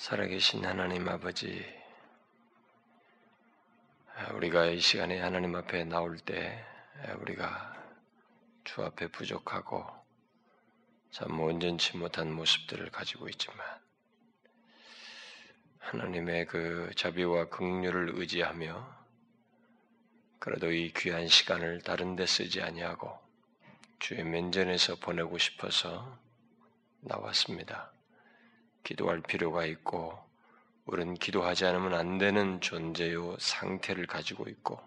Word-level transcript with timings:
살아계신 0.00 0.64
하나님 0.64 1.06
아버지, 1.10 1.62
우리가 4.32 4.64
이 4.64 4.80
시간에 4.80 5.20
하나님 5.20 5.54
앞에 5.54 5.84
나올 5.84 6.18
때 6.18 6.64
우리가 7.18 7.76
주 8.64 8.82
앞에 8.82 9.08
부족하고 9.08 9.86
참 11.10 11.38
온전치 11.38 11.98
못한 11.98 12.32
모습들을 12.32 12.90
가지고 12.90 13.28
있지만 13.28 13.58
하나님의 15.80 16.46
그 16.46 16.90
자비와 16.96 17.50
긍휼을 17.50 18.12
의지하며 18.14 18.96
그래도 20.38 20.72
이 20.72 20.94
귀한 20.96 21.28
시간을 21.28 21.82
다른 21.82 22.16
데 22.16 22.24
쓰지 22.24 22.62
아니하고 22.62 23.18
주의 23.98 24.24
면전에서 24.24 24.96
보내고 24.96 25.36
싶어서 25.36 26.18
나왔습니다. 27.02 27.92
기도할 28.84 29.20
필요가 29.20 29.64
있고 29.64 30.18
우리는 30.86 31.14
기도하지 31.14 31.66
않으면 31.66 31.94
안 31.94 32.18
되는 32.18 32.60
존재요 32.60 33.36
상태를 33.38 34.06
가지고 34.06 34.48
있고 34.48 34.80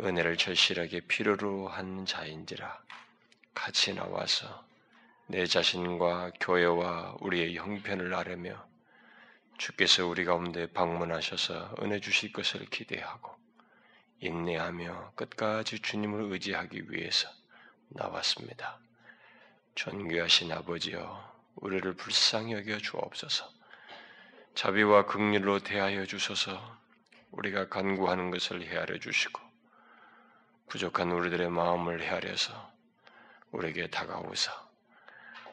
은혜를 0.00 0.36
절실하게 0.36 1.00
필요로 1.00 1.68
한 1.68 2.06
자인지라 2.06 2.82
같이 3.54 3.94
나와서 3.94 4.64
내 5.26 5.44
자신과 5.44 6.32
교회와 6.40 7.16
우리의 7.20 7.56
형편을 7.56 8.14
아뢰며 8.14 8.66
주께서 9.58 10.06
우리 10.06 10.24
가운데 10.24 10.72
방문하셔서 10.72 11.74
은혜 11.82 12.00
주실 12.00 12.32
것을 12.32 12.64
기대하고 12.66 13.36
인내하며 14.20 15.12
끝까지 15.16 15.80
주님을 15.80 16.32
의지하기 16.32 16.90
위해서 16.90 17.28
나왔습니다. 17.88 18.78
존귀하신 19.74 20.52
아버지여 20.52 21.37
우리를 21.60 21.94
불쌍히 21.94 22.52
여겨 22.52 22.78
주옵소서. 22.78 23.50
자비와 24.54 25.06
긍휼로 25.06 25.60
대하여 25.60 26.06
주소서. 26.06 26.78
우리가 27.30 27.68
간구하는 27.68 28.30
것을 28.30 28.62
헤아려 28.62 28.98
주시고 28.98 29.40
부족한 30.68 31.10
우리들의 31.12 31.50
마음을 31.50 32.02
헤아려서 32.02 32.72
우리에게 33.52 33.88
다가오사 33.88 34.50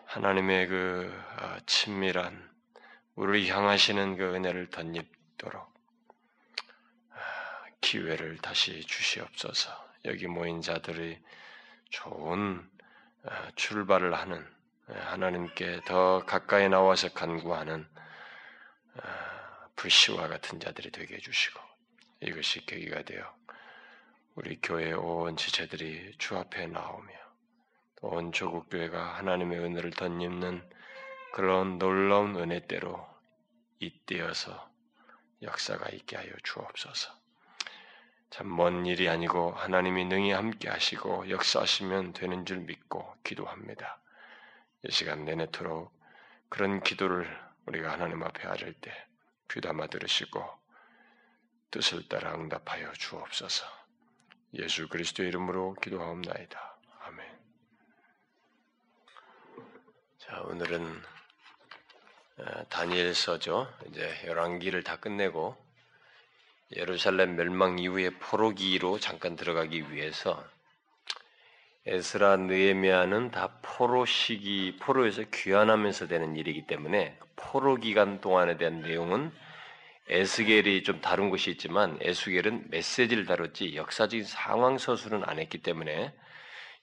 하나님의 0.06 0.68
그 0.68 1.24
아, 1.38 1.60
친밀한 1.66 2.50
우리를 3.16 3.54
향하시는 3.54 4.18
그 4.18 4.36
은혜를 4.36 4.70
덧입도록 4.70 5.74
아, 7.12 7.18
기회를 7.82 8.38
다시 8.38 8.82
주시옵소서. 8.86 9.86
여기 10.06 10.28
모인 10.28 10.62
자들이 10.62 11.20
좋은 11.90 12.70
아, 13.24 13.52
출발을 13.56 14.14
하는 14.14 14.46
예, 14.46 14.55
하나님께 14.88 15.82
더 15.86 16.24
가까이 16.26 16.70
나와서 16.70 17.10
간구하는 17.14 17.88
아, 19.02 19.68
불씨와 19.76 20.28
같은 20.28 20.60
자들이 20.60 20.92
되게 20.92 21.16
해주시고 21.16 21.60
이것이 22.22 22.66
계기가 22.66 23.04
되어 23.04 23.36
우리 24.36 24.60
교회 24.62 24.94
온 24.94 25.38
지체들이 25.38 26.16
주 26.18 26.38
앞에 26.38 26.68
나오며 26.68 27.10
온 28.02 28.32
조국 28.32 28.70
교회가 28.70 29.16
하나님의 29.18 29.60
은혜를 29.60 29.92
덧입는 29.92 30.70
그런 31.34 31.80
놀라운 31.80 32.36
은혜대로 32.36 33.08
잇대어서 33.80 34.72
역사가 35.42 35.90
있게 35.90 36.16
하여 36.18 36.30
주옵소서. 36.44 37.14
참 38.30 38.48
먼 38.48 38.86
일이 38.86 39.10
아니고 39.10 39.52
하나님이 39.52 40.06
능히 40.06 40.32
함께 40.32 40.70
하시고 40.70 41.30
역사하시면 41.30 42.14
되는 42.14 42.46
줄 42.46 42.60
믿고 42.60 43.16
기도합니다. 43.24 44.00
이 44.88 44.92
시간 44.92 45.26
내내토록 45.26 45.92
그런 46.48 46.82
기도를 46.82 47.28
우리가 47.66 47.94
하나님 47.94 48.22
앞에 48.22 48.48
아를 48.48 48.74
때 48.74 48.92
귀담아 49.52 49.88
들으시고 49.88 50.48
뜻을 51.72 52.08
따라 52.08 52.36
응답하여 52.36 52.92
주옵소서. 52.94 53.66
예수 54.54 54.88
그리스도의 54.88 55.30
이름으로 55.30 55.74
기도하옵나이다. 55.82 56.78
아멘. 57.02 57.40
자, 60.20 60.42
오늘은 60.42 61.02
어, 62.38 62.64
다니엘서죠. 62.70 63.74
이제 63.90 64.22
열왕기를 64.26 64.84
다 64.84 64.98
끝내고 64.98 65.58
예루살렘 66.76 67.36
멸망 67.36 67.80
이후의 67.80 68.20
포로기로 68.20 69.00
잠깐 69.00 69.36
들어가기 69.36 69.92
위해서 69.92 70.48
에스라 71.88 72.38
느에미아는 72.38 73.30
다 73.30 73.60
포로 73.62 74.08
시기, 74.08 74.76
포로에서 74.82 75.22
귀환하면서 75.32 76.08
되는 76.08 76.36
일이기 76.36 76.66
때문에 76.66 77.16
포로 77.36 77.76
기간 77.76 78.22
동안에 78.22 78.58
대한 78.58 78.82
내용은 78.82 79.32
에스겔이 80.10 80.82
좀 80.82 81.00
다룬 81.00 81.30
것이 81.30 81.52
있지만 81.52 82.00
에스겔은 82.02 82.72
메시지를 82.72 83.26
다뤘지 83.26 83.76
역사적인 83.76 84.26
상황 84.26 84.80
서술은 84.80 85.24
안 85.26 85.38
했기 85.38 85.60
때문에 85.60 86.12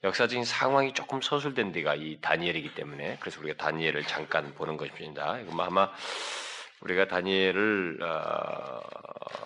역사적인 0.05 0.45
상황이 0.45 0.95
조금 0.95 1.21
서술된 1.21 1.73
데가 1.73 1.97
이 1.97 2.19
다니엘이기 2.21 2.77
때문에 2.77 3.17
그래서 3.19 3.41
우리가 3.41 3.57
다니엘을 3.57 4.05
잠깐 4.05 4.55
보는 4.55 4.77
것입니다. 4.77 5.37
뭐 5.47 5.65
아마 5.65 5.91
우리가 6.81 7.09
다니엘을 7.09 7.99
어, 8.03 8.81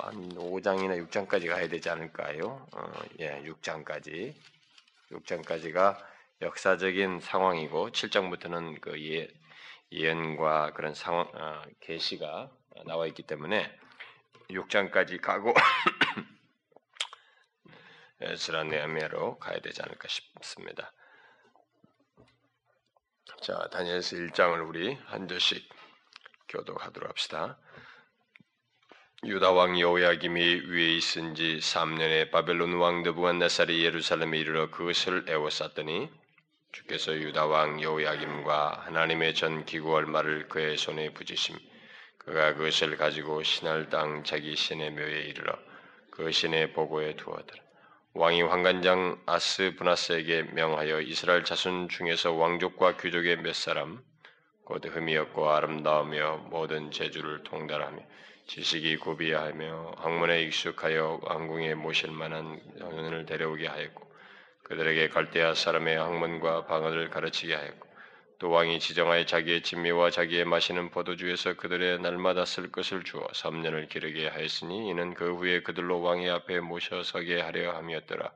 한 0.01 0.29
5장이나 0.37 1.09
6장까지 1.09 1.49
가야 1.49 1.67
되지 1.69 1.89
않을까요? 1.89 2.67
어, 2.73 2.93
예, 3.21 3.43
6장까지 3.47 4.35
6장까지가 5.11 5.97
역사적인 6.43 7.21
상황이고 7.21 7.91
7장부터는 7.91 8.81
그 8.81 9.01
예, 9.11 9.29
예언과 9.93 10.73
그런 10.73 10.95
상황 10.95 11.27
어, 11.35 11.63
계시가 11.81 12.51
나와 12.85 13.07
있기 13.07 13.23
때문에 13.23 13.79
6장까지 14.51 15.21
가고 15.21 15.55
에스라 18.21 18.65
네아미아로 18.65 19.39
가야 19.39 19.61
되지 19.61 19.83
않을까 19.83 20.09
싶습니다. 20.09 20.93
자, 23.43 23.69
다니엘서 23.71 24.17
1장을 24.17 24.69
우리 24.69 24.95
한 25.05 25.29
절씩 25.29 25.69
교독하도록 26.49 27.09
합시다. 27.09 27.59
유다 29.25 29.53
왕 29.53 29.81
여호야김이 29.81 30.67
위에 30.69 30.95
있은 30.97 31.35
지 31.35 31.57
3년에 31.57 32.31
바벨론 32.31 32.75
왕 32.75 33.03
느부갓네살이 33.03 33.83
예루살렘에 33.83 34.39
이르러 34.39 34.71
그것을 34.71 35.25
에워쌌더니 35.27 36.11
주께서 36.71 37.15
유다 37.15 37.47
왕 37.47 37.81
여호야김과 37.81 38.83
하나님의 38.85 39.35
전 39.35 39.65
기구할 39.65 40.05
말을 40.05 40.49
그의 40.49 40.77
손에 40.77 41.15
부지심 41.15 41.57
그가 42.19 42.55
그것을 42.55 42.99
가지고 42.99 43.43
신할 43.43 43.89
땅 43.89 44.23
자기 44.23 44.55
신의 44.55 44.91
묘에 44.91 45.23
이르러 45.23 45.59
그 46.11 46.31
신의 46.31 46.75
보고에 46.75 47.17
두었더라. 47.17 47.63
왕이 48.13 48.43
황관장 48.43 49.23
아스 49.25 49.77
브나스에게 49.79 50.43
명하여 50.53 51.01
이스라엘 51.01 51.43
자손 51.43 51.89
중에서 51.89 52.33
왕족과 52.35 52.99
귀족의 52.99 53.39
몇 53.39 53.55
사람 53.55 54.03
곧 54.67 54.85
흠이 54.85 55.17
없고 55.17 55.49
아름다우며 55.49 56.49
모든 56.51 56.91
재주를 56.91 57.45
통달하며 57.45 57.99
지식이 58.47 58.99
고비하며 58.99 59.95
학문에 59.99 60.43
익숙하여 60.43 61.19
왕궁에 61.23 61.75
모실 61.75 62.13
만한 62.13 62.61
영혼을 62.79 63.27
데려오게 63.27 63.67
하였고 63.67 64.07
그들에게 64.63 65.09
갈대아 65.09 65.55
사람의 65.55 65.97
학문과 65.97 66.67
방언을 66.67 67.11
가르치게 67.11 67.55
하였고 67.55 67.89
또 68.39 68.51
왕이 68.51 68.79
지정하여 68.79 69.25
자기의 69.25 69.63
진미와 69.63 70.11
자기의 70.11 70.45
마시는 70.45 70.91
포도주에서 70.91 71.55
그들의 71.55 72.01
날마다 72.01 72.45
쓸 72.45 72.71
것을 72.71 73.03
주어 73.03 73.27
3년을 73.29 73.89
기르게 73.89 74.29
하였으니 74.29 74.91
이는 74.91 75.15
그 75.15 75.35
후에 75.35 75.63
그들로 75.63 76.03
왕의 76.03 76.31
앞에 76.31 76.61
모셔서게 76.61 77.41
하려 77.41 77.73
함이었더라. 77.73 78.31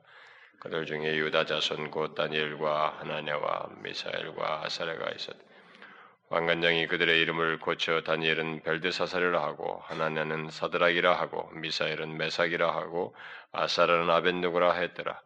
그들 0.59 0.87
중에 0.87 1.15
유다 1.17 1.45
자손 1.45 1.91
곧 1.91 2.15
다니엘과 2.15 2.97
하나냐와 2.99 3.69
미사엘과 3.81 4.65
아사레가 4.65 5.11
있었다. 5.11 5.50
왕관장이 6.31 6.87
그들의 6.87 7.19
이름을 7.23 7.59
고쳐 7.59 8.03
다니엘은 8.03 8.61
벨드사사리라 8.61 9.43
하고 9.43 9.81
하나냐는 9.83 10.49
사드락이라 10.49 11.19
하고 11.19 11.49
미사엘은 11.55 12.15
메삭이라 12.15 12.73
하고 12.73 13.13
아사라는 13.51 14.09
아벤누고라 14.09 14.71
했더라. 14.75 15.19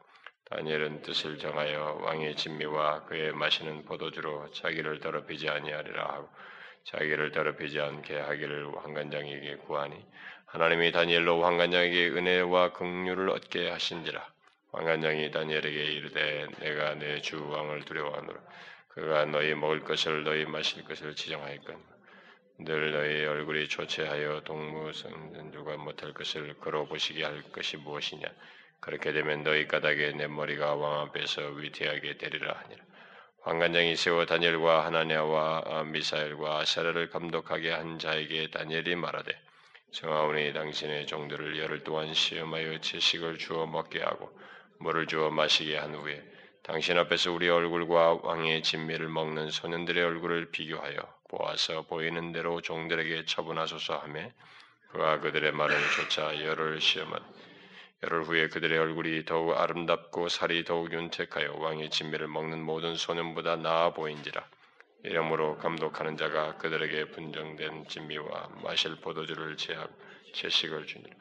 다니엘은 0.49 1.03
뜻을 1.03 1.37
정하여 1.37 1.99
왕의 2.01 2.35
진미와 2.37 3.03
그의 3.05 3.33
마시는 3.33 3.85
포도주로 3.85 4.49
자기를 4.53 4.99
더럽히지 4.99 5.47
아니하리라 5.47 6.05
하고 6.05 6.27
자기를 6.85 7.31
더럽히지 7.31 7.79
않게 7.79 8.17
하기를 8.21 8.65
왕관장에게 8.65 9.57
구하니 9.57 10.03
하나님이 10.47 10.91
다니엘로 10.91 11.37
왕관장에게 11.37 12.09
은혜와 12.09 12.73
긍휼을 12.73 13.29
얻게 13.29 13.69
하신지라 13.69 14.27
왕관장이 14.71 15.29
다니엘에게 15.29 15.83
이르되 15.83 16.47
내가 16.61 16.95
내 16.95 17.21
주 17.21 17.47
왕을 17.47 17.85
두려워하노라 17.85 18.39
그가 18.95 19.25
너희 19.25 19.53
먹을 19.55 19.81
것을 19.81 20.23
너희 20.23 20.45
마실 20.45 20.85
것을 20.85 21.15
지정하였건 21.15 21.83
늘 22.59 22.93
너희 22.93 23.25
얼굴이 23.25 23.67
조체하여 23.67 24.43
동무성 24.45 25.51
누가 25.51 25.75
못할 25.75 26.13
것을 26.13 26.53
걸어 26.59 26.85
보시게 26.85 27.25
할 27.25 27.43
것이 27.51 27.75
무엇이냐? 27.75 28.25
그렇게 28.79 29.11
되면 29.11 29.43
너희 29.43 29.67
까닭에 29.67 30.13
내 30.13 30.27
머리가 30.27 30.75
왕 30.75 31.01
앞에서 31.01 31.41
위태하게 31.41 32.17
되리라 32.17 32.53
하니라. 32.53 32.83
왕관장이 33.43 33.97
세워 33.97 34.25
다니엘과 34.25 34.85
하나냐와 34.85 35.83
미사엘과 35.83 36.59
아사라를 36.59 37.09
감독하게 37.09 37.71
한 37.71 37.99
자에게 37.99 38.49
다니엘이 38.49 38.95
말하되 38.95 39.37
정하오니 39.91 40.53
당신의 40.53 41.05
종들을 41.07 41.59
열흘 41.59 41.83
동안 41.83 42.13
시험하여 42.13 42.79
채식을 42.79 43.39
주어 43.39 43.65
먹게 43.65 44.01
하고 44.01 44.31
물을 44.79 45.05
주어 45.05 45.29
마시게 45.31 45.77
한 45.77 45.95
후에 45.95 46.23
당신 46.65 46.97
앞에서 46.97 47.31
우리 47.31 47.47
얼굴과 47.47 48.21
왕의 48.23 48.63
진미를 48.63 49.07
먹는 49.07 49.51
소년들의 49.51 50.03
얼굴을 50.03 50.49
비교하여 50.49 50.95
보아서 51.29 51.83
보이는 51.83 52.31
대로 52.31 52.59
종들에게 52.59 53.25
처분하소서 53.25 53.99
하며 53.99 54.31
그가 54.89 55.19
그들의 55.19 55.51
말을 55.51 55.75
조차 55.95 56.43
열을 56.43 56.81
시험한. 56.81 57.21
열흘 58.01 58.23
후에 58.23 58.47
그들의 58.47 58.79
얼굴이 58.79 59.25
더욱 59.25 59.55
아름답고 59.55 60.27
살이 60.27 60.63
더욱 60.63 60.91
윤택하여 60.91 61.53
왕의 61.59 61.91
진미를 61.91 62.27
먹는 62.29 62.63
모든 62.63 62.95
소년보다 62.95 63.57
나아 63.57 63.93
보인지라. 63.93 64.43
이러므로 65.03 65.57
감독하는 65.57 66.17
자가 66.17 66.57
그들에게 66.57 67.11
분정된 67.11 67.89
진미와 67.89 68.49
마실 68.63 68.95
포도주를 68.95 69.55
제하고 69.55 69.93
채식을 70.33 70.87
주니라 70.87 71.15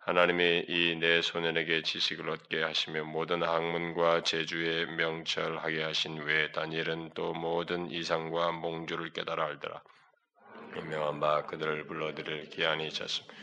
하나님이 0.00 0.64
이내 0.66 1.20
소년에게 1.20 1.82
지식을 1.82 2.30
얻게 2.30 2.62
하시며 2.62 3.04
모든 3.04 3.42
학문과 3.42 4.22
제주에 4.22 4.86
명철하게 4.86 5.82
하신 5.82 6.22
외에 6.22 6.50
다니엘은 6.52 7.10
또 7.14 7.34
모든 7.34 7.90
이상과 7.90 8.52
몽주를 8.52 9.12
깨달아 9.12 9.44
알더라. 9.44 9.82
유명한 10.76 11.20
바 11.20 11.44
그들을 11.44 11.86
불러들일 11.86 12.48
기한이 12.48 12.90
찼습니다. 12.90 13.34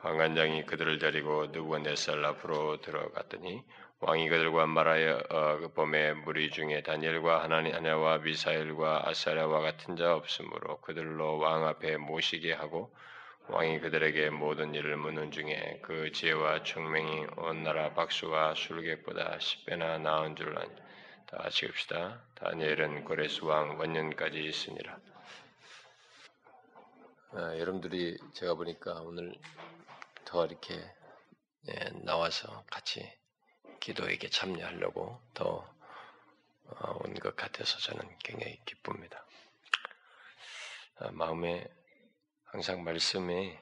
황관장이 0.00 0.66
그들을 0.66 0.98
데리고 0.98 1.46
느부갓네살 1.46 2.24
앞으로 2.24 2.80
들어갔더니 2.80 3.62
왕이 4.00 4.28
그들과 4.28 4.66
말하여 4.66 5.22
어, 5.30 5.58
그 5.58 5.72
범의 5.72 6.16
무리 6.16 6.50
중에 6.50 6.82
다니엘과 6.82 7.44
하나니 7.44 7.72
아냐와 7.72 8.18
미사엘과 8.18 9.08
아사랴와 9.08 9.60
같은 9.60 9.94
자 9.94 10.16
없으므로 10.16 10.80
그들로 10.80 11.38
왕 11.38 11.68
앞에 11.68 11.98
모시게 11.98 12.52
하고 12.52 12.92
왕이 13.48 13.80
그들에게 13.80 14.30
모든 14.30 14.74
일을 14.74 14.96
묻는 14.96 15.30
중에 15.30 15.80
그 15.82 16.12
지혜와 16.12 16.62
총명이 16.62 17.26
온 17.36 17.62
나라 17.62 17.92
박수와 17.92 18.54
술객보다 18.54 19.38
십배나 19.38 19.98
나은 19.98 20.36
줄 20.36 20.56
아니. 20.56 20.70
다 21.26 21.48
읍시다. 21.48 22.22
다니엘은 22.34 23.04
고레스 23.04 23.44
왕 23.44 23.78
원년까지 23.78 24.38
있으니라. 24.38 24.98
아, 27.32 27.58
여러분들이 27.58 28.18
제가 28.34 28.54
보니까 28.54 29.00
오늘 29.00 29.34
더 30.24 30.44
이렇게 30.44 30.74
예, 31.68 31.90
나와서 32.04 32.64
같이 32.70 33.10
기도에 33.80 34.18
참여하려고 34.18 35.20
더 35.32 35.66
온것 37.04 37.26
어, 37.26 37.34
같아서 37.34 37.78
저는 37.78 38.18
굉장히 38.22 38.60
기쁩니다. 38.64 39.24
아, 40.98 41.10
마음에 41.12 41.66
항상 42.52 42.84
말씀에 42.84 43.58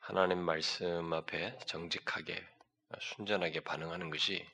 하나님 0.00 0.40
말씀 0.40 1.12
앞에 1.12 1.56
정직하게 1.66 2.44
순전하게 2.98 3.60
반응하는 3.60 4.10
것이 4.10 4.44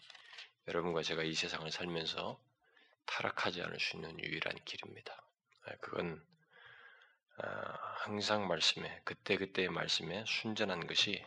여러분과 0.68 1.02
제가 1.02 1.22
이 1.22 1.32
세상을 1.32 1.70
살면서 1.70 2.38
타락하지 3.06 3.62
않을 3.62 3.80
수 3.80 3.96
있는 3.96 4.20
유일한 4.20 4.54
길입니다. 4.66 5.16
그건 5.80 6.22
아, 7.38 7.48
항상 8.00 8.48
말씀에 8.48 9.00
그때 9.02 9.38
그때의 9.38 9.70
말씀에 9.70 10.22
순전한 10.26 10.86
것이 10.86 11.24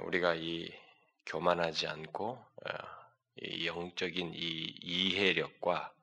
우리가 0.00 0.34
이 0.34 0.68
교만하지 1.26 1.86
않고 1.86 2.44
이 3.36 3.68
영적인 3.68 4.32
이 4.34 4.78
이해력과 4.82 5.94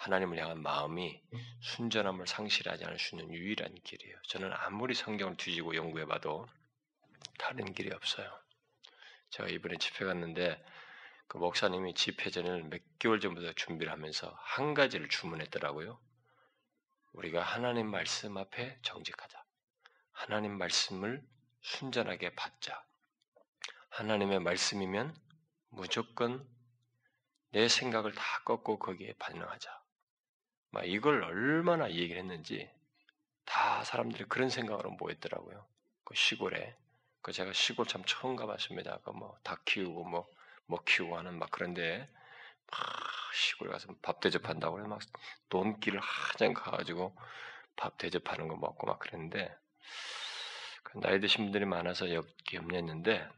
하나님을 0.00 0.38
향한 0.38 0.62
마음이 0.62 1.22
순전함을 1.60 2.26
상실하지 2.26 2.86
않을 2.86 2.98
수 2.98 3.16
있는 3.16 3.34
유일한 3.34 3.74
길이에요. 3.84 4.16
저는 4.28 4.50
아무리 4.50 4.94
성경을 4.94 5.36
뒤지고 5.36 5.74
연구해봐도 5.74 6.46
다른 7.38 7.74
길이 7.74 7.92
없어요. 7.92 8.30
제가 9.28 9.50
이번에 9.50 9.76
집회 9.76 10.06
갔는데 10.06 10.64
그 11.26 11.36
목사님이 11.36 11.92
집회 11.92 12.30
전을 12.30 12.64
몇 12.70 12.80
개월 12.98 13.20
전부터 13.20 13.52
준비를 13.52 13.92
하면서 13.92 14.34
한 14.40 14.72
가지를 14.72 15.10
주문했더라고요. 15.10 16.00
우리가 17.12 17.42
하나님 17.42 17.90
말씀 17.90 18.38
앞에 18.38 18.78
정직하자. 18.80 19.44
하나님 20.12 20.56
말씀을 20.56 21.22
순전하게 21.60 22.34
받자. 22.36 22.86
하나님의 23.90 24.40
말씀이면 24.40 25.14
무조건 25.68 26.48
내 27.50 27.68
생각을 27.68 28.12
다 28.12 28.22
꺾고 28.46 28.78
거기에 28.78 29.12
반응하자. 29.18 29.79
막 30.70 30.84
이걸 30.84 31.22
얼마나 31.22 31.90
얘기를 31.90 32.18
했는지 32.18 32.70
다 33.44 33.82
사람들이 33.84 34.24
그런 34.24 34.50
생각으로 34.50 34.90
모였더라고요. 34.92 35.64
그 36.04 36.14
시골에. 36.14 36.76
그 37.22 37.32
제가 37.32 37.52
시골 37.52 37.86
참 37.86 38.02
처음 38.06 38.36
가봤습니다. 38.36 38.98
그뭐닭 38.98 39.64
키우고 39.64 40.04
뭐뭐 40.04 40.26
뭐 40.66 40.82
키우고 40.84 41.18
하는 41.18 41.38
막 41.38 41.50
그런데 41.50 42.08
막 42.70 42.80
시골에 43.34 43.70
가서 43.70 43.88
밥 44.00 44.20
대접한다고 44.20 44.78
해서 44.78 44.88
막 44.88 45.00
돈길을 45.48 46.00
하장 46.00 46.54
가가지고 46.54 47.14
밥 47.76 47.98
대접하는 47.98 48.48
거 48.48 48.56
먹고 48.56 48.86
막 48.86 48.98
그랬는데 48.98 49.54
그 50.82 51.00
나이 51.00 51.20
드신 51.20 51.44
분들이 51.44 51.64
많아서 51.64 52.06
염려했는데 52.52 53.28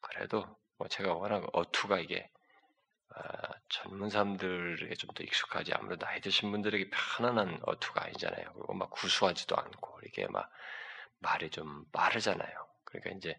그래도 0.00 0.44
뭐 0.76 0.88
제가 0.88 1.14
워낙 1.14 1.48
어투가 1.52 1.98
이게 2.00 2.28
아, 2.34 2.39
젊은 3.68 4.10
사람들에게 4.10 4.94
좀 4.96 5.10
더 5.14 5.22
익숙하지 5.24 5.72
아무래도 5.74 6.04
나이 6.06 6.20
드신 6.20 6.50
분들에게 6.52 6.90
편안한 6.90 7.60
어투가 7.64 8.04
아니잖아요. 8.04 8.52
그리고 8.54 8.74
막 8.74 8.90
구수하지도 8.90 9.56
않고 9.56 10.00
이렇게 10.02 10.26
막 10.28 10.50
말이 11.18 11.50
좀 11.50 11.84
빠르잖아요. 11.92 12.68
그러니까 12.84 13.10
이제 13.16 13.36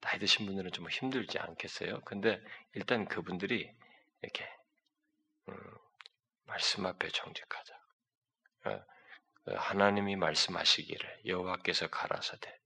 나이 0.00 0.18
드신 0.18 0.46
분들은 0.46 0.72
좀 0.72 0.88
힘들지 0.90 1.38
않겠어요? 1.38 2.00
근데 2.04 2.40
일단 2.74 3.06
그분들이 3.06 3.74
이렇게 4.22 4.48
음, 5.48 5.56
말씀 6.44 6.86
앞에 6.86 7.08
정직하자. 7.08 7.74
어, 8.66 8.84
하나님이 9.56 10.16
말씀하시기를 10.16 11.22
여호와께서 11.26 11.88
가라사대 11.88 12.56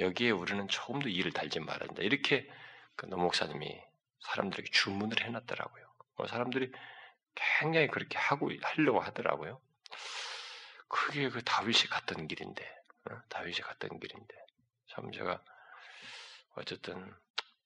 여기에 0.00 0.30
우리는 0.30 0.66
조금 0.68 1.00
더 1.00 1.08
일을 1.08 1.32
달지 1.32 1.60
된다. 1.60 2.02
이렇게 2.02 2.50
그 2.96 3.06
노목사님이 3.06 3.80
사람들에게 4.20 4.70
주문을 4.70 5.22
해놨더라고요. 5.22 5.83
뭐 6.16 6.26
사람들이 6.26 6.72
굉장히 7.34 7.88
그렇게 7.88 8.18
하고 8.18 8.50
하려고 8.62 9.00
하더라고요. 9.00 9.60
그게 10.88 11.28
그 11.28 11.42
다윗이 11.42 11.88
갔던 11.90 12.28
길인데, 12.28 12.64
어? 13.10 13.20
다윗이 13.28 13.56
갔던 13.56 13.98
길인데, 13.98 14.34
참 14.86 15.10
제가 15.10 15.42
어쨌든 16.54 17.12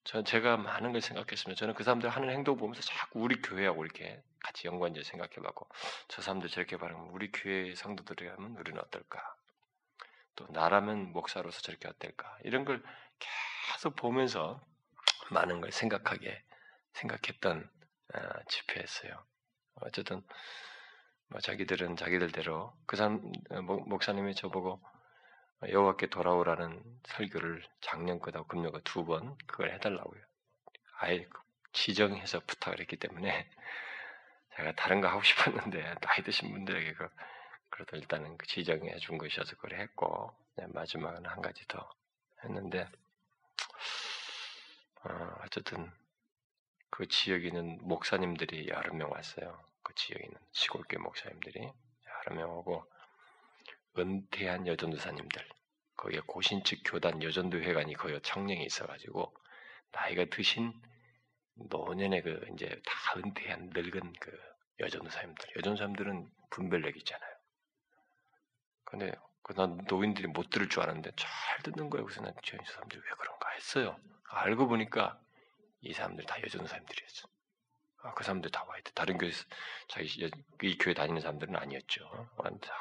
전 0.05 0.25
제가 0.25 0.57
많은 0.57 0.93
걸 0.93 1.03
생각했습니다. 1.03 1.59
저는 1.59 1.75
그 1.75 1.85
사람들 1.85 2.09
하는 2.09 2.31
행동 2.31 2.57
보면서 2.57 2.81
자꾸 2.81 3.21
우리 3.21 3.43
교회하고 3.43 3.85
이렇게 3.85 4.23
같이 4.41 4.67
연관지어 4.67 5.03
생각해봤고, 5.03 5.69
저 6.09 6.23
사람들 6.23 6.49
저렇게 6.49 6.79
반응하면 6.79 7.11
우리 7.13 7.31
교회 7.31 7.75
성도들이 7.75 8.29
하면 8.29 8.57
우리는 8.57 8.81
어떨까? 8.81 9.37
또 10.37 10.47
나라면 10.51 11.13
목사로서 11.13 11.61
저렇게 11.61 11.89
어떨까? 11.89 12.39
이런 12.45 12.65
걸 12.65 12.83
계속 13.19 13.97
보면서 13.97 14.65
많은 15.31 15.61
걸 15.61 15.73
생각하게 15.73 16.43
생각했던 16.95 17.69
아, 17.69 17.78
집회였어요. 18.49 19.25
어쨌든 19.83 20.23
뭐 21.29 21.41
자기들은 21.41 21.97
자기들대로 21.97 22.73
그 22.87 22.97
사람 22.97 23.21
어, 23.51 23.63
목사님이 23.63 24.35
저보고 24.35 24.81
여호와께 25.69 26.09
돌아오라는 26.09 26.83
설교를 27.07 27.63
작년 27.81 28.19
거다 28.21 28.45
금년 28.45 28.73
거 28.73 28.81
두 28.81 29.05
번 29.05 29.37
그걸 29.47 29.73
해달라고요. 29.73 30.23
아예 31.01 31.25
그 31.25 31.41
지정해서 31.73 32.41
부탁을 32.47 32.81
했기 32.81 32.97
때문에 32.97 33.51
제가 34.57 34.73
다른 34.77 35.01
거 35.01 35.09
하고 35.09 35.23
싶었는데 35.23 35.95
나이 36.03 36.23
드신 36.23 36.51
분들에게 36.53 36.95
그 36.95 37.09
그래도 37.71 37.97
일단은 37.97 38.37
그 38.39 38.47
지정해 38.47 38.97
준 38.99 39.19
것이어서 39.19 39.57
그걸 39.57 39.79
했고 39.81 40.35
네, 40.57 40.67
마지막은 40.69 41.27
한 41.27 41.43
가지 41.43 41.67
더 41.69 41.89
했는데 42.45 42.89
어, 45.05 45.11
어쨌든 45.45 45.91
그 46.91 47.07
지역에 47.09 47.49
있는 47.49 47.79
목사님들이 47.83 48.69
여러 48.69 48.93
명 48.95 49.11
왔어요. 49.11 49.59
그 49.83 49.95
지역에 49.95 50.25
있는 50.25 50.39
시골교 50.53 51.01
목사님들이 51.01 51.61
여러 52.27 52.37
명 52.37 52.51
오고 52.59 52.85
은퇴한 53.99 54.67
여전도사님들 54.67 55.49
거기에 55.97 56.21
고신측 56.27 56.83
교단 56.85 57.23
여전도 57.23 57.59
회관이 57.59 57.95
거기 57.95 58.19
청령에 58.23 58.63
있어가지고 58.63 59.35
나이가 59.93 60.25
드신 60.27 60.73
노년에 61.55 62.23
그 62.23 62.47
이제 62.55 62.69
다 62.87 63.19
은퇴한 63.19 63.71
늙은 63.75 64.13
그 64.21 64.39
여전도사님들 64.81 65.57
여전도사님들은 65.57 66.31
분별력 66.51 66.97
있잖아요. 66.99 67.31
근데 68.85 69.13
그난 69.43 69.79
노인들이 69.89 70.29
못 70.29 70.51
들을 70.51 70.69
줄 70.69 70.83
알았는데 70.83 71.13
잘 71.17 71.63
듣는 71.63 71.91
거예요. 71.91 72.05
그래서 72.05 72.23
난 72.23 72.35
저 72.45 72.57
사람들이 72.65 73.01
왜 73.05 73.11
그런가 73.19 73.51
했어요. 73.51 73.99
알고 74.31 74.69
보니까 74.69 75.21
이 75.81 75.93
사람들 75.93 76.25
다 76.25 76.41
여전도사님들이었어. 76.43 77.29
아, 78.03 78.15
그 78.15 78.25
사람들 78.25 78.51
다 78.51 78.65
와야 78.65 78.81
돼. 78.83 78.93
다른 78.93 79.19
교회 79.19 79.31
자기 79.89 80.31
이 80.63 80.79
교회 80.79 80.95
다니는 80.95 81.21
사람들은 81.21 81.57
아니었죠. 81.57 82.31
완전 82.37 82.73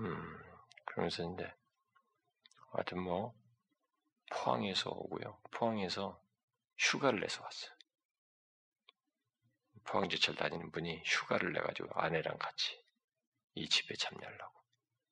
음 0.00 0.44
그러면서 0.84 1.22
이제 1.22 1.52
하여튼 2.72 3.00
뭐 3.00 3.34
포항에서 4.30 4.90
오고요. 4.90 5.40
포항에서 5.52 6.20
휴가를 6.76 7.20
내서 7.20 7.42
왔어요. 7.42 7.72
포항제철 9.84 10.34
다니는 10.34 10.72
분이 10.72 11.02
휴가를 11.04 11.52
내가지고 11.52 11.90
아내랑 12.00 12.38
같이 12.38 12.82
이 13.54 13.68
집에 13.68 13.94
참여하려고 13.94 14.60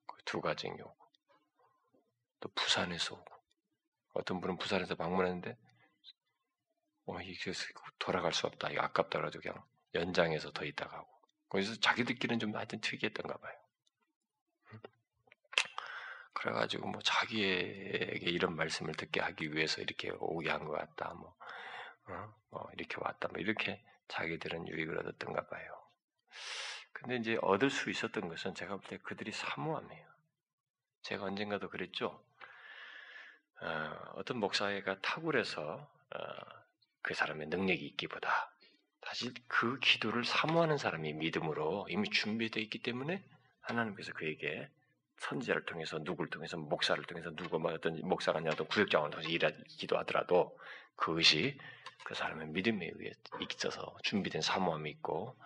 그두 0.06 0.40
가정이 0.40 0.80
오고 0.80 1.06
또 2.40 2.48
부산에서 2.54 3.14
오고 3.14 3.32
어떤 4.14 4.40
분은 4.40 4.58
부산에서 4.58 4.94
방문했는데 4.96 5.56
어, 7.06 7.16
돌아갈 7.98 8.32
수 8.32 8.46
없다. 8.46 8.70
이거 8.70 8.82
아깝다. 8.82 9.18
그래가지고 9.18 9.42
그냥 9.42 9.64
연장해서 9.94 10.52
더 10.52 10.64
있다 10.64 10.88
가고. 10.88 11.08
거기서 11.48 11.76
자기들끼리는 11.80 12.38
좀 12.40 12.54
하여튼 12.56 12.80
특이했던가 12.80 13.36
봐요. 13.38 13.54
그래가지고 16.34 16.88
뭐 16.88 17.00
자기에게 17.02 18.30
이런 18.30 18.56
말씀을 18.56 18.94
듣게 18.94 19.20
하기 19.20 19.54
위해서 19.54 19.80
이렇게 19.80 20.10
오게 20.18 20.50
한 20.50 20.64
것 20.66 20.72
같다. 20.72 21.14
뭐, 21.14 21.36
어? 22.08 22.34
뭐 22.50 22.68
이렇게 22.74 22.96
왔다. 23.00 23.28
뭐 23.28 23.40
이렇게 23.40 23.84
자기들은 24.08 24.68
유익을 24.68 24.98
얻었던가 24.98 25.46
봐요. 25.46 25.78
근데 26.92 27.16
이제 27.16 27.38
얻을 27.42 27.70
수 27.70 27.90
있었던 27.90 28.28
것은 28.28 28.54
제가 28.54 28.76
볼 28.76 28.82
때 28.88 28.98
그들이 28.98 29.32
사모함이에요. 29.32 30.06
제가 31.02 31.24
언젠가도 31.24 31.68
그랬죠. 31.68 32.24
어, 33.60 34.22
떤 34.24 34.38
목사회가 34.38 35.00
탁월해서 35.00 35.62
어, 35.62 36.61
그 37.02 37.14
사람의 37.14 37.48
능력이 37.48 37.84
있기보다 37.86 38.52
사실 39.06 39.32
그 39.48 39.78
기도를 39.80 40.24
사모하는 40.24 40.78
사람이 40.78 41.12
믿음으로 41.14 41.86
이미 41.90 42.08
준비되어 42.08 42.62
있기 42.62 42.82
때문에 42.82 43.22
하나님께서 43.60 44.12
그에게 44.12 44.68
선지자를 45.18 45.64
통해서 45.66 45.98
누구를 45.98 46.30
통해서 46.30 46.56
목사를 46.56 47.02
통해서 47.04 47.30
누구 47.34 47.58
뭐 47.58 47.72
어떤 47.72 48.00
목사가 48.02 48.38
아니라 48.38 48.54
구역장을 48.54 49.10
통해서 49.10 49.28
일하, 49.28 49.50
기도 49.68 49.98
하더라도 49.98 50.58
그것이 50.96 51.58
그 52.04 52.14
사람의 52.14 52.48
믿음에 52.48 52.90
의해 52.94 53.12
있어서 53.50 53.96
준비된 54.02 54.42
사모함이 54.42 54.90
있고 54.90 55.36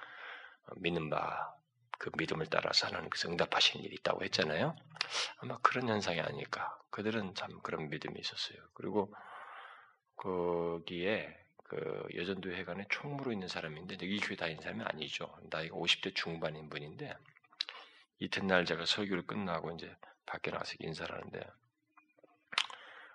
어, 0.67 0.73
믿는 0.77 1.11
바 1.11 1.57
그 1.99 2.11
믿음을 2.17 2.47
따라서 2.47 2.87
하나님께서 2.89 3.29
응답하시는 3.29 3.85
일이 3.85 3.97
있다고 3.97 4.23
했잖아요. 4.25 4.77
아마 5.39 5.59
그런 5.59 5.89
현상이 5.89 6.21
아닐까. 6.21 6.79
그들은 6.91 7.35
참 7.35 7.61
그런 7.63 7.89
믿음이 7.89 8.19
있었어요. 8.19 8.59
그리고 8.75 9.15
거기에 10.17 11.37
그 11.69 12.09
여전도 12.15 12.51
회관에 12.51 12.87
총무로 12.91 13.33
있는 13.33 13.49
사람인데 13.49 13.97
이 14.03 14.21
교회 14.21 14.37
다니는 14.37 14.63
사람이 14.63 14.85
아니죠. 14.85 15.37
나이가 15.51 15.77
50대 15.77 16.15
중반인 16.15 16.69
분인데 16.69 17.17
이튿날 18.21 18.65
제가 18.65 18.87
설교를 18.87 19.27
끝나고 19.27 19.73
이제 19.73 19.95
밖에 20.27 20.51
나가서 20.51 20.75
인사를 20.81 21.15
하는데 21.15 21.41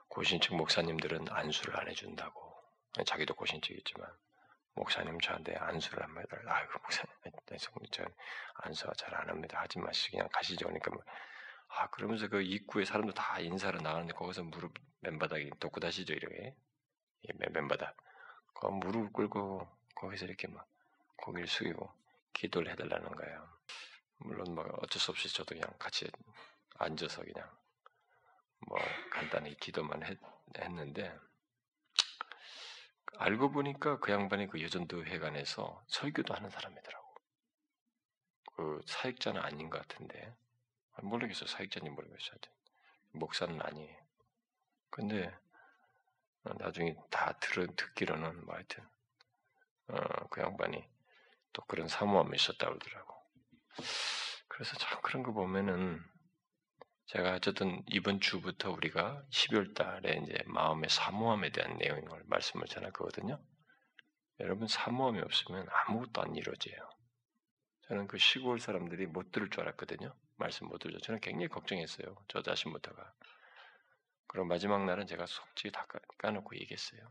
고신층 0.09 0.57
목사님들은 0.57 1.27
안수를 1.29 1.79
안 1.79 1.87
해준다고 1.87 2.53
자기도 3.05 3.33
고신증이지만 3.35 4.07
목사님 4.75 5.19
저한테 5.19 5.55
안수를 5.55 6.03
한번 6.03 6.23
해달라. 6.23 6.55
아이고 6.57 6.73
목사님, 6.81 7.11
저 7.91 8.05
안수가 8.55 8.93
잘 8.93 9.15
안 9.15 9.29
합니다. 9.29 9.59
하지 9.61 9.79
마시고 9.79 10.17
그냥 10.17 10.29
가시죠. 10.31 10.65
그러니까 10.67 10.91
뭐, 10.91 11.03
아 11.69 11.89
그러면서 11.89 12.27
그 12.27 12.41
입구에 12.41 12.85
사람들 12.85 13.13
다 13.13 13.39
인사를 13.39 13.81
나가는데 13.81 14.13
거기서 14.13 14.43
무릎 14.43 14.73
맨바닥에 15.01 15.51
독구다시죠 15.59 16.13
이렇게 16.13 16.55
맨바닥. 17.51 17.95
그 18.53 18.67
무릎 18.67 19.13
꿇고 19.13 19.67
거기서 19.95 20.25
이렇게 20.25 20.47
막 20.47 20.67
고개를 21.17 21.47
숙이고 21.47 21.91
기도를 22.33 22.71
해달라는 22.71 23.11
거예요. 23.11 23.47
물론 24.17 24.55
뭐 24.55 24.63
어쩔 24.81 24.99
수 24.99 25.11
없이 25.11 25.33
저도 25.33 25.55
그냥 25.55 25.71
같이 25.79 26.09
앉아서 26.77 27.23
그냥 27.23 27.49
뭐 28.67 28.77
간단히 29.11 29.55
기도만 29.57 30.03
했, 30.03 30.17
했는데 30.57 31.17
알고 33.17 33.51
보니까 33.51 33.99
그 33.99 34.11
양반이 34.11 34.47
그 34.47 34.61
여전도 34.61 35.05
회관에서 35.05 35.83
설교도 35.87 36.33
하는 36.33 36.49
사람이더라고. 36.49 37.15
그 38.55 38.81
사역자는 38.85 39.41
아닌 39.41 39.69
것 39.69 39.79
같은데 39.79 40.35
모르겠어 41.01 41.45
사역자인지 41.45 41.89
모르겠어. 41.91 42.31
목사는 43.11 43.59
아니에요. 43.61 43.97
근데 44.89 45.35
나중에 46.43 46.95
다 47.09 47.33
들은 47.39 47.75
듣기로는 47.75 48.45
뭐 48.45 48.55
하여튼 48.55 48.83
어, 49.87 50.27
그 50.29 50.41
양반이 50.41 50.83
또 51.53 51.63
그런 51.65 51.87
사모함이 51.87 52.35
있었다고 52.35 52.77
그러더라고. 52.77 53.15
그래서 54.47 54.75
참 54.77 54.99
그런 55.01 55.23
거 55.23 55.31
보면은 55.33 56.01
제가 57.07 57.35
어쨌든 57.35 57.83
이번 57.87 58.21
주부터 58.21 58.71
우리가 58.71 59.25
12월 59.31 59.75
달에 59.75 60.21
이제 60.23 60.37
마음의 60.45 60.89
사모함에 60.89 61.51
대한 61.51 61.77
내용을 61.77 62.23
말씀을 62.25 62.67
전할 62.67 62.91
거거든요. 62.93 63.41
여러분 64.39 64.67
사모함이 64.67 65.19
없으면 65.19 65.67
아무것도 65.69 66.21
안 66.21 66.35
이루어져요. 66.35 66.77
저는 67.87 68.07
그 68.07 68.17
시골 68.17 68.59
사람들이 68.59 69.07
못 69.07 69.31
들을 69.31 69.49
줄 69.49 69.61
알았거든요. 69.61 70.15
말씀 70.37 70.67
못 70.67 70.77
들죠. 70.79 70.99
저는 70.99 71.19
굉장히 71.19 71.49
걱정했어요. 71.49 72.15
저 72.29 72.41
자신부터가. 72.41 73.13
그리고 74.31 74.47
마지막 74.47 74.85
날은 74.85 75.07
제가 75.07 75.25
속지 75.25 75.73
다 75.73 75.85
까놓고 76.19 76.55
얘기했어요. 76.55 77.01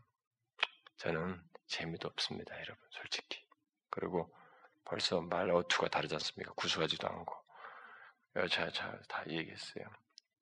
저는 0.97 1.39
재미도 1.67 2.07
없습니다, 2.07 2.55
여러분, 2.55 2.83
솔직히. 2.89 3.45
그리고 3.91 4.35
벌써 4.85 5.21
말 5.21 5.51
어투가 5.51 5.89
다르지 5.89 6.15
않습니까? 6.15 6.51
구수하지도 6.53 7.07
않고. 7.07 7.35
자, 8.49 8.71
자, 8.71 8.99
다 9.07 9.23
얘기했어요. 9.27 9.85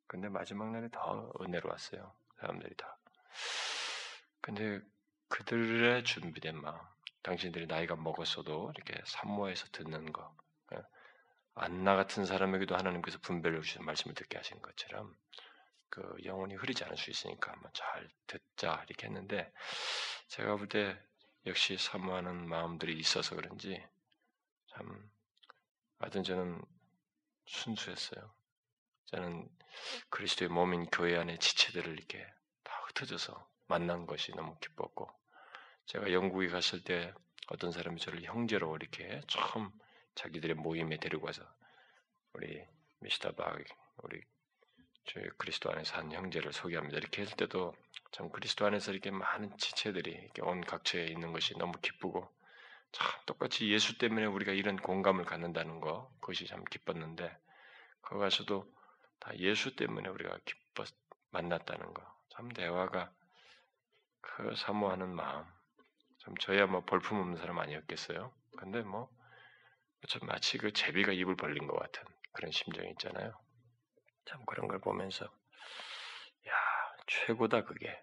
근데 0.08 0.30
마지막 0.30 0.72
날에 0.72 0.88
더 0.90 1.30
은혜로웠어요. 1.42 2.16
사람들이 2.40 2.74
다. 2.78 2.98
근데 4.40 4.80
그들의 5.28 6.06
준비된 6.06 6.62
마음, 6.62 6.80
당신들이 7.24 7.68
나이가 7.68 7.98
먹었어도 7.98 8.72
이렇게 8.74 9.02
산모에서 9.06 9.68
듣는 9.74 10.14
거, 10.14 10.34
예, 10.74 10.82
안나 11.56 11.98
같은 11.98 12.26
사람에게도 12.26 12.74
하나님께서 12.78 13.20
분별을 13.20 13.64
주신 13.64 13.84
말씀을 13.84 14.16
듣게 14.16 14.38
하신 14.38 14.62
것처럼 14.62 15.14
그 15.90 16.16
영혼이 16.24 16.56
흐리지 16.56 16.84
않을 16.84 16.98
수 16.98 17.10
있으니까 17.10 17.52
한번 17.52 17.72
잘 17.74 18.10
듣자 18.28 18.84
이렇게 18.88 19.08
했는데 19.08 19.52
제가 20.28 20.56
볼 20.56 20.68
때 20.68 20.98
역시 21.46 21.78
사모하는 21.78 22.48
마음들이 22.48 22.98
있어서 23.00 23.36
그런지 23.36 23.82
참 24.68 25.10
하여튼 25.98 26.24
저는 26.24 26.62
순수했어요. 27.46 28.32
저는 29.06 29.50
그리스도의 30.10 30.50
몸인 30.50 30.86
교회 30.92 31.18
안의 31.18 31.40
지체들을 31.40 31.92
이렇게 31.98 32.26
다 32.64 32.74
흩어져서 32.88 33.50
만난 33.68 34.06
것이 34.06 34.32
너무 34.34 34.58
기뻤고 34.60 35.10
제가 35.86 36.12
영국에 36.12 36.48
갔을 36.50 36.84
때 36.84 37.14
어떤 37.48 37.72
사람이 37.72 38.00
저를 38.00 38.24
형제로 38.24 38.76
이렇게 38.76 39.22
처음 39.28 39.72
자기들의 40.16 40.56
모임에 40.56 40.98
데리고 40.98 41.26
와서 41.26 41.44
우리 42.34 42.64
미스터바 43.00 43.56
우리 44.04 44.22
저희 45.06 45.28
그리스도 45.38 45.72
안에서 45.72 45.98
한 45.98 46.12
형제를 46.12 46.54
소개합니다. 46.54 46.98
이렇게 46.98 47.22
했을 47.22 47.36
때도 47.36 47.74
참 48.12 48.30
그리스도 48.30 48.66
안에서 48.66 48.92
이렇게 48.92 49.12
많은 49.12 49.58
지체들이 49.58 50.12
이렇게 50.12 50.42
온 50.42 50.62
각처에 50.62 51.06
있는 51.06 51.32
것이 51.32 51.58
너무 51.58 51.74
기쁘고 51.82 52.30
참 52.92 53.08
똑같이 53.26 53.72
예수 53.72 53.98
때문에 53.98 54.26
우리가 54.26 54.52
이런 54.52 54.78
공감을 54.78 55.26
갖는다는 55.26 55.80
거 55.80 56.12
그것이 56.20 56.48
참 56.48 56.64
기뻤는데 56.66 57.38
거기서도 58.02 58.66
다 59.20 59.36
예수 59.38 59.76
때문에 59.76 60.10
우리가 60.10 60.38
기뻐 60.46 60.86
만났다는 61.32 61.94
거. 61.94 62.20
참 62.30 62.50
대화가 62.50 63.12
그 64.22 64.56
사모하는 64.56 65.14
마음. 65.14 65.46
참 66.20 66.36
저야 66.38 66.66
뭐 66.66 66.82
볼품 66.82 67.20
없는 67.20 67.38
사람 67.38 67.60
아니었겠어요. 67.60 68.34
근데 68.58 68.82
뭐 68.82 69.10
마치 70.24 70.58
그 70.58 70.72
제비가 70.72 71.12
입을 71.12 71.36
벌린 71.36 71.68
것 71.68 71.78
같은 71.78 72.04
그런 72.32 72.52
심정이 72.52 72.90
있잖아요. 72.92 73.38
참 74.30 74.46
그런 74.46 74.68
걸 74.68 74.80
보면서 74.80 75.26
야 75.26 76.52
최고다 77.08 77.64
그게 77.64 78.00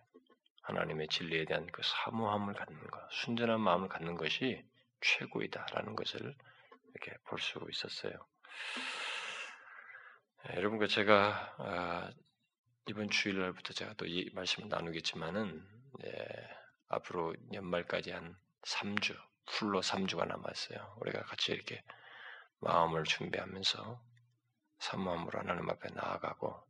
하나님의 0.63 1.09
진리에 1.09 1.45
대한 1.45 1.67
그 1.69 1.83
사모함을 1.85 2.55
갖는 2.55 2.87
것, 2.89 3.01
순전한 3.13 3.61
마음을 3.61 3.89
갖는 3.89 4.17
것이 4.17 4.65
최고이다라는 5.01 5.95
것을 5.95 6.35
이렇게 6.95 7.17
볼 7.25 7.39
수 7.39 7.65
있었어요. 7.71 8.13
네, 10.45 10.57
여러분과 10.57 10.87
제가 10.89 11.55
아, 11.59 12.11
이번 12.89 13.09
주일날부터 13.11 13.73
제가 13.75 13.95
또 13.95 14.07
이 14.07 14.31
말씀을 14.35 14.69
나누겠지만은 14.69 15.65
예, 16.05 16.27
앞으로 16.89 17.35
연말까지 17.53 18.11
한 18.13 18.37
3주, 18.63 19.17
풀로 19.47 19.81
3주가 19.81 20.27
남았어요. 20.27 20.97
우리가 21.01 21.23
같이 21.23 21.53
이렇게 21.53 21.83
마음을 22.61 23.05
준비하면서 23.05 24.01
사모함으로 24.79 25.39
하나님 25.39 25.69
앞에 25.71 25.91
나아가고 25.91 26.63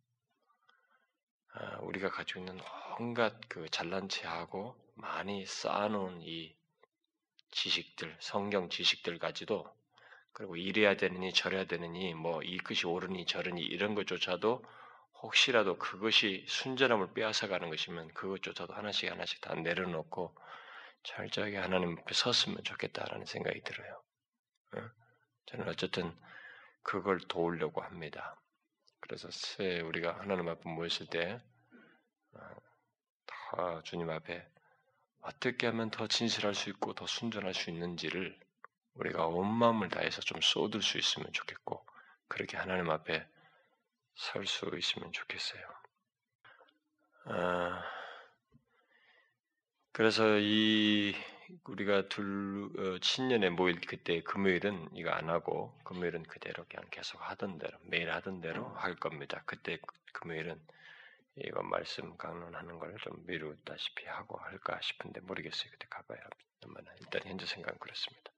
아, 1.55 1.79
우리가 1.81 2.11
가지고 2.11 2.41
있는 2.41 2.61
온갖 2.99 3.35
그 3.49 3.69
잘난 3.71 4.09
체하고 4.09 4.77
많이 4.95 5.47
쌓아놓은 5.47 6.23
이 6.23 6.55
지식들, 7.51 8.17
성경 8.21 8.69
지식들까지도 8.69 9.67
그리고 10.33 10.57
이래야 10.57 10.97
되느니 10.97 11.33
저래야 11.33 11.65
되느니 11.65 12.13
뭐 12.13 12.43
이것이 12.43 12.87
옳으니 12.87 13.25
저르니 13.25 13.63
이런 13.63 13.95
것조차도 13.95 14.63
혹시라도 15.23 15.79
그것이 15.79 16.45
순전함을 16.47 17.15
빼앗아가는 17.15 17.71
것이면 17.71 18.09
그것조차도 18.13 18.75
하나씩 18.75 19.11
하나씩 19.11 19.41
다 19.41 19.55
내려놓고 19.55 20.37
철저하게 21.05 21.57
하나님 21.57 21.97
앞에 21.99 22.13
섰으면 22.13 22.63
좋겠다라는 22.65 23.25
생각이 23.25 23.63
들어요. 23.63 24.03
저는 25.47 25.69
어쨌든 25.69 26.15
그걸 26.87 27.19
도우려고 27.19 27.81
합니다. 27.83 28.41
그래서 29.01 29.29
새 29.33 29.81
우리가 29.81 30.21
하나님 30.21 30.49
앞에 30.49 30.71
모였을 30.71 31.07
때다 31.07 31.43
어, 33.53 33.83
주님 33.83 34.09
앞에 34.09 34.49
어떻게 35.21 35.67
하면 35.67 35.91
더 35.91 36.07
진실할 36.07 36.55
수 36.55 36.71
있고 36.71 36.95
더 36.95 37.05
순전할 37.05 37.55
수 37.55 37.71
있는지를 37.71 38.39
우리가 38.95 39.27
온 39.27 39.53
마음을 39.53 39.89
다해서 39.89 40.21
좀 40.21 40.41
쏟을 40.41 40.81
수 40.81 40.97
있으면 40.97 41.33
좋겠고 41.33 41.85
그렇게 42.29 42.57
하나님 42.57 42.89
앞에 42.89 43.27
설 44.15 44.47
수 44.47 44.71
있으면 44.79 45.11
좋겠어요. 45.11 45.63
아, 47.25 47.83
그래서 49.91 50.39
이 50.39 51.17
우리가 51.65 52.09
둘 52.09 52.71
어, 52.79 52.99
친년에 53.01 53.51
모일 53.51 53.81
그때 53.81 54.21
금요일은 54.23 54.89
이거 54.95 55.11
안 55.11 55.29
하고 55.29 55.77
금요일은 55.85 56.25
그대로 56.25 56.65
그냥 56.69 56.85
계속 56.91 57.21
하던 57.21 57.59
대로 57.59 57.79
매일 57.83 58.11
하던 58.11 58.41
대로 58.41 58.69
할 58.75 58.97
겁니다. 58.97 59.43
그때 59.47 59.79
금요일은 60.13 60.61
이거 61.37 61.63
말씀 61.63 62.17
강론하는 62.17 62.79
걸 62.79 62.97
좀 63.03 63.23
미루다시피 63.27 64.07
하고 64.07 64.39
할까 64.39 64.79
싶은데 64.83 65.21
모르겠어요. 65.21 65.71
그때 65.71 65.87
가봐야 65.91 66.19
합니다. 66.19 66.93
일단 67.01 67.23
현재 67.25 67.47
생각은 67.47 67.79
그렇습니다. 67.79 68.31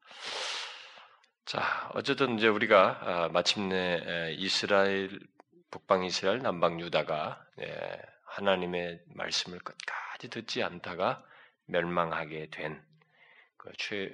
자, 1.44 1.90
어쨌든 1.94 2.38
이제 2.38 2.48
우리가 2.48 2.98
아, 3.00 3.28
마침내 3.28 4.34
이스라엘 4.36 5.18
북방 5.70 6.04
이스라엘 6.04 6.40
남방 6.40 6.80
유다가 6.80 7.42
예, 7.60 8.02
하나님의 8.24 9.02
말씀을 9.14 9.58
끝까지 9.60 10.28
듣지 10.28 10.62
않다가 10.62 11.24
멸망하게 11.66 12.48
된 12.50 12.82
그 13.58 13.70
최, 13.76 14.12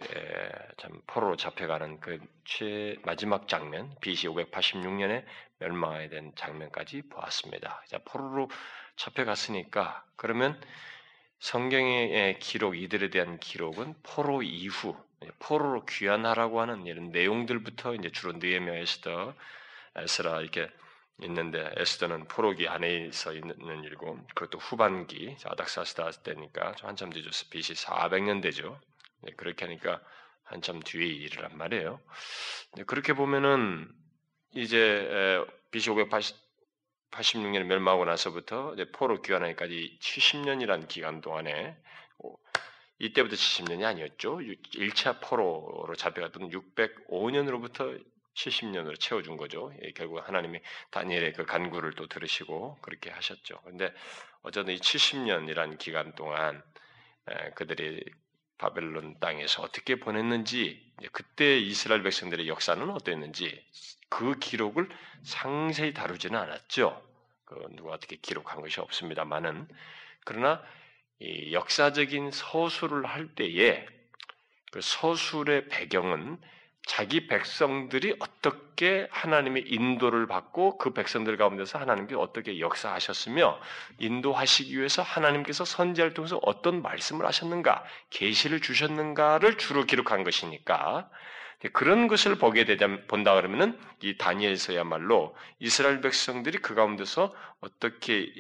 참 0.79 1.01
포로로 1.07 1.37
잡혀가는 1.37 2.01
그 2.01 2.19
최 2.45 2.97
마지막 3.05 3.49
장면, 3.49 3.95
BC 4.01 4.29
586년에 4.29 5.25
멸망하게 5.59 6.09
된 6.09 6.33
장면까지 6.37 7.03
보았습니다. 7.09 7.83
자, 7.89 7.99
포로로 8.05 8.51
잡혀갔으니까 8.97 10.05
그러면 10.17 10.61
성경의 11.41 12.39
기록, 12.39 12.77
이들에 12.77 13.11
대한 13.11 13.39
기록은 13.39 13.95
포로 14.03 14.43
이후, 14.43 14.97
포로로 15.39 15.85
귀환하라고 15.87 16.61
하는 16.61 16.87
이런 16.87 17.11
내용들부터 17.11 17.95
이제 17.95 18.11
주로 18.11 18.33
느헤미야 18.35 18.77
에스더, 18.77 19.35
에스라 19.97 20.41
이렇게 20.41 20.69
있는데 21.23 21.71
에스더는 21.77 22.27
포로기 22.29 22.69
안에 22.69 23.11
서 23.13 23.33
있는 23.33 23.85
일이고 23.85 24.19
그것도 24.35 24.59
후반기 24.59 25.37
아닥사스다 25.45 26.11
때니까 26.25 26.75
한참 26.83 27.11
뒤죠. 27.11 27.31
BC 27.51 27.75
400년 27.75 28.43
되죠. 28.43 28.81
네, 29.25 29.33
그렇게 29.37 29.65
하니까 29.65 30.01
한참 30.45 30.81
뒤에 30.81 31.07
일이란 31.07 31.57
말이에요. 31.57 32.01
네, 32.77 32.85
그렇게 32.85 33.13
보면은 33.13 33.89
이제 34.55 35.45
BC 35.71 35.91
586년에 35.91 37.65
멸망하고 37.65 38.05
나서부터 38.05 38.77
포로 38.93 39.23
귀환하기까지 39.23 39.99
70년이라는 40.01 40.87
기간 40.89 41.21
동안에 41.21 41.77
이때부터 42.99 43.35
70년이 43.35 43.85
아니었죠. 43.85 44.39
1차 44.39 45.21
포로로 45.21 45.95
잡혀갔던 45.97 46.51
605년으로부터 46.51 48.01
70년으로 48.35 48.99
채워준 48.99 49.37
거죠. 49.37 49.73
예, 49.83 49.93
결국 49.93 50.27
하나님이 50.27 50.61
다니엘의 50.91 51.35
그 51.35 51.45
간구를 51.45 51.93
또 51.95 52.07
들으시고 52.07 52.79
그렇게 52.81 53.11
하셨죠. 53.11 53.61
근데 53.65 53.93
어쨌든 54.43 54.75
이 54.75 54.79
70년이라는 54.79 55.79
기간 55.79 56.15
동안 56.15 56.63
에, 57.29 57.51
그들이 57.51 58.05
바벨론 58.59 59.19
땅에서 59.21 59.63
어떻게 59.63 59.97
보냈는지 59.97 60.81
그때 61.13 61.59
이스라엘 61.59 62.03
백성들의 62.03 62.49
역사는 62.49 62.89
어땠는지 62.91 63.63
그 64.09 64.39
기록을 64.39 64.89
상세히 65.23 65.93
다루지는 65.93 66.39
않았죠. 66.39 67.03
그 67.45 67.67
누가 67.73 67.93
어떻게 67.93 68.17
기록한 68.17 68.61
것이 68.61 68.81
없습니다만은 68.81 69.69
그러나 70.25 70.63
이 71.19 71.53
역사적인 71.53 72.31
서술을 72.31 73.07
할 73.07 73.35
때에 73.35 73.87
그 74.73 74.81
서술의 74.81 75.69
배경은 75.69 76.41
자기 76.87 77.27
백성들이 77.27 78.17
어떻게 78.19 79.09
하나님의 79.11 79.65
인도를 79.67 80.27
받고 80.27 80.77
그 80.77 80.93
백성들 80.93 81.37
가운데서 81.39 81.79
하나님께 81.79 82.15
어떻게 82.15 82.61
역사하셨으며 82.61 83.59
인도하시기 83.99 84.77
위해서 84.77 85.03
하나님께서 85.03 85.65
선지자를 85.65 86.13
통해서 86.13 86.39
어떤 86.43 86.83
말씀을 86.83 87.25
하셨는가, 87.27 87.85
계시를 88.11 88.61
주셨는가를 88.61 89.57
주로 89.57 89.85
기록한 89.85 90.25
것이니까. 90.25 91.09
그런 91.73 92.09
것을 92.09 92.35
보게 92.35 92.67
되자 92.67 92.87
본다 93.09 93.35
그러면은 93.35 93.79
이 94.03 94.19
다니엘서야말로 94.19 95.35
이스라엘 95.61 96.03
백성들이 96.03 96.59
그 96.59 96.75
가운데서 96.75 97.35
어떻게 97.61 98.31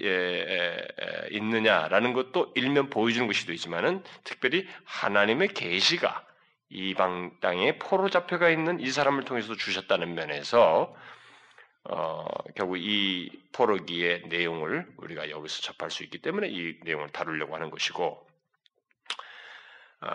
있느냐라는 1.30 2.12
것도 2.12 2.52
일면 2.54 2.90
보여주는 2.90 3.26
것이 3.26 3.46
되지만은 3.46 4.02
특별히 4.24 4.68
하나님의 4.84 5.48
계시가 5.48 6.22
이방 6.70 7.38
땅에 7.40 7.78
포로 7.78 8.10
잡혀가 8.10 8.50
있는 8.50 8.80
이 8.80 8.90
사람을 8.90 9.24
통해서 9.24 9.54
주셨다는 9.54 10.14
면에서 10.14 10.94
어, 11.84 12.24
결국 12.54 12.78
이 12.78 13.30
포로기의 13.52 14.24
내용을 14.28 14.86
우리가 14.96 15.30
여기서 15.30 15.60
접할 15.60 15.90
수 15.90 16.02
있기 16.02 16.18
때문에 16.18 16.48
이 16.48 16.78
내용을 16.82 17.10
다루려고 17.10 17.54
하는 17.54 17.70
것이고 17.70 18.26
어, 20.00 20.08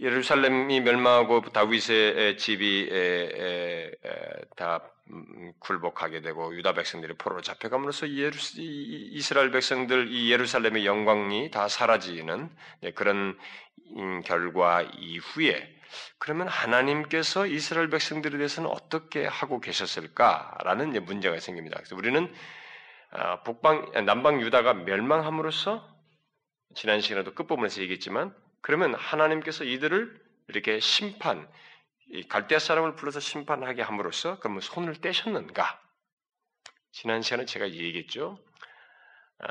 예루살렘이 0.00 0.80
멸망하고 0.80 1.40
다윗의 1.52 2.38
집이 2.38 2.88
에, 2.90 2.96
에, 2.96 3.90
에, 4.04 4.30
다 4.56 4.90
음, 5.10 5.52
굴복하게 5.58 6.20
되고 6.20 6.54
유다 6.54 6.74
백성들이 6.74 7.14
포로로 7.14 7.40
잡혀감으로써 7.42 8.10
예루, 8.10 8.36
이스라엘 8.56 9.50
백성들 9.50 10.08
이 10.10 10.30
예루살렘의 10.30 10.84
영광이 10.84 11.50
다 11.50 11.68
사라지는 11.68 12.50
그런 12.94 13.38
결과 14.24 14.82
이후에 14.82 15.78
그러면 16.18 16.48
하나님께서 16.48 17.46
이스라엘 17.46 17.88
백성들에 17.88 18.36
대해서는 18.36 18.70
어떻게 18.70 19.26
하고 19.26 19.60
계셨을까라는 19.60 21.04
문제가 21.04 21.38
생깁니다. 21.40 21.76
그래서 21.76 21.96
우리는 21.96 22.32
아, 23.10 23.42
북방 23.42 24.04
남방 24.04 24.42
유다가 24.42 24.74
멸망함으로써 24.74 25.96
지난 26.74 27.00
시간에도 27.00 27.34
끝부분에서 27.34 27.80
얘기했지만 27.82 28.34
그러면 28.60 28.94
하나님께서 28.94 29.64
이들을 29.64 30.20
이렇게 30.48 30.80
심판 30.80 31.48
갈대아 32.28 32.58
사람을 32.58 32.96
불러서 32.96 33.20
심판하게 33.20 33.82
함으로써 33.82 34.38
그러면 34.40 34.60
손을 34.60 35.00
떼셨는가? 35.00 35.80
지난 36.92 37.22
시간에 37.22 37.44
제가 37.44 37.70
얘기했죠. 37.70 38.38
아, 39.40 39.46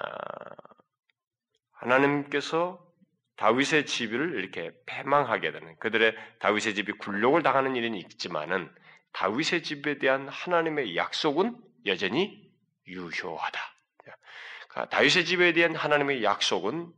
하나님께서 1.73 2.87
다윗의 3.38 3.86
집을 3.86 4.39
이렇게 4.39 4.71
패망하게 4.86 5.52
되는 5.52 5.78
그들의 5.80 6.15
다윗의 6.39 6.76
집이 6.76 6.93
굴욕을 6.93 7.43
당하는 7.43 7.76
일은 7.76 7.95
있지만은 7.95 8.69
다윗의 9.13 9.63
집에 9.63 10.00
대한 10.00 10.28
하나님의 10.28 10.95
약속은 10.95 11.56
여전히 11.86 12.47
유효하다. 12.88 13.60
그러니까 14.69 14.89
다윗의 14.89 15.26
집에 15.26 15.54
대한 15.54 15.76
하나님의 15.76 16.23
약속은 16.23 16.91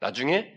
나중에 0.00 0.54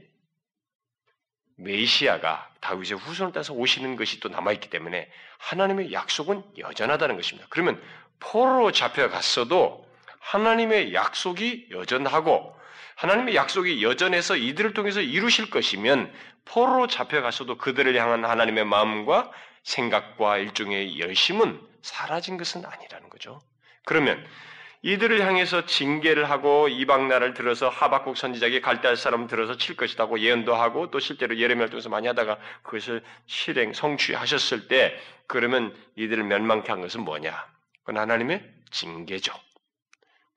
메시아가 1.57 2.51
다윗의 2.61 2.97
후손을 2.97 3.31
따서 3.31 3.53
오시는 3.53 3.95
것이 3.95 4.19
또 4.19 4.29
남아있기 4.29 4.69
때문에 4.69 5.09
하나님의 5.39 5.93
약속은 5.93 6.43
여전하다는 6.57 7.15
것입니다. 7.15 7.47
그러면 7.49 7.81
포로로 8.19 8.71
잡혀갔어도 8.71 9.87
하나님의 10.19 10.93
약속이 10.93 11.69
여전하고 11.71 12.57
하나님의 13.03 13.35
약속이 13.35 13.83
여전해서 13.83 14.37
이들을 14.37 14.73
통해서 14.73 15.01
이루실 15.01 15.49
것이면 15.49 16.09
포로로 16.45 16.87
잡혀갔어도 16.87 17.57
그들을 17.57 17.93
향한 17.97 18.23
하나님의 18.23 18.63
마음과 18.63 19.29
생각과 19.63 20.37
일종의 20.37 21.01
열심은 21.01 21.59
사라진 21.81 22.37
것은 22.37 22.65
아니라는 22.65 23.09
거죠. 23.09 23.41
그러면 23.83 24.25
이들을 24.83 25.19
향해서 25.21 25.65
징계를 25.65 26.29
하고 26.29 26.69
이방 26.69 27.09
나라를 27.09 27.33
들어서 27.33 27.67
하박국 27.67 28.15
선지자에게 28.15 28.61
갈대할 28.61 28.95
사람 28.95 29.27
들어서 29.27 29.57
칠 29.57 29.75
것이라고 29.75 30.19
예언도 30.21 30.55
하고 30.55 30.89
또 30.89 30.99
실제로 30.99 31.37
예레미야를 31.37 31.71
통해서 31.71 31.89
많이 31.89 32.07
하다가 32.07 32.37
그것을 32.63 33.03
실행 33.25 33.73
성취하셨을 33.73 34.69
때 34.69 34.97
그러면 35.27 35.75
이들을 35.97 36.23
멸망케 36.23 36.71
한 36.71 36.79
것은 36.79 37.01
뭐냐? 37.01 37.47
그건 37.83 37.97
하나님의 37.97 38.49
징계죠. 38.71 39.33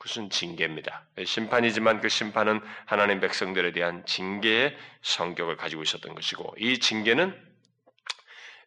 그것은 0.06 0.30
징계입니다. 0.30 1.04
심판이지만 1.24 2.00
그 2.00 2.08
심판은 2.08 2.60
하나님 2.84 3.20
백성들에 3.20 3.72
대한 3.72 4.06
징계의 4.06 4.76
성격을 5.02 5.56
가지고 5.56 5.82
있었던 5.82 6.14
것이고 6.14 6.54
이 6.58 6.78
징계는 6.78 7.36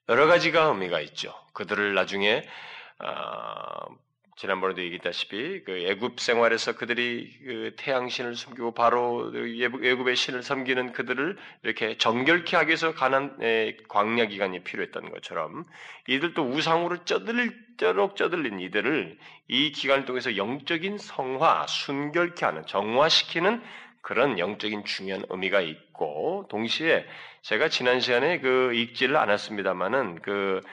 여러 0.10 0.28
가지가 0.28 0.64
의미가 0.66 1.00
있죠. 1.02 1.34
그들을 1.54 1.94
나중에 1.94 2.46
어, 3.00 3.96
지난번에도 4.40 4.82
얘기했다시피 4.82 5.64
그 5.66 5.86
애굽 5.86 6.22
생활에서 6.22 6.78
그들이 6.78 7.30
그 7.44 7.74
태양신을 7.76 8.38
섬기고 8.38 8.72
바로 8.72 9.34
애굽의 9.36 10.16
신을 10.16 10.44
섬기는 10.44 10.94
그들을 10.94 11.38
이렇게 11.64 11.98
정결케 11.98 12.56
하기 12.56 12.70
위해서 12.70 12.94
가난 12.94 13.38
광야 13.90 14.28
기간이 14.28 14.64
필요했던 14.64 15.12
것처럼 15.12 15.66
이들도 16.08 16.42
우상으로 16.42 17.04
쩌들도록 17.04 18.16
쩌들린 18.16 18.62
이들을 18.62 19.18
이 19.50 19.72
기간을 19.74 20.06
통해서 20.06 20.38
영적인 20.38 21.00
성화, 21.00 21.68
순결케 21.68 22.46
하는 22.46 22.66
정화시키는 22.66 23.62
그런 24.02 24.40
영적인 24.40 24.86
중요한 24.86 25.26
의미가 25.28 25.60
있고 25.60 26.48
동시에 26.50 27.06
제가 27.42 27.68
지난 27.68 28.00
시간에 28.00 28.40
그 28.40 28.74
읽지를 28.74 29.18
않았습니다만은 29.18 30.22
그 30.22 30.62
역, 30.62 30.68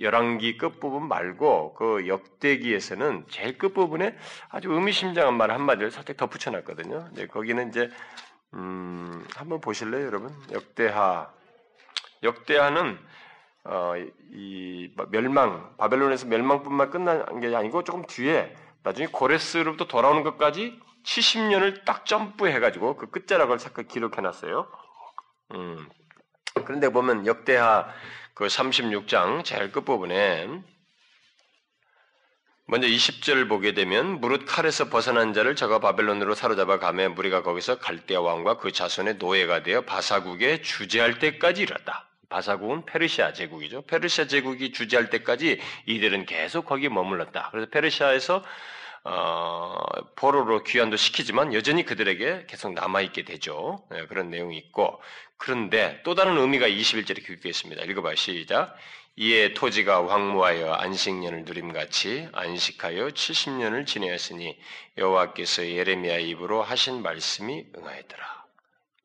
열왕기 0.00 0.58
끝부분 0.58 1.08
말고 1.08 1.74
그 1.74 2.06
역대기에서는 2.08 3.26
제일 3.30 3.58
끝부분에 3.58 4.16
아주 4.48 4.72
의미심장한 4.72 5.36
말 5.36 5.50
한마디를 5.50 5.90
살짝 5.90 6.16
덧붙여 6.16 6.50
놨거든요. 6.50 7.08
네, 7.12 7.26
거기는 7.26 7.68
이제 7.68 7.90
음, 8.54 9.26
한번 9.34 9.60
보실래요, 9.60 10.06
여러분? 10.06 10.34
역대하 10.52 11.30
역대하는 12.22 12.98
어, 13.64 13.94
이 14.32 14.90
멸망 15.10 15.76
바벨론에서 15.76 16.26
멸망뿐만 16.26 16.90
끝난 16.90 17.40
게 17.40 17.54
아니고 17.54 17.84
조금 17.84 18.04
뒤에 18.06 18.54
나중에 18.82 19.08
고레스로부터 19.08 19.86
돌아오는 19.86 20.22
것까지 20.22 20.80
70년을 21.04 21.84
딱 21.84 22.06
점프해가지고 22.06 22.96
그 22.96 23.10
끝자락을 23.10 23.58
잠깐 23.58 23.86
기록해놨어요. 23.86 24.68
음. 25.54 25.88
그런데 26.64 26.88
보면 26.88 27.26
역대하 27.26 27.88
그 28.38 28.46
36장 28.46 29.42
제일 29.42 29.72
끝부분에 29.72 30.46
먼저 32.66 32.86
20절 32.86 33.48
보게 33.48 33.74
되면 33.74 34.20
무릇 34.20 34.46
칼에서 34.46 34.88
벗어난 34.88 35.32
자를 35.32 35.56
저가 35.56 35.80
바벨론으로 35.80 36.36
사로잡아 36.36 36.78
가매 36.78 37.08
무리가 37.08 37.42
거기서 37.42 37.80
갈대아 37.80 38.20
왕과 38.20 38.58
그 38.58 38.70
자손의 38.70 39.14
노예가 39.14 39.64
되어 39.64 39.80
바사국에 39.80 40.62
주재할 40.62 41.18
때까지 41.18 41.62
이뤘다. 41.62 42.06
바사국은 42.28 42.86
페르시아 42.86 43.32
제국이죠. 43.32 43.82
페르시아 43.86 44.28
제국이 44.28 44.70
주재할 44.70 45.10
때까지 45.10 45.60
이들은 45.86 46.26
계속 46.26 46.64
거기 46.64 46.88
머물렀다. 46.88 47.48
그래서 47.50 47.68
페르시아에서 47.70 48.44
어, 49.10 49.86
포로로 50.16 50.64
귀환도 50.64 50.98
시키지만 50.98 51.54
여전히 51.54 51.84
그들에게 51.84 52.44
계속 52.46 52.74
남아있게 52.74 53.24
되죠. 53.24 53.82
네, 53.90 54.06
그런 54.06 54.28
내용이 54.28 54.58
있고. 54.58 55.00
그런데 55.38 56.00
또 56.04 56.14
다른 56.14 56.36
의미가 56.36 56.68
21절에 56.68 57.24
기록되어 57.24 57.48
있습니다. 57.48 57.82
읽어봐요. 57.84 58.14
시작. 58.16 58.76
이에 59.16 59.54
토지가 59.54 60.06
황무하여 60.08 60.74
안식년을 60.74 61.44
누림같이 61.44 62.28
안식하여 62.32 63.08
70년을 63.08 63.86
지내었으니 63.86 64.58
여호와께서 64.98 65.66
예레미야 65.66 66.18
입으로 66.18 66.62
하신 66.62 67.00
말씀이 67.02 67.64
응하였더라. 67.76 68.44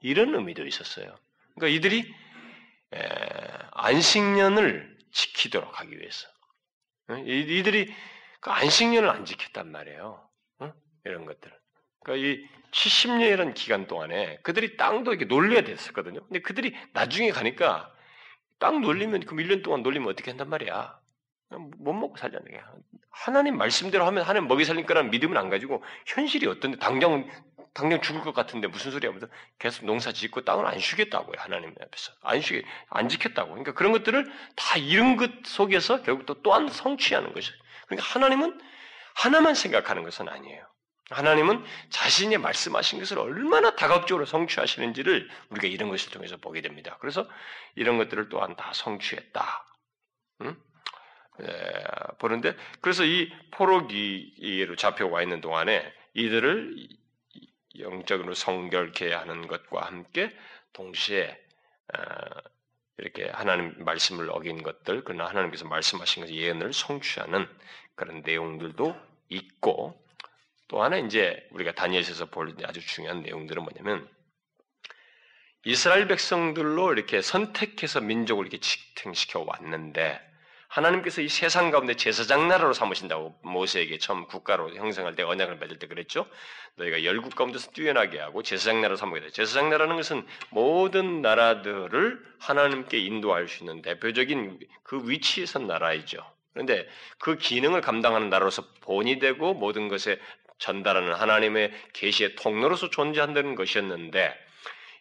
이런 0.01 0.35
의미도 0.35 0.67
있었어요. 0.67 1.15
그러니까 1.55 1.77
이들이 1.77 2.13
에, 2.93 3.09
안식년을 3.71 4.97
지키도록 5.13 5.79
하기 5.79 5.97
위해서 5.97 6.27
이들이 7.25 7.93
그 8.43 8.51
안식년을 8.51 9.09
안 9.09 9.23
지켰단 9.23 9.71
말이에요. 9.71 10.29
어? 10.59 10.73
이런 11.05 11.25
것들. 11.25 11.49
그러니까 12.03 12.27
이 12.27 12.45
70년이라는 12.71 13.53
기간 13.53 13.87
동안에 13.87 14.39
그들이 14.43 14.75
땅도 14.75 15.13
이렇게 15.13 15.25
놀려야 15.25 15.63
됐었거든요. 15.63 16.19
근데 16.25 16.41
그들이 16.41 16.75
나중에 16.91 17.31
가니까 17.31 17.89
땅 18.59 18.81
놀리면 18.81 19.21
그 19.21 19.35
1년 19.35 19.63
동안 19.63 19.81
놀리면 19.81 20.09
어떻게 20.09 20.31
한단 20.31 20.49
말이야. 20.49 20.99
못 21.77 21.93
먹고 21.93 22.17
살자는 22.17 22.51
거야. 22.51 22.69
하나님 23.11 23.57
말씀대로 23.57 24.05
하면 24.07 24.23
하나님 24.23 24.49
먹이 24.49 24.65
살릴 24.65 24.85
거라는 24.85 25.09
믿음은 25.11 25.37
안 25.37 25.49
가지고 25.49 25.81
현실이 26.07 26.45
어떤데 26.47 26.79
당장 26.79 27.29
당장 27.73 28.01
죽을 28.01 28.21
것 28.21 28.33
같은데 28.33 28.67
무슨 28.67 28.91
소리야? 28.91 29.11
무슨 29.11 29.29
계속 29.57 29.85
농사 29.85 30.11
짓고 30.11 30.41
땅을 30.41 30.65
안 30.65 30.79
쉬겠다고요. 30.79 31.35
하나님 31.37 31.69
앞에서 31.69 32.11
안 32.21 32.41
쉬게 32.41 32.65
안 32.89 33.07
지켰다고. 33.07 33.51
그러니까 33.51 33.73
그런 33.73 33.93
것들을 33.93 34.29
다 34.57 34.77
이런 34.77 35.15
것 35.15 35.31
속에서 35.45 36.01
결국 36.01 36.25
또 36.25 36.41
또한 36.41 36.67
성취하는 36.67 37.33
것이에요. 37.33 37.62
그러니까 37.87 38.07
하나님은 38.07 38.59
하나만 39.15 39.55
생각하는 39.55 40.03
것은 40.03 40.27
아니에요. 40.27 40.65
하나님은 41.09 41.63
자신이 41.89 42.37
말씀하신 42.37 42.99
것을 42.99 43.19
얼마나 43.19 43.75
다각적으로 43.75 44.25
성취하시는지를 44.25 45.29
우리가 45.49 45.67
이런 45.67 45.89
것을 45.89 46.11
통해서 46.11 46.37
보게 46.37 46.61
됩니다. 46.61 46.97
그래서 46.99 47.29
이런 47.75 47.97
것들을 47.97 48.29
또한 48.29 48.55
다 48.55 48.71
성취했다. 48.73 49.65
응? 50.41 50.57
에, 51.41 51.83
보는데 52.19 52.55
그래서 52.81 53.03
이 53.03 53.31
포로기로 53.51 54.75
잡혀와 54.75 55.21
있는 55.21 55.41
동안에 55.41 55.93
이들을 56.13 56.87
영적으로 57.79 58.33
성결케 58.33 59.13
하는 59.13 59.47
것과 59.47 59.85
함께 59.85 60.35
동시에 60.73 61.39
어, 61.97 62.01
이렇게 62.97 63.29
하나님 63.29 63.73
말씀을 63.83 64.29
어긴 64.31 64.61
것들, 64.61 65.03
그러나 65.03 65.27
하나님께서 65.27 65.65
말씀하신 65.65 66.23
것 66.25 66.31
예언을 66.31 66.73
성취하는 66.73 67.47
그런 67.95 68.21
내용들도 68.21 68.95
있고 69.29 69.99
또 70.67 70.83
하나 70.83 70.97
이제 70.97 71.47
우리가 71.51 71.73
다니엘에서 71.73 72.27
볼 72.27 72.55
아주 72.65 72.85
중요한 72.85 73.21
내용들은 73.21 73.63
뭐냐면 73.63 74.07
이스라엘 75.65 76.07
백성들로 76.07 76.93
이렇게 76.93 77.21
선택해서 77.21 78.01
민족을 78.01 78.45
이렇게 78.45 78.59
지탱시켜 78.59 79.41
왔는데 79.41 80.19
하나님께서 80.73 81.21
이 81.21 81.29
세상 81.29 81.69
가운데 81.69 81.93
제사장 81.93 82.47
나라로 82.47 82.73
삼으신다고 82.73 83.35
모세에게 83.43 83.99
처음 83.99 84.25
국가로 84.25 84.73
형성할 84.75 85.15
때 85.15 85.21
언약을 85.21 85.57
맺을 85.57 85.77
때 85.77 85.85
그랬죠. 85.85 86.25
너희가 86.77 87.03
열국 87.03 87.35
가운데서 87.35 87.71
뛰어나게 87.71 88.19
하고 88.19 88.41
제사장 88.41 88.81
나라로 88.81 88.97
삼게 88.97 89.19
돼. 89.19 89.29
제사장 89.29 89.69
나라는 89.69 89.95
것은 89.97 90.25
모든 90.49 91.21
나라들을 91.21 92.19
하나님께 92.39 92.97
인도할 92.97 93.47
수 93.47 93.63
있는 93.63 93.83
대표적인 93.83 94.59
그 94.81 95.07
위치에 95.07 95.45
선 95.45 95.67
나라이죠. 95.67 96.25
그런데 96.53 96.87
그 97.19 97.37
기능을 97.37 97.81
감당하는 97.81 98.31
나라로서 98.31 98.63
본이 98.81 99.19
되고 99.19 99.53
모든 99.53 99.89
것에 99.89 100.19
전달하는 100.57 101.13
하나님의 101.13 101.71
계시의 101.93 102.35
통로로서 102.35 102.89
존재한다는 102.89 103.53
것이었는데 103.53 104.33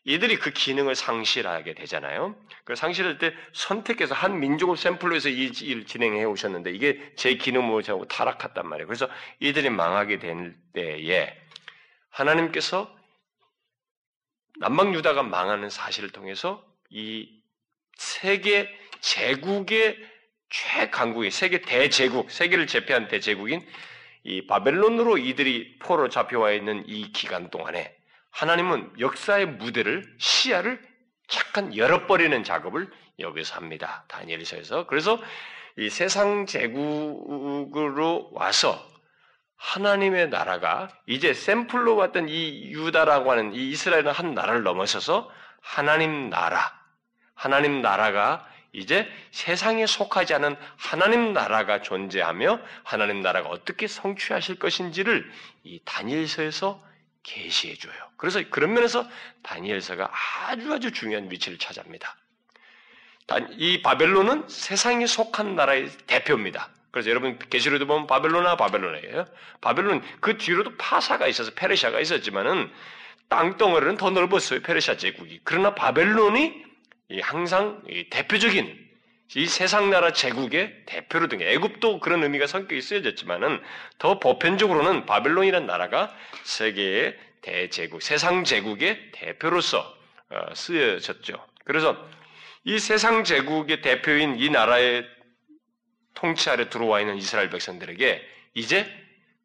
이들이 0.05 0.37
그 0.37 0.51
기능을 0.51 0.97
상실하게 0.97 1.75
되잖아요. 1.75 2.35
그 2.65 2.75
상실할 2.75 3.19
때 3.19 3.33
선택해서 3.53 4.15
한 4.15 4.41
민족을 4.41 4.77
샘플로 4.77 5.15
해서 5.15 5.29
이 5.29 5.53
일을 5.61 5.87
진행해 5.87 6.25
오셨는데 6.25 6.73
이게 6.73 7.12
제 7.17 7.35
기능을 7.35 7.88
하고 7.88 8.07
타락했단 8.07 8.67
말이에요. 8.67 8.87
그래서 8.88 9.09
이들이 9.38 9.71
망하게 9.71 10.19
될 10.19 10.57
때에 10.73 11.37
하나님께서 12.11 12.93
남방 14.59 14.95
유다가 14.95 15.23
망하는 15.23 15.71
사실을 15.71 16.11
통해서 16.11 16.65
이 16.91 17.41
세계 17.97 18.69
제국의 19.01 19.97
최강국의 20.51 21.31
세계 21.31 21.62
대제국, 21.62 22.31
세계를 22.31 22.67
제패한 22.67 23.09
대제국인 23.09 23.67
이 24.25 24.47
바벨론으로 24.47 25.19
이들이 25.19 25.79
포로 25.79 26.09
잡혀와 26.09 26.53
있는 26.53 26.85
이 26.87 27.11
기간 27.12 27.51
동안에 27.51 27.97
하나님은 28.33 28.95
역사의 28.99 29.47
무대를 29.47 30.05
시야를 30.18 30.81
잠깐 31.29 31.77
열어버리는 31.77 32.45
작업을 32.45 32.90
여기서 33.18 33.55
합니다. 33.57 34.05
다니엘서에서 34.09 34.87
그래서 34.87 35.18
이 35.79 35.88
세상 35.88 36.47
제국으로 36.47 38.31
와서 38.33 38.87
하나님의 39.57 40.29
나라가 40.29 40.88
이제 41.07 41.33
샘플로 41.33 41.95
왔던 41.97 42.29
이 42.29 42.73
유다라고 42.73 43.31
하는 43.31 43.55
이 43.55 43.71
이스라엘은 43.71 44.11
한 44.11 44.35
나라를 44.35 44.64
넘어서서 44.64 45.31
하나님 45.61 46.29
나라, 46.31 46.59
하나님 47.35 47.81
나라가 47.81 48.47
이제 48.73 49.09
세상에 49.31 49.87
속하지 49.87 50.35
않은 50.35 50.57
하나님 50.77 51.33
나라가 51.33 51.81
존재하며 51.81 52.61
하나님 52.83 53.21
나라가 53.21 53.51
어떻게 53.51 53.87
성취하실 53.87 54.59
것인지를 54.59 55.31
이 55.62 55.81
다니엘서에서 55.85 56.83
계시해 57.22 57.74
줘요. 57.76 57.94
그래서 58.16 58.42
그런 58.50 58.72
면에서 58.72 59.08
다니엘서가 59.42 60.11
아주 60.12 60.72
아주 60.72 60.92
중요한 60.92 61.30
위치를 61.30 61.58
차지합니다. 61.58 62.16
이 63.52 63.80
바벨론은 63.82 64.48
세상에 64.48 65.06
속한 65.06 65.56
나라의 65.56 65.88
대표입니다. 66.06 66.68
그래서 66.90 67.08
여러분 67.08 67.38
계시록도 67.38 67.87
보면 67.87 68.06
바벨론아 68.06 68.56
바벨론이에요. 68.56 69.24
바벨론 69.61 70.02
그 70.20 70.37
뒤로도 70.37 70.76
파사가 70.76 71.26
있어서 71.28 71.52
페르시아가 71.54 72.00
있었지만은 72.00 72.70
땅덩어리는 73.28 73.96
더 73.96 74.11
넓었어요. 74.11 74.61
페르시아 74.61 74.98
제국이. 74.98 75.40
그러나 75.44 75.74
바벨론이 75.74 76.62
항상 77.22 77.82
대표적인 78.11 78.91
이 79.35 79.47
세상 79.47 79.90
나라 79.90 80.12
제국의 80.12 80.85
대표로 80.85 81.29
등 81.29 81.40
애굽도 81.40 82.01
그런 82.01 82.23
의미가 82.23 82.47
성격이 82.47 82.83
쓰여졌지만은 82.83 83.62
더 83.99 84.18
보편적으로는 84.18 85.07
바벨론이라는 85.07 85.66
나라가 85.66 86.14
세계의 86.45 87.18
대제국, 87.40 88.03
세상 88.03 88.45
제국의 88.45 89.12
대표로서 89.12 89.79
어, 90.31 90.55
쓰여졌죠. 90.55 91.45
그래서 91.64 91.97
이 92.64 92.79
세상 92.79 93.25
제국의 93.25 93.81
대표인 93.81 94.37
이 94.38 94.51
나라의 94.51 95.07
통치 96.14 96.51
아래 96.51 96.68
들어와 96.68 97.01
있는 97.01 97.16
이스라엘 97.16 97.51
백성들에게 97.51 98.23
이제 98.55 98.87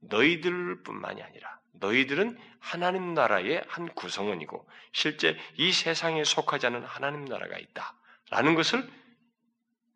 너희들뿐만이 0.01 1.23
아니라 1.23 1.59
너희들은 1.79 2.37
하나님 2.59 3.13
나라의 3.13 3.63
한 3.67 3.87
구성원이고 3.89 4.67
실제 4.91 5.37
이 5.55 5.71
세상에 5.71 6.23
속하지 6.23 6.67
않은 6.67 6.83
하나님 6.83 7.25
나라가 7.25 7.57
있다라는 7.57 8.55
것을 8.55 8.87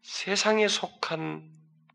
세상에 0.02 0.68
속한 0.68 1.44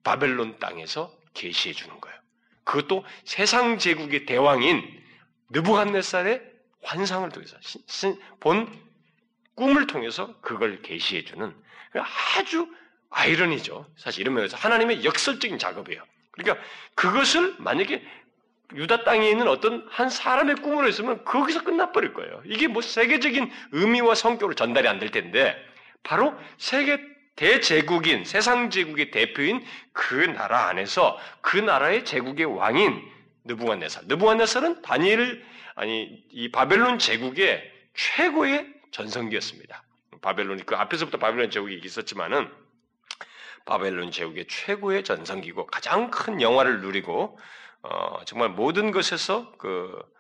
바벨론 0.05 0.59
땅에서 0.59 1.13
계시해 1.35 1.75
주는 1.75 1.99
거예요. 2.01 2.17
그것도 2.65 3.05
세상 3.25 3.79
제국의 3.79 4.27
대왕인 4.27 4.83
느부갓네살의 5.51 6.43
환상을 6.83 7.29
통해서 7.31 7.57
본 8.41 8.69
꿈을 9.55 9.87
통해서 9.87 10.39
그걸 10.41 10.83
계시해 10.83 11.25
주는 11.25 11.55
아주 12.37 12.69
아이러니죠. 13.11 13.87
사실 13.97 14.23
이런 14.23 14.35
면에서 14.35 14.57
하나님의 14.57 15.05
역설적인 15.05 15.59
작업이에요. 15.59 16.03
그러니까 16.33 16.63
그것을 16.95 17.55
만약에 17.59 18.05
유다 18.75 19.05
땅에 19.05 19.31
있는 19.31 19.47
어떤 19.49 19.87
한 19.91 20.11
사람의 20.11 20.57
꿈으로 20.57 20.89
했으면 20.89 21.25
거기서 21.25 21.63
끝나버릴 21.63 22.13
거예요. 22.15 22.43
이게 22.45 22.67
뭐 22.67 22.83
세계적인 22.83 23.51
의미와 23.73 24.15
성격으로 24.15 24.55
전달이 24.55 24.89
안 24.89 24.99
될 24.99 25.11
텐데 25.11 25.57
바로 26.03 26.35
세계 26.59 27.01
대제국인 27.37 28.25
세상 28.25 28.71
제국의 28.71 29.11
대표인 29.11 29.65
그 29.93 30.15
나라 30.15 30.69
안에서 30.69 31.19
그 31.43 31.59
나라의 31.59 32.05
제국의 32.05 32.47
왕인 32.47 33.03
느부갓네살. 33.45 34.05
느부갓네살은 34.07 34.83
다니엘을 34.83 35.45
아니 35.75 36.25
이 36.31 36.51
바벨론 36.51 36.99
제국의 36.99 37.73
최고의 37.95 38.75
전성기였습니다. 38.91 39.85
바벨론이 40.23 40.65
그 40.65 40.75
앞에서부터 40.75 41.19
바벨론 41.19 41.51
제국이 41.51 41.81
있었지만은 41.85 42.51
바벨론 43.67 44.11
제국의 44.11 44.47
최고의 44.49 45.05
전성기고 45.05 45.67
가장 45.67 46.11
큰 46.11 46.41
영화를 46.41 46.81
누리고 46.81 47.39
어, 47.83 48.25
정말 48.25 48.49
모든 48.49 48.91
것에서 48.91 49.53
그 49.59 50.17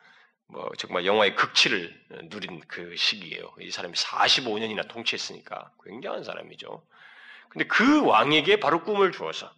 뭐 0.48 0.70
정말 0.78 1.04
영화의 1.04 1.34
극치를 1.34 1.92
누린 2.24 2.60
그 2.68 2.94
시기예요. 2.96 3.52
이 3.60 3.70
사람이 3.70 3.94
45년이나 3.94 4.88
통치했으니까 4.88 5.72
굉장한 5.84 6.22
사람이죠. 6.22 6.82
근데 7.48 7.66
그 7.66 8.04
왕에게 8.04 8.60
바로 8.60 8.82
꿈을 8.82 9.12
주어서 9.12 9.52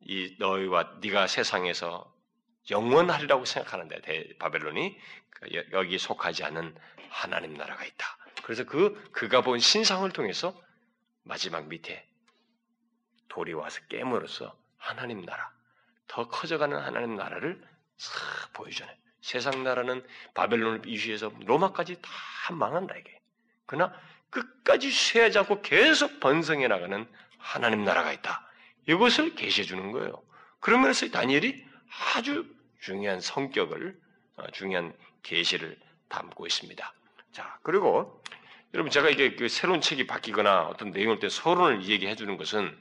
이 0.00 0.36
너희와 0.38 0.98
네가 1.00 1.26
세상에서 1.26 2.12
영원하리라고 2.70 3.44
생각하는데 3.44 4.36
바벨론이 4.38 4.98
그 5.30 5.48
여기 5.72 5.98
속하지 5.98 6.44
않은 6.44 6.74
하나님 7.08 7.54
나라가 7.54 7.84
있다. 7.84 8.16
그래서 8.42 8.64
그 8.64 9.10
그가 9.12 9.42
본 9.42 9.58
신상을 9.58 10.08
통해서 10.12 10.60
마지막 11.24 11.68
밑에 11.68 12.08
돌이 13.28 13.52
와서 13.52 13.80
깨물어서 13.88 14.56
하나님 14.76 15.24
나라, 15.24 15.50
더 16.08 16.28
커져가는 16.28 16.76
하나님 16.76 17.16
나라를 17.16 17.62
싹 17.96 18.52
보여주네. 18.52 18.98
세상 19.20 19.62
나라는 19.62 20.04
바벨론을 20.34 20.86
이슈해서 20.86 21.32
로마까지 21.46 22.02
다 22.02 22.10
망한다 22.52 22.96
이게. 22.96 23.20
그러나 23.66 23.94
끝까지 24.32 24.90
쇠하지 24.90 25.38
않고 25.38 25.62
계속 25.62 26.18
번성해 26.18 26.66
나가는 26.66 27.06
하나님 27.38 27.84
나라가 27.84 28.12
있다. 28.12 28.48
이것을 28.88 29.34
계시해 29.34 29.64
주는 29.64 29.92
거예요. 29.92 30.22
그러면서 30.58 31.08
다니엘이 31.08 31.64
아주 32.14 32.46
중요한 32.80 33.20
성격을 33.20 33.96
어, 34.36 34.50
중요한 34.52 34.92
계시를 35.22 35.78
담고 36.08 36.46
있습니다. 36.46 36.94
자, 37.32 37.58
그리고 37.62 38.22
여러분 38.74 38.90
제가 38.90 39.10
이게 39.10 39.36
그 39.36 39.48
새로운 39.48 39.80
책이 39.80 40.06
바뀌거나 40.06 40.66
어떤 40.66 40.90
내용을 40.90 41.18
때 41.18 41.28
서론을 41.28 41.84
얘기해 41.84 42.16
주는 42.16 42.36
것은 42.36 42.76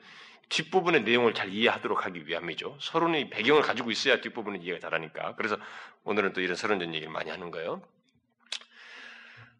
뒷부분의 0.49 1.03
내용을 1.03 1.33
잘 1.33 1.49
이해하도록 1.53 2.05
하기 2.05 2.27
위함이죠. 2.27 2.77
서론의 2.79 3.29
배경을 3.29 3.61
가지고 3.61 3.91
있어야 3.91 4.21
뒷부분은 4.21 4.61
이해가 4.61 4.79
잘하니까. 4.79 5.35
그래서 5.35 5.57
오늘은 6.03 6.33
또 6.33 6.41
이런 6.41 6.55
서론적 6.55 6.89
얘기를 6.93 7.11
많이 7.11 7.29
하는 7.29 7.51
거예요. 7.51 7.81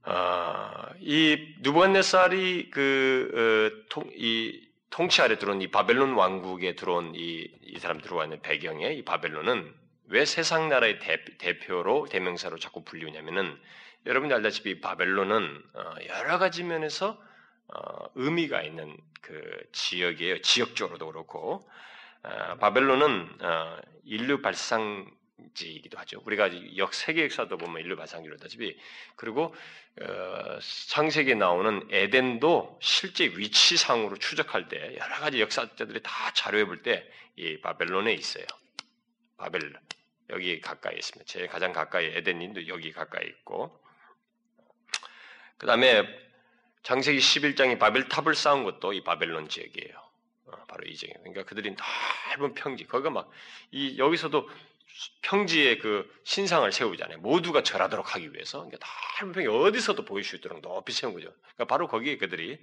아, 0.04 0.90
이 1.00 1.56
누부갓네살이 1.60 2.72
그 2.72 3.32
어, 3.34 3.86
통, 3.90 4.10
이 4.16 4.68
통치 4.90 5.22
아래 5.22 5.38
들어온 5.38 5.62
이 5.62 5.68
바벨론 5.68 6.14
왕국에 6.14 6.76
들어온 6.76 7.14
이, 7.16 7.50
이 7.62 7.80
사람 7.80 8.02
들어와 8.02 8.26
있는 8.26 8.42
배경에 8.42 8.94
이 8.94 9.04
바벨론은 9.04 9.74
왜 10.08 10.26
세상 10.26 10.70
나라의 10.70 11.00
대, 11.00 11.60
표로 11.60 12.08
대명사로 12.10 12.58
자꾸 12.58 12.84
불리우냐면은 12.84 13.58
여러분들 14.06 14.36
알다시피 14.38 14.82
바벨론은 14.82 15.64
어, 15.74 15.94
여러 16.08 16.40
가지 16.40 16.64
면에서 16.64 17.22
어, 17.68 18.06
의미가 18.16 18.64
있는 18.64 18.98
그 19.22 19.42
지역이에요. 19.72 20.42
지역적으로도 20.42 21.06
그렇고 21.06 21.70
어, 22.24 22.56
바벨론은 22.58 23.30
어, 23.40 23.78
인류 24.04 24.42
발상 24.42 25.10
지이기도 25.54 25.97
하죠. 25.99 26.21
우리가 26.25 26.49
역 26.77 26.93
세계 26.93 27.23
역사도 27.23 27.58
보면 27.58 27.82
인류 27.82 27.95
발상지로 27.95 28.38
다시피 28.38 28.77
그리고 29.15 29.54
어, 30.01 30.60
창세기에 30.88 31.36
나오는 31.36 31.88
에덴도 31.91 32.80
실제 32.82 33.25
위치상으로 33.25 34.17
추적할 34.17 34.69
때 34.69 34.95
여러 34.97 35.15
가지 35.19 35.41
역사자들이 35.41 36.01
다 36.04 36.34
자료해 36.34 36.65
볼 36.65 36.82
때 36.84 37.21
이 37.38 37.60
바벨론에 37.62 38.13
있어요. 38.13 38.45
바벨론 39.38 39.73
여기 40.30 40.60
가까이 40.62 40.95
있습니다. 40.97 41.32
제일 41.32 41.47
가장 41.47 41.73
가까이 41.73 42.06
에덴인도 42.06 42.67
여기 42.67 42.91
가까이 42.91 43.25
있고 43.27 43.82
그 45.58 45.65
다음에 45.67 46.04
장세기 46.84 47.19
11장이 47.19 47.80
바벨탑을 47.80 48.36
쌓은 48.36 48.63
것도 48.63 48.93
이 48.93 49.04
바벨론 49.04 49.47
지역이에요. 49.47 49.95
어, 50.47 50.65
바로 50.67 50.86
이 50.86 50.95
지역. 50.95 51.13
그러니까 51.19 51.43
그들이 51.45 51.75
넓은 52.38 52.54
평지, 52.56 52.86
거기가 52.88 53.12
막, 53.12 53.30
이, 53.71 53.97
여기서도 53.97 54.49
평지에 55.22 55.78
그 55.78 56.10
신상을 56.24 56.72
세우잖아요. 56.72 57.20
모두가 57.20 57.64
절하도록 57.64 58.16
하기 58.16 58.34
위해서. 58.34 58.60
그러니까 58.60 58.88
평지 59.20 59.48
어디서도 59.48 60.06
보일 60.06 60.24
수 60.24 60.36
있도록 60.36 60.62
높이 60.62 60.92
세운 60.94 61.14
거죠. 61.14 61.34
그러니까 61.56 61.66
바로 61.66 61.88
거기에 61.88 62.18
그들이 62.18 62.62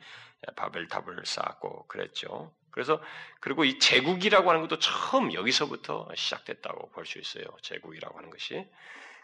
바벨탑을 0.57 1.25
쌓았고 1.25 1.87
그랬죠. 1.89 2.53
그래서, 2.71 3.03
그리고 3.41 3.65
이 3.65 3.79
제국이라고 3.79 4.49
하는 4.51 4.63
것도 4.63 4.79
처음 4.79 5.33
여기서부터 5.33 6.09
시작됐다고 6.15 6.91
볼 6.93 7.07
수 7.07 7.19
있어요. 7.19 7.45
제국이라고 7.63 8.19
하는 8.19 8.31
것이. 8.31 8.67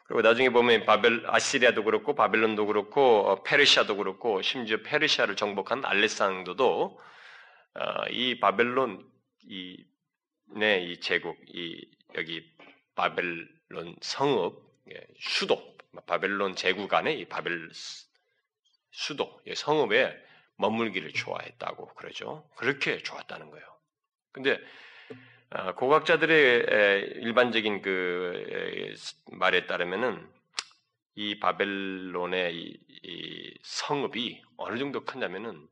그리고 0.06 0.22
나중에 0.22 0.50
보면 0.50 0.84
바벨 0.84 1.24
아시리아도 1.26 1.84
그렇고 1.84 2.14
바벨론도 2.14 2.66
그렇고 2.66 3.28
어, 3.28 3.42
페르시아도 3.42 3.96
그렇고 3.96 4.42
심지어 4.42 4.78
페르시아를 4.82 5.36
정복한 5.36 5.84
알렉산더도 5.84 7.00
어, 7.74 8.06
이 8.10 8.38
바벨론 8.40 9.06
이 9.42 9.84
네, 10.56 10.82
이 10.82 11.00
제국 11.00 11.36
이 11.48 11.88
여기 12.16 12.53
바벨론 12.94 13.96
성읍 14.00 14.64
예, 14.92 15.06
수도 15.18 15.76
바벨론 16.06 16.54
제국 16.56 16.92
안에 16.92 17.14
이 17.14 17.24
바벨 17.24 17.70
수도 18.90 19.40
성읍에 19.52 20.24
머물기를 20.56 21.12
좋아했다고 21.12 21.94
그러죠. 21.94 22.48
그렇게 22.56 22.98
좋았다는 22.98 23.50
거예요. 23.50 23.66
근데 24.32 24.60
아, 25.50 25.74
고각자들의 25.74 27.22
일반적인 27.22 27.82
그 27.82 28.94
말에 29.26 29.66
따르면은 29.66 30.28
이 31.14 31.38
바벨론의 31.38 32.56
이, 32.56 33.54
성읍이 33.62 34.42
어느 34.56 34.78
정도 34.78 35.04
크냐면은 35.04 35.68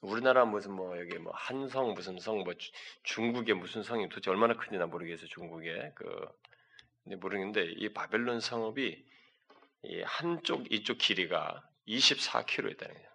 우리나라 0.00 0.44
무슨 0.44 0.72
뭐 0.72 0.98
여기 0.98 1.18
뭐 1.18 1.32
한성 1.34 1.92
무슨 1.94 2.18
성 2.18 2.44
뭐 2.44 2.54
중국의 3.02 3.54
무슨 3.54 3.82
성이 3.82 4.08
도대체 4.08 4.30
얼마나 4.30 4.54
큰지 4.54 4.78
나 4.78 4.86
모르겠어요 4.86 5.28
중국의 5.28 5.92
그 5.94 6.04
근데 7.04 7.16
모르겠는데 7.16 7.72
이 7.76 7.92
바벨론 7.92 8.40
성읍이 8.40 9.04
이 9.84 10.02
한쪽 10.02 10.70
이쪽 10.72 10.98
길이가 10.98 11.62
24km 11.88 12.72
있다는 12.72 12.94
거예요. 12.94 13.10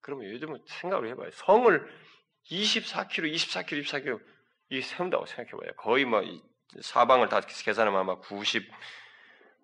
그러면 0.00 0.30
요즘은 0.30 0.62
생각을 0.66 1.08
해봐요. 1.10 1.30
성을 1.30 1.88
24km, 2.44 3.32
24km, 3.32 3.84
24km 3.84 4.20
이 4.70 4.82
세운다고 4.82 5.24
생각해봐요. 5.26 5.72
거의 5.76 6.04
뭐 6.04 6.22
사방을 6.80 7.28
다 7.28 7.40
계산하면 7.40 8.00
아마 8.00 8.16
90, 8.16 8.70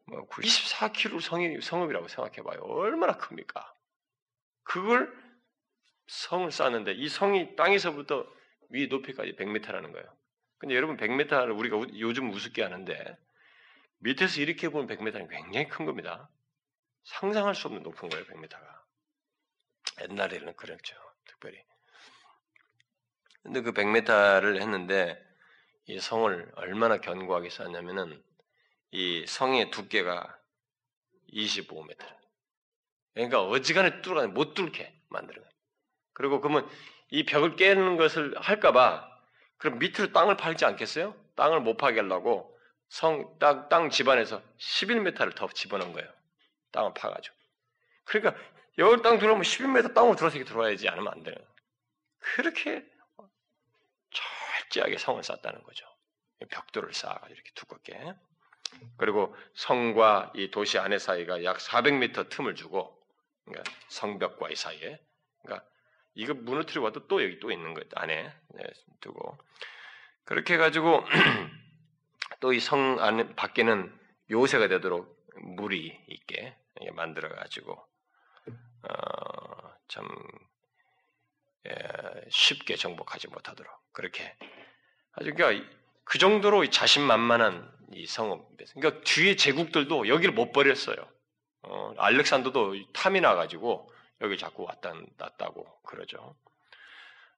뭐 0.07 0.27
94km 0.29 1.21
성이, 1.21 1.61
성읍이라고 1.61 2.09
생각해봐요. 2.09 2.61
얼마나 2.63 3.19
큽니까? 3.19 3.75
그걸 4.63 5.13
성을 6.11 6.51
쌓는데 6.51 6.93
이 6.93 7.09
성이 7.09 7.55
땅에서부터 7.55 8.27
위 8.71 8.89
높이까지 8.89 9.37
100m라는 9.37 9.93
거예요. 9.93 10.17
근데 10.59 10.75
여러분 10.75 10.97
100m를 10.97 11.57
우리가 11.57 11.81
요즘 11.99 12.33
우습게 12.33 12.63
하는데 12.63 13.17
밑에서 13.99 14.41
이렇게 14.41 14.69
보면 14.69 14.89
100m는 14.89 15.31
굉장히 15.31 15.69
큰 15.69 15.87
겁니다. 15.87 16.29
상상할 17.05 17.55
수 17.55 17.69
없는 17.69 17.85
높은 17.85 18.09
거예요, 18.09 18.25
100m가. 18.25 18.83
옛날에는 20.03 20.57
그랬죠, 20.57 20.97
특별히. 21.27 21.63
근데 23.45 23.61
그 23.61 23.73
100m를 23.73 24.61
했는데 24.61 25.17
이 25.87 26.01
성을 26.01 26.53
얼마나 26.57 26.99
견고하게 26.99 27.51
쌓냐면은 27.51 28.21
이 28.91 29.25
성의 29.29 29.71
두께가 29.71 30.37
25m. 31.33 31.97
그러니까 33.15 33.43
어지간해 33.45 34.03
뚫어 34.03 34.27
못 34.27 34.55
뚫게 34.55 34.93
거예요. 35.09 35.51
그리고 36.21 36.43
그러면 36.43 36.69
이 37.09 37.25
벽을 37.25 37.57
깨는 37.57 37.97
것을 37.97 38.35
할까봐 38.37 39.09
그럼 39.57 39.79
밑으로 39.79 40.13
땅을 40.13 40.37
팔지 40.37 40.67
않겠어요? 40.67 41.17
땅을 41.35 41.61
못 41.61 41.79
파게 41.79 42.01
하려고 42.01 42.55
성, 42.91 43.39
땅, 43.39 43.71
땅 43.71 43.89
집안에서 43.89 44.43
11m를 44.59 45.35
더 45.35 45.49
집어넣은 45.49 45.95
거예요. 45.95 46.13
땅을 46.73 46.93
파가지고. 46.93 47.35
그러니까 48.05 48.39
여기 48.77 49.01
땅 49.01 49.19
들어오면 49.19 49.45
11m 49.45 49.95
땅으로 49.95 50.15
들어서 50.15 50.37
들어와야지 50.45 50.91
않으면 50.91 51.11
안 51.11 51.23
돼요. 51.23 51.37
그렇게 52.19 52.85
철저하게 54.11 54.99
성을 54.99 55.23
쌓았다는 55.23 55.63
거죠. 55.63 55.87
벽돌을 56.51 56.93
쌓아가지고 56.93 57.33
이렇게 57.33 57.51
두껍게. 57.55 58.15
그리고 58.99 59.35
성과 59.55 60.31
이 60.35 60.51
도시 60.51 60.79
안의 60.79 61.01
사이가 61.01 61.45
약 61.45 61.57
400m 61.57 62.29
틈을 62.29 62.55
주고, 62.57 62.95
그러니까 63.47 63.73
성벽과 63.89 64.51
이 64.51 64.57
사이에, 64.57 65.01
그러니까 65.43 65.67
이거 66.21 66.35
무너뜨리고 66.35 66.85
와도 66.85 67.07
또 67.09 67.23
여기 67.25 67.41
또 67.41 67.51
있는 67.51 67.75
것 67.75 67.87
안에. 67.95 68.33
네, 68.55 68.63
두고. 69.01 69.39
그렇게 70.25 70.55
해가지고 70.55 71.05
또 72.41 72.53
이 72.53 72.61
성 72.61 72.99
안에 73.01 73.35
밖에는 73.35 73.93
요새가 74.31 74.69
되도록 74.69 75.19
물이 75.37 76.05
있게 76.09 76.57
만들어 76.93 77.29
가지고 77.29 77.83
어, 78.83 79.75
참 79.89 80.07
예, 81.69 81.75
쉽게 82.31 82.77
정복하지 82.77 83.29
못하도록 83.29 83.71
그렇게 83.93 84.37
아주 85.13 85.35
그러니까 85.35 85.69
그 86.05 86.19
정도로 86.19 86.69
자신만만한 86.71 87.71
이 87.93 88.07
성읍. 88.07 88.57
그러니까 88.75 89.03
뒤에 89.05 89.37
제국들도 89.37 90.09
여기를 90.09 90.33
못 90.33 90.53
버렸어요. 90.53 90.97
어, 91.63 91.95
알렉산더도 91.99 92.93
탐이 92.93 93.21
나가지고 93.21 93.93
여기 94.21 94.37
자꾸 94.37 94.65
왔다 94.65 94.93
났다고 95.17 95.67
그러죠. 95.83 96.35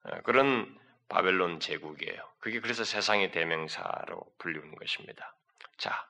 어, 0.04 0.20
그런 0.22 0.78
바벨론 1.08 1.60
제국이에요. 1.60 2.20
그게 2.40 2.60
그래서 2.60 2.84
세상의 2.84 3.32
대명사로 3.32 4.24
불리는 4.38 4.74
것입니다. 4.74 5.34
자, 5.76 6.06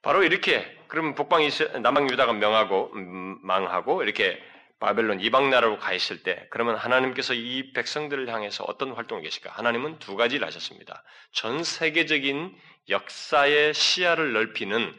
바로 0.00 0.22
이렇게 0.22 0.78
그럼 0.88 1.14
북방 1.14 1.42
남방 1.82 2.08
유다가 2.10 2.32
명하고 2.32 2.92
음, 2.94 3.38
망하고 3.42 4.02
이렇게 4.02 4.42
바벨론 4.80 5.20
이방 5.20 5.50
나라로 5.50 5.78
가 5.78 5.92
있을 5.92 6.24
때 6.24 6.46
그러면 6.50 6.74
하나님께서 6.76 7.34
이 7.34 7.72
백성들을 7.72 8.28
향해서 8.28 8.64
어떤 8.64 8.92
활동을 8.92 9.22
계실까? 9.22 9.52
하나님은 9.52 10.00
두 10.00 10.16
가지를 10.16 10.44
하셨습니다. 10.46 11.04
전 11.30 11.62
세계적인 11.62 12.56
역사의 12.88 13.74
시야를 13.74 14.32
넓히는 14.32 14.92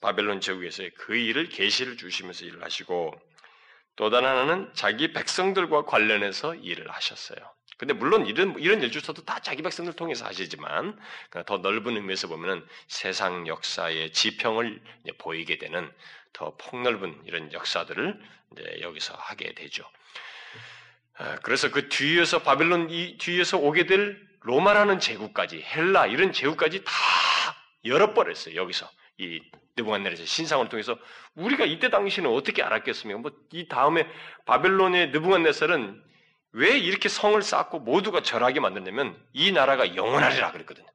바벨론 0.00 0.40
제국에서의 0.40 0.90
그 0.94 1.16
일을 1.16 1.50
계시를 1.50 1.98
주시면서 1.98 2.46
일을 2.46 2.64
하시고 2.64 3.14
또 3.96 4.10
다른 4.10 4.28
하나는 4.28 4.70
자기 4.74 5.12
백성들과 5.12 5.84
관련해서 5.84 6.54
일을 6.54 6.90
하셨어요. 6.90 7.38
근데 7.78 7.92
물론 7.92 8.26
이런 8.26 8.58
이런 8.58 8.80
일주서도 8.82 9.24
다 9.24 9.40
자기 9.40 9.62
백성들 9.62 9.94
통해서 9.94 10.24
하시지만 10.24 10.98
더 11.46 11.58
넓은 11.58 11.96
의미에서 11.96 12.28
보면은 12.28 12.66
세상 12.88 13.46
역사의 13.46 14.12
지평을 14.12 14.80
보이게 15.18 15.58
되는 15.58 15.90
더 16.32 16.56
폭넓은 16.56 17.22
이런 17.24 17.52
역사들을 17.52 18.20
여기서 18.80 19.14
하게 19.14 19.52
되죠. 19.54 19.84
아, 21.18 21.36
그래서 21.42 21.70
그 21.70 21.88
뒤에서 21.88 22.42
바벨론 22.42 22.90
이 22.90 23.16
뒤에서 23.18 23.58
오게 23.58 23.86
될 23.86 24.26
로마라는 24.40 25.00
제국까지 25.00 25.62
헬라 25.62 26.06
이런 26.06 26.32
제국까지 26.32 26.84
다 26.84 26.92
열어버렸어요. 27.84 28.54
여기서 28.54 28.90
이 29.18 29.40
느부갓네살의 29.76 30.26
신상을 30.26 30.68
통해서 30.68 30.98
우리가 31.34 31.64
이때 31.64 31.90
당시는 31.90 32.30
어떻게 32.30 32.62
알았겠습니까? 32.62 33.20
뭐 33.20 33.30
이 33.52 33.68
다음에 33.68 34.06
바벨론의 34.46 35.10
느부갓네살은 35.10 36.02
왜 36.52 36.78
이렇게 36.78 37.08
성을 37.08 37.40
쌓고 37.42 37.80
모두가 37.80 38.22
절하게 38.22 38.60
만드냐면 38.60 39.16
이 39.32 39.52
나라가 39.52 39.94
영원하리라 39.94 40.52
그랬거든요. 40.52 40.86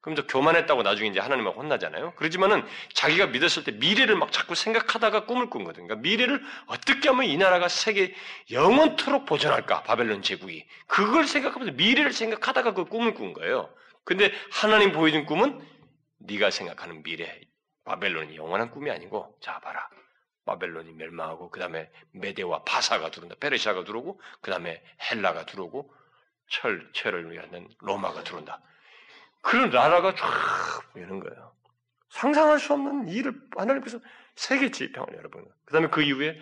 그럼 0.00 0.16
저 0.16 0.26
교만했다고 0.26 0.82
나중에 0.82 1.10
이제 1.10 1.20
하나님하고 1.20 1.60
혼나잖아요. 1.60 2.14
그러지만은 2.16 2.64
자기가 2.92 3.28
믿었을 3.28 3.62
때 3.62 3.70
미래를 3.70 4.16
막 4.16 4.32
자꾸 4.32 4.56
생각하다가 4.56 5.26
꿈을 5.26 5.48
꾼 5.48 5.62
거거든요. 5.62 5.86
그러니까 5.86 6.08
미래를 6.08 6.42
어떻게 6.66 7.08
하면 7.08 7.26
이 7.26 7.36
나라가 7.36 7.68
세계 7.68 8.12
영원토록 8.50 9.26
보존할까? 9.26 9.84
바벨론 9.84 10.22
제국이. 10.22 10.66
그걸 10.88 11.26
생각하면서 11.26 11.74
미래를 11.74 12.12
생각하다가 12.12 12.74
그 12.74 12.86
꿈을 12.86 13.14
꾼 13.14 13.32
거예요. 13.32 13.72
근데 14.04 14.32
하나님 14.50 14.90
보여준 14.90 15.24
꿈은 15.24 15.60
네가 16.18 16.50
생각하는 16.50 17.04
미래, 17.04 17.40
바벨론이 17.84 18.36
영원한 18.36 18.70
꿈이 18.70 18.90
아니고 18.90 19.36
자 19.40 19.58
봐라. 19.60 19.88
바벨론이 20.44 20.92
멸망하고 20.92 21.50
그 21.50 21.60
다음에 21.60 21.90
메데와 22.12 22.64
파사가 22.64 23.10
들어온다. 23.10 23.36
페르시아가 23.38 23.84
들어오고 23.84 24.20
그 24.40 24.50
다음에 24.50 24.82
헬라가 25.10 25.46
들어오고 25.46 25.94
철, 26.48 26.90
철을 26.92 27.30
위하는 27.30 27.68
로마가 27.78 28.24
들어온다. 28.24 28.60
그런 29.40 29.70
나라가 29.70 30.14
쫙 30.14 30.92
보이는 30.92 31.20
거예요. 31.20 31.54
상상할 32.10 32.58
수 32.58 32.72
없는 32.74 33.08
일을 33.08 33.40
하나님께서 33.56 33.98
세계 34.34 34.70
지평을 34.70 35.14
여러분. 35.14 35.44
그 35.64 35.72
다음에 35.72 35.88
그 35.88 36.02
이후에 36.02 36.38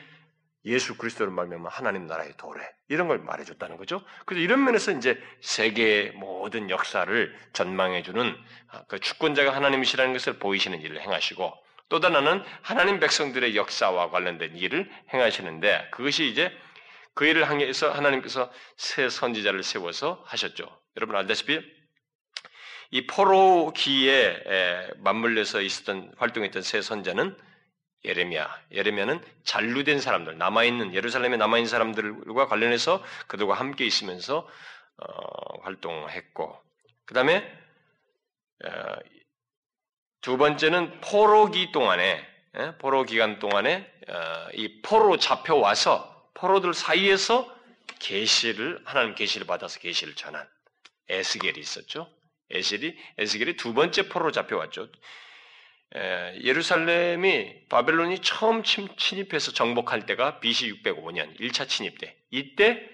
예수 0.67 0.97
그리스도를 0.97 1.33
말미암아 1.33 1.69
하나님 1.71 2.07
나라의 2.07 2.35
도래 2.37 2.63
이런 2.89 3.09
걸 3.09 3.19
말해줬다는 3.19 3.77
거죠. 3.77 4.03
그래서 4.27 4.43
이런 4.43 4.63
면에서 4.65 4.93
이제 4.93 5.21
세계의 5.41 6.13
모든 6.13 6.69
역사를 6.69 7.39
전망해주는 7.53 8.37
아, 8.69 8.85
그 8.89 8.99
주권자가 8.99 9.55
하나님이시라는 9.55 10.13
것을 10.13 10.39
보이시는 10.39 10.81
일을 10.81 11.01
행하시고 11.01 11.53
또 11.89 11.99
하나는 12.01 12.43
하나님 12.63 13.01
백성들의 13.01 13.57
역사와 13.57 14.11
관련된 14.11 14.57
일을 14.57 14.91
행하시는데 15.13 15.89
그것이 15.91 16.29
이제 16.29 16.53
그 17.15 17.25
일을 17.27 17.49
향해서 17.49 17.91
하나님께서 17.91 18.53
새 18.77 19.09
선지자를 19.09 19.63
세워서 19.63 20.23
하셨죠. 20.27 20.67
여러분 20.97 21.17
알다시피 21.17 21.61
이 22.93 23.07
포로기에 23.07 24.91
맞물려서 24.99 25.61
있었던 25.63 26.13
활동했던 26.19 26.63
새 26.63 26.83
선자는 26.83 27.37
예레미야. 28.05 28.63
예레미야는 28.73 29.23
잔류된 29.45 30.01
사람들, 30.01 30.39
남아있는, 30.39 30.95
예루살렘에 30.95 31.37
남아있는 31.37 31.69
사람들과 31.69 32.47
관련해서 32.47 33.05
그들과 33.27 33.55
함께 33.55 33.85
있으면서, 33.85 34.49
어, 34.97 35.61
활동했고, 35.63 36.61
그 37.05 37.15
다음에, 37.15 37.45
어, 38.65 38.71
두 40.21 40.37
번째는 40.37 41.01
포로기 41.01 41.73
동안에, 41.73 42.27
예? 42.59 42.75
포로 42.79 43.05
기간 43.05 43.39
동안에, 43.39 43.91
어, 44.09 44.49
이 44.55 44.81
포로 44.83 45.19
잡혀와서, 45.19 46.31
포로들 46.35 46.75
사이에서 46.75 47.55
계시를, 47.99 48.81
하나님 48.85 49.15
계시를 49.15 49.47
받아서 49.47 49.79
계시를 49.79 50.15
전한 50.15 50.49
에스겔이 51.09 51.59
있었죠. 51.59 52.11
에스겔이, 52.51 52.97
에스겔이 53.19 53.57
두 53.57 53.75
번째 53.75 54.09
포로로 54.09 54.33
잡혀왔죠. 54.33 54.89
예루살렘이 55.95 57.67
바벨론이 57.69 58.21
처음 58.21 58.63
침입해서 58.63 59.53
정복할 59.53 60.07
때가 60.07 60.39
BC 60.39 60.83
605년 60.83 61.39
1차 61.41 61.69
침입 61.69 61.99
때 61.99 62.17
이때 62.31 62.89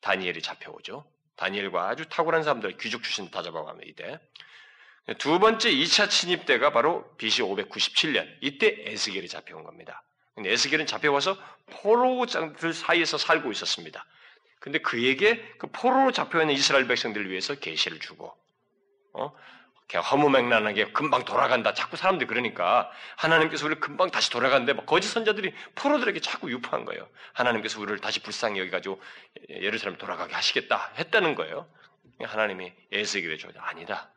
다니엘이 0.00 0.40
잡혀오죠. 0.42 1.04
다니엘과 1.36 1.88
아주 1.88 2.08
탁월한 2.08 2.44
사람들 2.44 2.76
귀족 2.78 3.02
출신 3.02 3.30
다 3.30 3.42
잡아가면 3.42 3.82
이때 3.86 4.20
두 5.18 5.38
번째 5.38 5.70
2차 5.70 6.08
침입 6.08 6.46
때가 6.46 6.72
바로 6.72 7.04
BC 7.16 7.42
597년 7.42 8.26
이때 8.40 8.84
에스겔이 8.86 9.28
잡혀온 9.28 9.64
겁니다. 9.64 10.02
근데 10.34 10.52
에스겔은 10.52 10.86
잡혀와서 10.86 11.36
포로장들 11.66 12.72
사이에서 12.72 13.18
살고 13.18 13.50
있었습니다. 13.52 14.04
근데 14.60 14.78
그에게 14.78 15.44
그 15.58 15.66
포로로 15.66 16.12
잡혀있는 16.12 16.54
이스라엘 16.54 16.86
백성들을 16.86 17.28
위해서 17.28 17.54
계시를 17.56 17.98
주고 17.98 18.32
어? 19.12 19.32
그냥 19.88 20.02
허무맹랑하게 20.04 20.92
금방 20.92 21.24
돌아간다. 21.24 21.74
자꾸 21.74 21.96
사람들이 21.96 22.26
그러니까 22.26 22.90
하나님께서 23.16 23.66
우리를 23.66 23.80
금방 23.80 24.10
다시 24.10 24.30
돌아간대. 24.30 24.72
막 24.72 24.86
거짓 24.86 25.08
선자들이 25.08 25.54
프로들에게 25.74 26.20
자꾸 26.20 26.50
유포한 26.50 26.84
거예요. 26.84 27.08
하나님께서 27.32 27.80
우리를 27.80 28.00
다시 28.00 28.20
불쌍히 28.20 28.58
여기가지고 28.60 29.00
예루살렘 29.50 29.98
돌아가게 29.98 30.34
하시겠다 30.34 30.92
했다는 30.98 31.34
거예요. 31.34 31.68
하나님이 32.22 32.72
에스겔에 32.92 33.36
줘 33.36 33.48
아니다. 33.58 34.10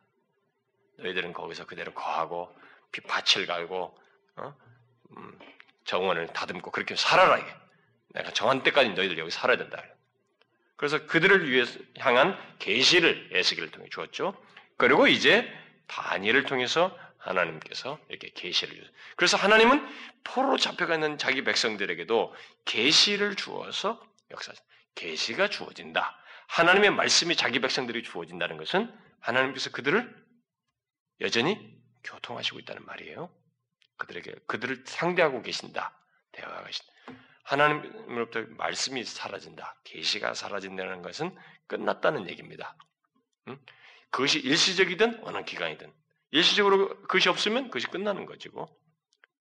너희들은 0.98 1.32
거기서 1.32 1.66
그대로 1.66 1.92
거하고 1.92 2.54
밭을 3.06 3.46
갈고 3.46 3.96
어? 4.36 4.54
음, 5.16 5.38
정원을 5.84 6.28
다듬고 6.28 6.70
그렇게 6.70 6.96
살아라 6.96 7.38
이게. 7.38 7.54
내가 8.14 8.32
정한 8.32 8.62
때까지 8.62 8.90
너희들 8.90 9.18
여기 9.18 9.30
살아야 9.30 9.58
된다. 9.58 9.82
그래서 10.76 11.06
그들을 11.06 11.50
위해서 11.50 11.78
향한 11.98 12.38
계시를 12.58 13.30
에스겔을 13.32 13.70
통해 13.70 13.88
주었죠. 13.90 14.34
그리고 14.78 15.06
이제 15.06 15.52
다니엘을 15.88 16.44
통해서 16.44 16.96
하나님께서 17.18 17.98
이렇게 18.08 18.30
계시를 18.30 18.74
주세요. 18.74 18.90
그래서 19.16 19.36
하나님은 19.36 19.86
포로 20.24 20.56
잡혀가 20.56 20.94
있는 20.94 21.18
자기 21.18 21.44
백성들에게도 21.44 22.34
계시를 22.64 23.34
주어서 23.34 24.02
역사 24.30 24.52
계시가 24.94 25.48
주어진다. 25.48 26.16
하나님의 26.48 26.90
말씀이 26.90 27.36
자기 27.36 27.60
백성들이 27.60 28.02
주어진다는 28.02 28.56
것은 28.56 28.92
하나님께서 29.20 29.70
그들을 29.70 30.26
여전히 31.20 31.76
교통하시고 32.04 32.60
있다는 32.60 32.84
말이에요. 32.84 33.30
그들에게 33.98 34.34
그들을 34.46 34.84
상대하고 34.86 35.42
계신다. 35.42 35.98
대화가 36.32 36.64
계신다. 36.64 36.92
하나님으로부터 37.42 38.44
말씀이 38.56 39.04
사라진다. 39.04 39.80
계시가 39.84 40.34
사라진다는 40.34 41.02
것은 41.02 41.36
끝났다는 41.66 42.28
얘기입니다. 42.28 42.76
응? 43.48 43.58
그것이 44.10 44.40
일시적이든 44.40 45.20
어느 45.24 45.44
기간이든 45.44 45.92
일시적으로 46.30 46.88
그것이 47.02 47.28
없으면 47.28 47.64
그것이 47.64 47.86
끝나는 47.88 48.26
것이고 48.26 48.68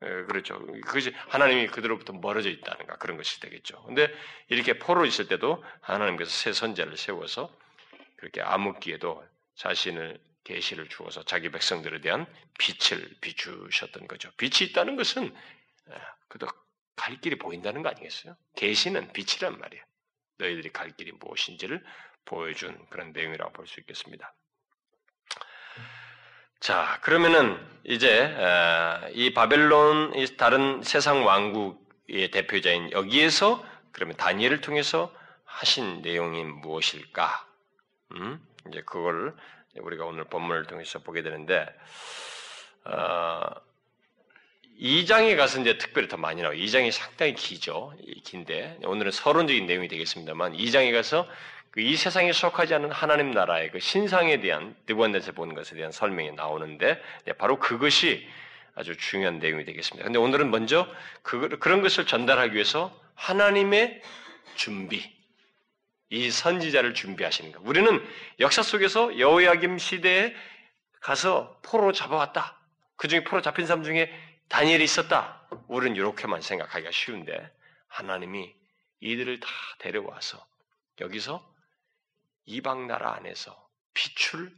예, 0.03 0.07
그렇죠. 0.27 0.59
그것이 0.59 1.11
하나님이 1.29 1.67
그들로부터 1.67 2.13
멀어져 2.13 2.49
있다는가 2.49 2.97
그런 2.97 3.17
것이 3.17 3.39
되겠죠. 3.39 3.81
근데 3.83 4.13
이렇게 4.47 4.77
포로 4.77 5.05
있을 5.05 5.27
때도 5.27 5.63
하나님께서 5.81 6.29
새 6.29 6.53
선제를 6.53 6.97
세워서 6.97 7.51
그렇게 8.17 8.41
암흑기에도 8.41 9.23
자신을 9.55 10.19
계시를 10.43 10.87
주어서 10.89 11.23
자기 11.23 11.49
백성들에 11.49 11.99
대한 12.01 12.25
빛을 12.59 13.15
비추셨던 13.21 14.07
거죠. 14.07 14.31
빛이 14.37 14.69
있다는 14.69 14.95
것은 14.95 15.35
예, 15.89 15.93
그도 16.27 16.47
갈 16.95 17.19
길이 17.19 17.37
보인다는 17.37 17.81
거 17.81 17.89
아니겠어요? 17.89 18.35
계시는 18.55 19.13
빛이란 19.13 19.57
말이에요. 19.59 19.83
너희들이 20.37 20.69
갈 20.71 20.95
길이 20.95 21.11
무엇인지를 21.11 21.83
보여준 22.25 22.85
그런 22.89 23.13
내용이라고 23.13 23.51
볼 23.53 23.65
수 23.67 23.79
있겠습니다. 23.79 24.33
자, 26.59 26.99
그러면은 27.01 27.57
이제 27.83 28.35
이 29.13 29.33
바벨론 29.33 30.13
다른 30.37 30.81
세상 30.83 31.25
왕국의 31.25 32.31
대표자인 32.31 32.91
여기에서 32.91 33.63
그러면 33.91 34.15
다니엘을 34.17 34.61
통해서 34.61 35.13
하신 35.45 36.01
내용이 36.01 36.43
무엇일까? 36.43 37.47
음? 38.15 38.45
이제 38.67 38.81
그걸 38.85 39.35
우리가 39.79 40.05
오늘 40.05 40.25
본문을 40.25 40.65
통해서 40.65 40.99
보게 40.99 41.21
되는데 41.21 41.65
어, 42.85 43.41
2장에 44.79 45.35
가서 45.35 45.59
이제 45.61 45.77
특별히 45.77 46.07
더 46.07 46.17
많이 46.17 46.41
나와요. 46.41 46.57
2장이 46.57 46.91
상당히 46.91 47.33
기죠. 47.33 47.93
긴데 48.23 48.79
오늘은 48.83 49.11
서론적인 49.11 49.65
내용이 49.65 49.87
되겠습니다만 49.87 50.53
2장에 50.53 50.91
가서 50.93 51.27
그 51.27 51.31
이 51.81 51.95
세상에 51.95 52.31
속하지 52.31 52.73
않은 52.75 52.91
하나님 52.91 53.31
나라의 53.31 53.71
그 53.71 53.79
신상에 53.79 54.39
대한 54.39 54.75
느부갓네살 54.87 55.33
보는 55.35 55.53
것에 55.53 55.75
대한 55.75 55.91
설명이 55.91 56.31
나오는데 56.31 57.01
네, 57.25 57.33
바로 57.33 57.59
그것이 57.59 58.27
아주 58.73 58.95
중요한 58.97 59.39
내용이 59.39 59.65
되겠습니다. 59.65 60.03
근데 60.03 60.19
오늘은 60.19 60.49
먼저 60.51 60.87
그, 61.21 61.57
그런 61.59 61.81
것을 61.81 62.05
전달하기 62.05 62.53
위해서 62.53 62.99
하나님의 63.15 64.01
준비, 64.55 65.15
이 66.09 66.31
선지자를 66.31 66.93
준비하시는 66.93 67.51
것. 67.51 67.61
우리는 67.63 68.03
역사 68.39 68.61
속에서 68.61 69.19
여호야김 69.19 69.77
시대에 69.77 70.33
가서 71.01 71.59
포로 71.63 71.91
잡아왔다. 71.91 72.57
그 72.95 73.07
중에 73.07 73.23
포로 73.23 73.41
잡힌 73.41 73.65
사람 73.65 73.83
중에 73.83 74.11
다니엘이 74.49 74.83
있었다. 74.83 75.47
우리는 75.67 75.95
이렇게만 75.95 76.41
생각하기가 76.41 76.91
쉬운데 76.91 77.51
하나님이 77.87 78.53
이들을 78.99 79.39
다 79.39 79.47
데려와서 79.79 80.43
여기서 81.01 81.56
이방 82.47 82.87
나라 82.87 83.13
안에서 83.13 83.69
비출 83.93 84.57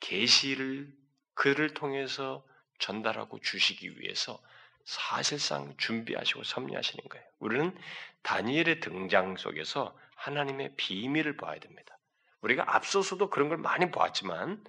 계시를 0.00 0.92
그를 1.34 1.74
통해서 1.74 2.44
전달하고 2.78 3.40
주시기 3.40 4.00
위해서 4.00 4.40
사실상 4.84 5.76
준비하시고 5.76 6.44
섭리하시는 6.44 7.08
거예요. 7.08 7.24
우리는 7.38 7.78
다니엘의 8.22 8.80
등장 8.80 9.36
속에서 9.36 9.96
하나님의 10.16 10.76
비밀을 10.76 11.36
봐야 11.36 11.58
됩니다. 11.60 11.98
우리가 12.40 12.74
앞서서도 12.74 13.28
그런 13.28 13.48
걸 13.48 13.58
많이 13.58 13.90
보았지만 13.90 14.64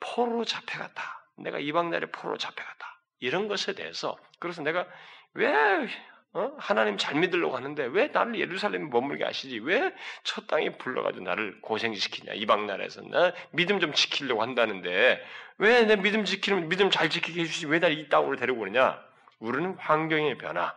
포로 0.00 0.44
잡혀갔다. 0.44 1.30
내가 1.36 1.58
이방 1.58 1.90
나라에 1.90 2.10
포로 2.10 2.36
잡혀갔다. 2.36 3.00
이런 3.20 3.48
것에 3.48 3.74
대해서 3.74 4.18
그래서 4.38 4.62
내가 4.62 4.86
왜 5.34 5.88
어? 6.34 6.52
하나님 6.58 6.98
잘 6.98 7.14
믿으려고 7.18 7.56
하는데 7.56 7.84
왜 7.86 8.08
나를 8.08 8.38
예루살렘에 8.38 8.84
머물게 8.84 9.24
하시지? 9.24 9.58
왜 9.60 9.92
첫 10.24 10.46
땅에 10.46 10.76
불러가지고 10.76 11.24
나를 11.24 11.60
고생시키냐? 11.62 12.34
이방 12.34 12.66
나라에서 12.66 13.02
나 13.02 13.32
믿음 13.52 13.80
좀 13.80 13.92
지키려고 13.92 14.42
한다는데 14.42 15.22
왜 15.58 15.86
내 15.86 15.96
믿음 15.96 16.24
지키는 16.24 16.68
믿음 16.68 16.90
잘 16.90 17.08
지키게 17.10 17.42
해주지? 17.42 17.66
왜 17.66 17.78
날 17.80 17.92
이 17.92 18.08
땅으로 18.08 18.36
데리고 18.36 18.60
오느냐? 18.62 19.02
우리는 19.38 19.74
환경의 19.78 20.36
변화, 20.38 20.74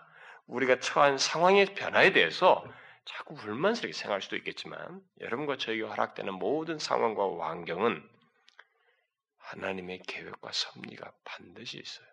우리가 0.48 0.80
처한 0.80 1.18
상황의 1.18 1.66
변화에 1.76 2.12
대해서 2.14 2.64
자꾸 3.06 3.36
불만스럽게 3.36 3.94
생각할 3.94 4.22
수도 4.22 4.36
있겠지만 4.38 5.02
여러분과 5.20 5.58
저에게 5.58 5.82
허락되는 5.82 6.34
모든 6.34 6.78
상황과 6.80 7.46
환경은 7.50 8.02
하나님의 9.38 10.02
계획과 10.08 10.52
섭리가 10.52 11.12
반드시 11.26 11.80
있어요. 11.80 12.08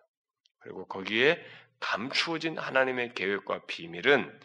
그리고 0.61 0.87
거기에 0.87 1.41
감추어진 1.81 2.59
하나님의 2.59 3.15
계획과 3.15 3.61
비밀은 3.67 4.41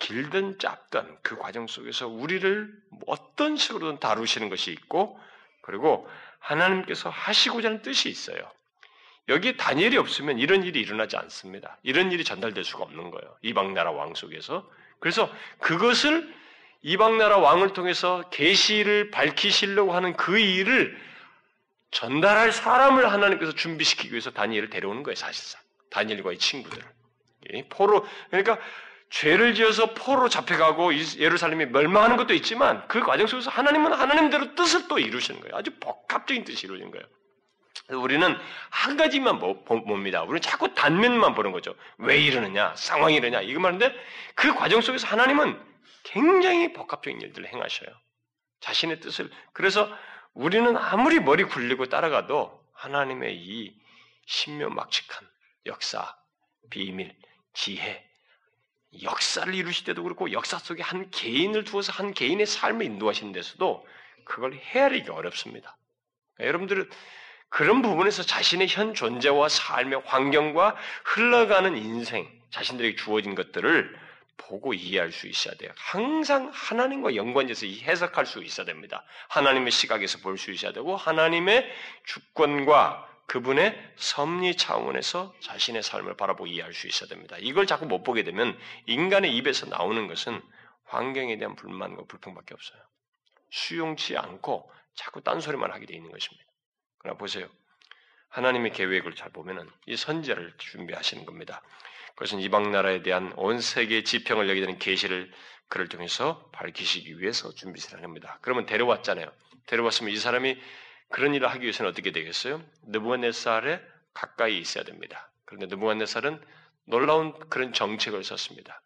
길든 0.00 0.58
짧든 0.58 1.18
그 1.22 1.36
과정 1.36 1.66
속에서 1.66 2.08
우리를 2.08 2.72
어떤 3.06 3.56
식으로든 3.56 4.00
다루시는 4.00 4.48
것이 4.48 4.70
있고 4.72 5.18
그리고 5.62 6.08
하나님께서 6.38 7.08
하시고자 7.08 7.68
하는 7.68 7.82
뜻이 7.82 8.08
있어요. 8.08 8.50
여기 9.28 9.56
다니엘이 9.56 9.96
없으면 9.96 10.38
이런 10.38 10.62
일이 10.64 10.80
일어나지 10.80 11.16
않습니다. 11.16 11.78
이런 11.82 12.12
일이 12.12 12.24
전달될 12.24 12.64
수가 12.64 12.84
없는 12.84 13.10
거예요. 13.10 13.36
이방 13.40 13.72
나라 13.72 13.90
왕 13.90 14.14
속에서. 14.14 14.70
그래서 15.00 15.32
그것을 15.60 16.34
이방 16.82 17.16
나라 17.16 17.38
왕을 17.38 17.72
통해서 17.72 18.28
계시를 18.28 19.10
밝히시려고 19.10 19.94
하는 19.94 20.14
그 20.16 20.38
일을 20.38 21.00
전달할 21.90 22.52
사람을 22.52 23.10
하나님께서 23.10 23.52
준비시키기 23.52 24.10
위해서 24.10 24.30
다니엘을 24.32 24.68
데려오는 24.68 25.02
거예요, 25.02 25.14
사실상. 25.14 25.63
다니엘과의 25.94 26.38
친구들. 26.38 26.82
포로 27.68 28.04
그러니까 28.30 28.58
죄를 29.10 29.54
지어서 29.54 29.94
포로 29.94 30.28
잡혀가고 30.28 30.92
예루살렘이 30.94 31.66
멸망하는 31.66 32.16
것도 32.16 32.34
있지만 32.34 32.86
그 32.88 33.00
과정 33.00 33.28
속에서 33.28 33.50
하나님은 33.50 33.92
하나님대로 33.92 34.56
뜻을 34.56 34.88
또 34.88 34.98
이루시는 34.98 35.40
거예요. 35.40 35.56
아주 35.56 35.70
복합적인 35.78 36.44
뜻이 36.44 36.66
이루어진 36.66 36.90
거예요. 36.90 37.06
우리는 37.90 38.36
한 38.70 38.96
가지만 38.96 39.38
봅니다. 39.38 40.22
우리는 40.22 40.40
자꾸 40.40 40.74
단면만 40.74 41.34
보는 41.34 41.52
거죠. 41.52 41.76
왜 41.98 42.18
이러느냐, 42.18 42.74
상황이 42.76 43.14
이러냐, 43.14 43.42
이거 43.42 43.60
말인데 43.60 43.94
그 44.34 44.54
과정 44.54 44.80
속에서 44.80 45.06
하나님은 45.06 45.60
굉장히 46.02 46.72
복합적인 46.72 47.20
일들을 47.20 47.46
행하셔요. 47.52 47.90
자신의 48.60 49.00
뜻을. 49.00 49.30
그래서 49.52 49.88
우리는 50.32 50.76
아무리 50.76 51.20
머리 51.20 51.44
굴리고 51.44 51.86
따라가도 51.86 52.58
하나님의 52.72 53.36
이 53.36 53.74
신묘막측한 54.26 55.33
역사, 55.66 56.16
비밀, 56.70 57.14
지혜, 57.52 58.04
역사를 59.02 59.52
이루실 59.52 59.86
때도 59.86 60.02
그렇고 60.02 60.32
역사 60.32 60.58
속에 60.58 60.82
한 60.82 61.10
개인을 61.10 61.64
두어서 61.64 61.92
한 61.92 62.14
개인의 62.14 62.46
삶을 62.46 62.86
인도하시는 62.86 63.32
데서도 63.32 63.86
그걸 64.24 64.54
헤아리기 64.54 65.10
어렵습니다. 65.10 65.76
여러분들은 66.40 66.88
그런 67.48 67.82
부분에서 67.82 68.22
자신의 68.22 68.68
현 68.68 68.94
존재와 68.94 69.48
삶의 69.48 70.02
환경과 70.06 70.76
흘러가는 71.04 71.76
인생, 71.76 72.28
자신들에게 72.50 72.96
주어진 72.96 73.34
것들을 73.34 74.04
보고 74.36 74.74
이해할 74.74 75.12
수 75.12 75.28
있어야 75.28 75.54
돼요. 75.54 75.70
항상 75.76 76.50
하나님과 76.52 77.14
연관돼서 77.14 77.66
해석할 77.66 78.26
수 78.26 78.42
있어야 78.42 78.66
됩니다. 78.66 79.04
하나님의 79.28 79.70
시각에서 79.70 80.18
볼 80.18 80.36
수 80.36 80.50
있어야 80.50 80.72
되고 80.72 80.96
하나님의 80.96 81.70
주권과 82.04 83.13
그분의 83.26 83.92
섭리 83.96 84.56
차원에서 84.56 85.34
자신의 85.40 85.82
삶을 85.82 86.16
바라보고 86.16 86.46
이해할 86.46 86.72
수 86.72 86.86
있어야 86.86 87.08
됩니다. 87.08 87.36
이걸 87.40 87.66
자꾸 87.66 87.86
못 87.86 88.02
보게 88.02 88.22
되면 88.22 88.56
인간의 88.86 89.34
입에서 89.36 89.66
나오는 89.66 90.06
것은 90.06 90.40
환경에 90.84 91.38
대한 91.38 91.56
불만과 91.56 92.04
불평밖에 92.06 92.54
없어요. 92.54 92.80
수용치 93.50 94.16
않고 94.16 94.70
자꾸 94.94 95.22
딴소리만 95.22 95.72
하게 95.72 95.86
돼 95.86 95.94
있는 95.94 96.10
것입니다. 96.10 96.44
그러나 96.98 97.18
보세요. 97.18 97.48
하나님의 98.28 98.72
계획을 98.72 99.14
잘 99.14 99.30
보면은 99.30 99.68
이 99.86 99.96
선제를 99.96 100.54
준비하시는 100.58 101.24
겁니다. 101.24 101.62
그것은 102.14 102.40
이방 102.40 102.70
나라에 102.70 103.02
대한 103.02 103.32
온 103.36 103.60
세계 103.60 104.02
지평을 104.02 104.48
열게 104.48 104.60
되는 104.60 104.78
계시를 104.78 105.32
그를 105.68 105.88
통해서 105.88 106.48
밝히시기 106.52 107.20
위해서 107.20 107.52
준비를 107.54 108.02
합니다. 108.02 108.38
그러면 108.42 108.66
데려왔잖아요. 108.66 109.26
데려왔으면 109.66 110.12
이 110.12 110.16
사람이 110.16 110.56
그런 111.14 111.32
일을 111.32 111.46
하기 111.46 111.62
위해서는 111.62 111.92
어떻게 111.92 112.10
되겠어요? 112.10 112.60
느부갓네살에 112.88 113.80
가까이 114.14 114.58
있어야 114.58 114.82
됩니다. 114.82 115.30
그런데 115.44 115.66
느부갓네살은 115.66 116.40
놀라운 116.86 117.38
그런 117.48 117.72
정책을 117.72 118.24
썼습니다. 118.24 118.82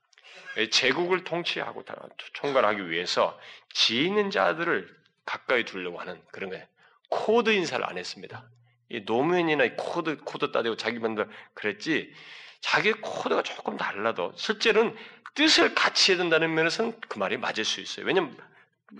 제국을 0.70 1.24
통치하고 1.24 1.86
총괄하기 2.34 2.90
위해서 2.90 3.40
지혜 3.72 4.02
있는 4.02 4.30
자들을 4.30 4.94
가까이 5.24 5.64
두려고 5.64 6.00
하는 6.00 6.20
그런 6.30 6.50
거예요. 6.50 6.66
코드 7.08 7.48
인사를 7.48 7.82
안 7.82 7.96
했습니다. 7.96 8.44
이 8.90 9.00
노무현이나 9.06 9.66
코드 9.78 10.18
코드 10.18 10.52
따대고 10.52 10.76
자기 10.76 10.98
만들 10.98 11.26
그랬지 11.54 12.12
자기 12.60 12.92
코드가 12.92 13.42
조금 13.42 13.78
달라도 13.78 14.34
실제로는 14.36 14.94
뜻을 15.32 15.74
같이 15.74 16.12
해야 16.12 16.18
된다는 16.18 16.52
면에서는 16.52 17.00
그 17.08 17.18
말이 17.18 17.38
맞을 17.38 17.64
수 17.64 17.80
있어요. 17.80 18.04
왜냐면 18.04 18.36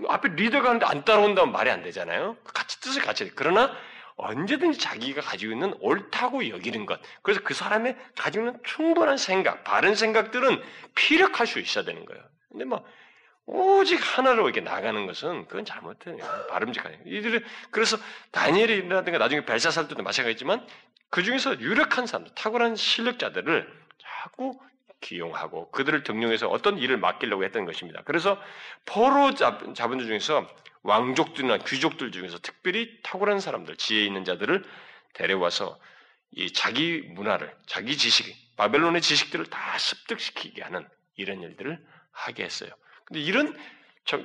앞에 0.07 0.30
리더가 0.30 0.68
하는데 0.68 0.86
안 0.86 1.05
따라온다면 1.05 1.53
말이 1.53 1.70
안 1.70 1.82
되잖아요. 1.82 2.36
같이 2.45 2.80
뜻을 2.80 3.03
같이 3.03 3.24
해. 3.24 3.30
그러나 3.34 3.74
언제든지 4.16 4.78
자기가 4.78 5.22
가지고 5.22 5.53
있는 5.53 5.74
옳다고 5.80 6.49
여기는 6.49 6.86
것. 6.86 7.01
그래서 7.22 7.41
그 7.43 7.55
사람의 7.55 7.97
가지고 8.16 8.47
있는 8.47 8.61
충분한 8.64 9.16
생각, 9.16 9.64
바른 9.64 9.95
생각들은 9.95 10.61
피력할 10.95 11.47
수 11.47 11.61
있어야 11.61 11.84
되는 11.84 12.05
거예요. 12.05 12.22
근데 12.51 12.64
뭐 12.64 12.84
오직 13.47 13.99
하나로 14.03 14.45
이렇게 14.45 14.61
나가는 14.61 15.07
것은 15.07 15.47
그건 15.47 15.64
잘못해요. 15.64 16.18
바름직하네요. 16.51 17.01
이들은 17.07 17.45
그래서 17.70 17.97
다니엘이라든가 18.32 19.18
나중에 19.18 19.45
벨사살도 19.47 20.03
마찬가지지만 20.03 20.66
그 21.09 21.22
중에서 21.22 21.59
유력한 21.61 22.07
사람들, 22.07 22.34
탁월한 22.34 22.76
실력자들을 22.76 23.72
자꾸 23.99 24.59
기용하고 25.01 25.71
그들을 25.71 26.03
등용해서 26.03 26.49
어떤 26.49 26.79
일을 26.79 26.99
맡기려고 26.99 27.45
했던 27.45 27.65
것입니다. 27.65 28.03
그래서 28.05 28.41
포로 28.85 29.35
잡은 29.35 29.75
자 29.75 29.89
중에서 29.89 30.47
왕족들이나 30.83 31.59
귀족들 31.59 32.13
중에서 32.13 32.39
특별히 32.39 33.01
탁월한 33.03 33.41
사람들, 33.41 33.77
지혜 33.77 34.05
있는 34.05 34.25
자들을 34.25 34.65
데려와서 35.15 35.79
이 36.33 36.53
자기 36.53 37.03
문화를, 37.15 37.55
자기 37.67 37.97
지식, 37.97 38.35
바벨론의 38.57 39.01
지식들을 39.03 39.47
다 39.47 39.79
습득시키게 39.79 40.63
하는 40.63 40.87
이런 41.17 41.43
일들을 41.43 41.85
하게 42.13 42.45
했어요. 42.45 42.71
근데 43.05 43.21
이런 43.21 43.57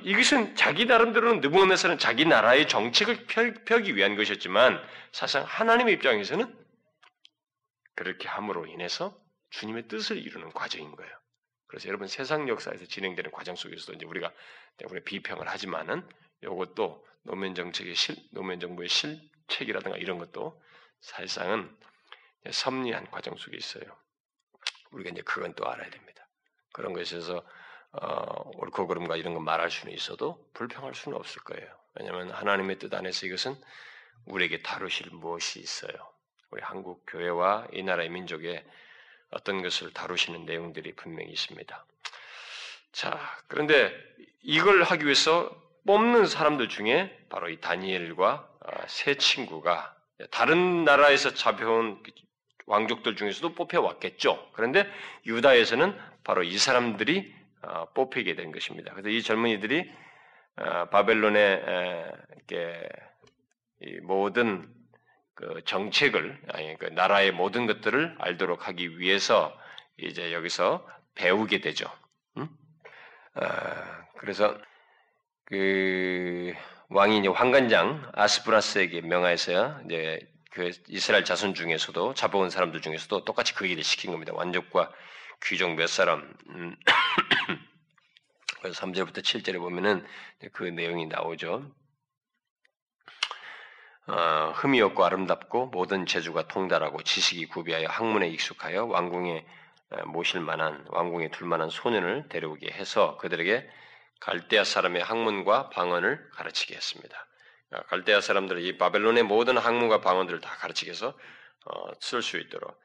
이것은 0.02 0.56
자기 0.56 0.86
나름대로는 0.86 1.40
느부갓네살은 1.40 1.98
자기 1.98 2.24
나라의 2.24 2.68
정책을 2.68 3.26
펴기 3.66 3.96
위한 3.96 4.16
것이었지만 4.16 4.82
사실상 5.12 5.44
하나님의 5.46 5.94
입장에서는 5.94 6.54
그렇게 7.94 8.26
함으로 8.28 8.66
인해서 8.66 9.16
주님의 9.54 9.88
뜻을 9.88 10.18
이루는 10.18 10.52
과정인 10.52 10.94
거예요. 10.96 11.12
그래서 11.66 11.88
여러분 11.88 12.08
세상 12.08 12.48
역사에서 12.48 12.86
진행되는 12.86 13.30
과정 13.30 13.54
속에서도 13.56 13.94
이제 13.94 14.04
우리가 14.04 14.32
우리 14.88 15.02
비평을 15.02 15.48
하지만은 15.48 16.06
이것도 16.42 17.06
노무현 17.22 17.54
정책의 17.54 17.94
실, 17.94 18.16
노무현 18.32 18.60
정부의 18.60 18.88
실책이라든가 18.88 19.96
이런 19.96 20.18
것도 20.18 20.60
사실상은 21.00 21.74
섭리한 22.50 23.10
과정 23.10 23.36
속에 23.36 23.56
있어요. 23.56 23.84
우리가 24.90 25.10
이제 25.10 25.22
그건 25.22 25.54
또 25.54 25.66
알아야 25.68 25.88
됩니다. 25.88 26.28
그런 26.72 26.92
것에서 26.92 27.46
어, 27.92 28.50
옳고 28.56 28.88
그름과 28.88 29.16
이런 29.16 29.34
거 29.34 29.40
말할 29.40 29.70
수는 29.70 29.94
있어도 29.94 30.50
불평할 30.54 30.94
수는 30.94 31.16
없을 31.16 31.42
거예요. 31.42 31.68
왜냐하면 31.94 32.30
하나님의 32.30 32.80
뜻 32.80 32.92
안에서 32.92 33.26
이것은 33.26 33.54
우리에게 34.26 34.62
다루실 34.62 35.10
무엇이 35.12 35.60
있어요. 35.60 35.94
우리 36.50 36.60
한국 36.62 37.04
교회와 37.06 37.68
이 37.72 37.82
나라의 37.84 38.10
민족의 38.10 38.64
어떤 39.34 39.62
것을 39.62 39.92
다루시는 39.92 40.46
내용들이 40.46 40.92
분명히 40.94 41.30
있습니다. 41.30 41.84
자, 42.92 43.18
그런데 43.48 43.92
이걸 44.42 44.82
하기 44.82 45.04
위해서 45.04 45.50
뽑는 45.86 46.26
사람들 46.26 46.68
중에 46.68 47.26
바로 47.28 47.48
이 47.48 47.60
다니엘과 47.60 48.48
어, 48.60 48.70
세 48.86 49.16
친구가 49.16 49.94
다른 50.30 50.84
나라에서 50.84 51.34
잡혀온 51.34 52.02
왕족들 52.66 53.16
중에서도 53.16 53.54
뽑혀왔겠죠. 53.54 54.50
그런데 54.52 54.90
유다에서는 55.26 55.98
바로 56.22 56.42
이 56.42 56.56
사람들이 56.56 57.34
어, 57.62 57.86
뽑히게 57.94 58.36
된 58.36 58.52
것입니다. 58.52 58.92
그래서 58.92 59.08
이 59.08 59.22
젊은이들이 59.22 59.90
어, 60.56 60.84
바벨론의 60.86 61.62
모든 64.02 64.72
그 65.34 65.62
정책을 65.64 66.40
아니 66.52 66.76
그 66.78 66.86
나라의 66.86 67.32
모든 67.32 67.66
것들을 67.66 68.16
알도록 68.18 68.68
하기 68.68 68.98
위해서 68.98 69.56
이제 69.96 70.32
여기서 70.32 70.86
배우게 71.14 71.60
되죠. 71.60 71.90
음? 72.36 72.48
아, 73.34 74.04
그래서 74.18 74.56
그 75.44 76.52
왕이 76.88 77.18
이제 77.18 77.28
황관장 77.28 78.10
아스브라스에게 78.14 79.02
명하여서요. 79.02 79.82
이제 79.86 80.20
그 80.50 80.70
이스라엘 80.88 81.24
자손 81.24 81.54
중에서도 81.54 82.14
잡아온 82.14 82.48
사람들 82.48 82.80
중에서도 82.80 83.24
똑같이 83.24 83.54
그 83.54 83.66
일을 83.66 83.82
시킨 83.82 84.12
겁니다. 84.12 84.32
왕족과 84.34 84.92
귀족 85.44 85.74
몇 85.74 85.88
사람. 85.88 86.32
음. 86.50 86.76
그래서 88.62 88.80
3절부터 88.80 89.18
7절에 89.18 89.58
보면은 89.58 90.06
그 90.52 90.64
내용이 90.64 91.06
나오죠. 91.06 91.70
어, 94.06 94.52
흠이 94.56 94.80
없고 94.82 95.04
아름답고 95.04 95.66
모든 95.66 96.04
재주가 96.04 96.46
통달하고 96.46 97.02
지식이 97.02 97.46
구비하여 97.46 97.86
학문에 97.88 98.28
익숙하여 98.28 98.84
왕궁에 98.84 99.46
모실 100.06 100.40
만한 100.40 100.84
왕궁에 100.88 101.30
둘 101.30 101.46
만한 101.46 101.70
소년을 101.70 102.28
데려오게 102.28 102.70
해서 102.70 103.16
그들에게 103.18 103.68
갈대아 104.20 104.64
사람의 104.64 105.02
학문과 105.02 105.70
방언을 105.70 106.30
가르치게 106.32 106.74
했습니다. 106.74 107.26
어, 107.72 107.82
갈대아 107.88 108.20
사람들은 108.20 108.62
이 108.62 108.78
바벨론의 108.78 109.24
모든 109.24 109.56
학문과 109.56 110.00
방언들을 110.00 110.40
다 110.40 110.50
가르치게 110.56 110.90
해서 110.90 111.16
어, 111.66 111.92
쓸 112.00 112.22
수 112.22 112.38
있도록 112.38 112.78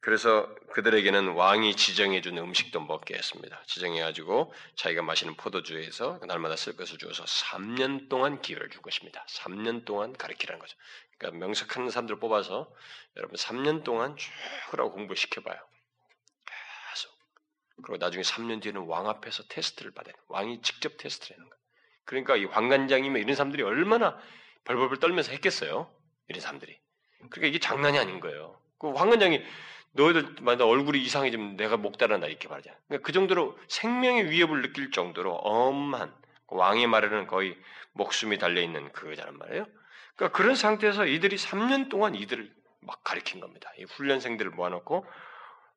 그래서 0.00 0.48
그들에게는 0.72 1.32
왕이 1.32 1.76
지정해 1.76 2.22
준 2.22 2.38
음식도 2.38 2.80
먹게 2.80 3.14
했습니다. 3.14 3.62
지정해 3.66 4.00
가지고 4.00 4.52
자기가 4.76 5.02
마시는 5.02 5.36
포도주에서 5.36 6.20
날마다 6.26 6.56
쓸 6.56 6.74
것을 6.74 6.96
주어서 6.96 7.24
3년 7.24 8.08
동안 8.08 8.40
기회를 8.40 8.70
준 8.70 8.80
것입니다. 8.80 9.24
3년 9.28 9.84
동안 9.84 10.14
가르치라는 10.14 10.58
거죠. 10.58 10.76
그러니까 11.18 11.38
명석한 11.44 11.90
사람들을 11.90 12.18
뽑아서 12.18 12.72
여러분 13.16 13.36
3년 13.36 13.84
동안 13.84 14.16
쭉 14.16 14.30
하고 14.70 14.90
공부를 14.92 15.16
시켜봐요. 15.16 15.58
계속. 16.46 17.12
그리고 17.84 17.98
나중에 17.98 18.22
3년 18.22 18.62
뒤에는 18.62 18.82
왕 18.86 19.06
앞에서 19.06 19.42
테스트를 19.48 19.90
받아요. 19.90 20.14
왕이 20.28 20.62
직접 20.62 20.96
테스트를 20.96 21.36
하는 21.36 21.50
거예요. 21.50 21.60
그러니까 22.06 22.36
이 22.36 22.46
황관장이면 22.46 23.20
이런 23.20 23.36
사람들이 23.36 23.62
얼마나 23.62 24.18
벌벌벌 24.64 24.98
떨면서 24.98 25.32
했겠어요. 25.32 25.94
이런 26.28 26.40
사람들이. 26.40 26.80
그러니까 27.30 27.46
이게 27.48 27.58
장난이 27.58 27.98
아닌 27.98 28.20
거예요. 28.20 28.58
그 28.78 28.90
황관장이 28.92 29.44
너희들 29.92 30.36
만약 30.40 30.66
얼굴이 30.66 31.00
이상해지면 31.02 31.56
내가 31.56 31.76
목 31.76 31.98
달아나 31.98 32.26
이렇게 32.26 32.48
말하잖아. 32.48 32.76
그러니까 32.86 33.06
그 33.06 33.12
정도로 33.12 33.58
생명의 33.68 34.30
위협을 34.30 34.62
느낄 34.62 34.90
정도로 34.90 35.34
엄한 35.34 36.14
그 36.46 36.56
왕의 36.56 36.86
말에는 36.86 37.26
거의 37.26 37.56
목숨이 37.92 38.38
달려 38.38 38.60
있는 38.60 38.92
그거잖아 38.92 39.32
말이에요. 39.32 39.66
그러니까 40.16 40.36
그런 40.36 40.54
상태에서 40.54 41.06
이들이 41.06 41.36
3년 41.36 41.88
동안 41.88 42.14
이들을 42.14 42.52
막 42.80 43.02
가리킨 43.04 43.40
겁니다. 43.40 43.70
이 43.78 43.84
훈련생들을 43.84 44.50
모아놓고 44.52 45.06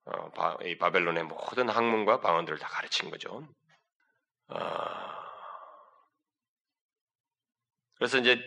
어, 0.05 0.31
바, 0.31 0.57
이 0.63 0.77
바벨론의 0.77 1.23
모든 1.23 1.69
학문과 1.69 2.19
방언들을 2.19 2.59
다 2.59 2.67
가르친 2.67 3.09
거죠. 3.09 3.47
어, 4.49 4.59
그래서 7.97 8.17
이제 8.19 8.45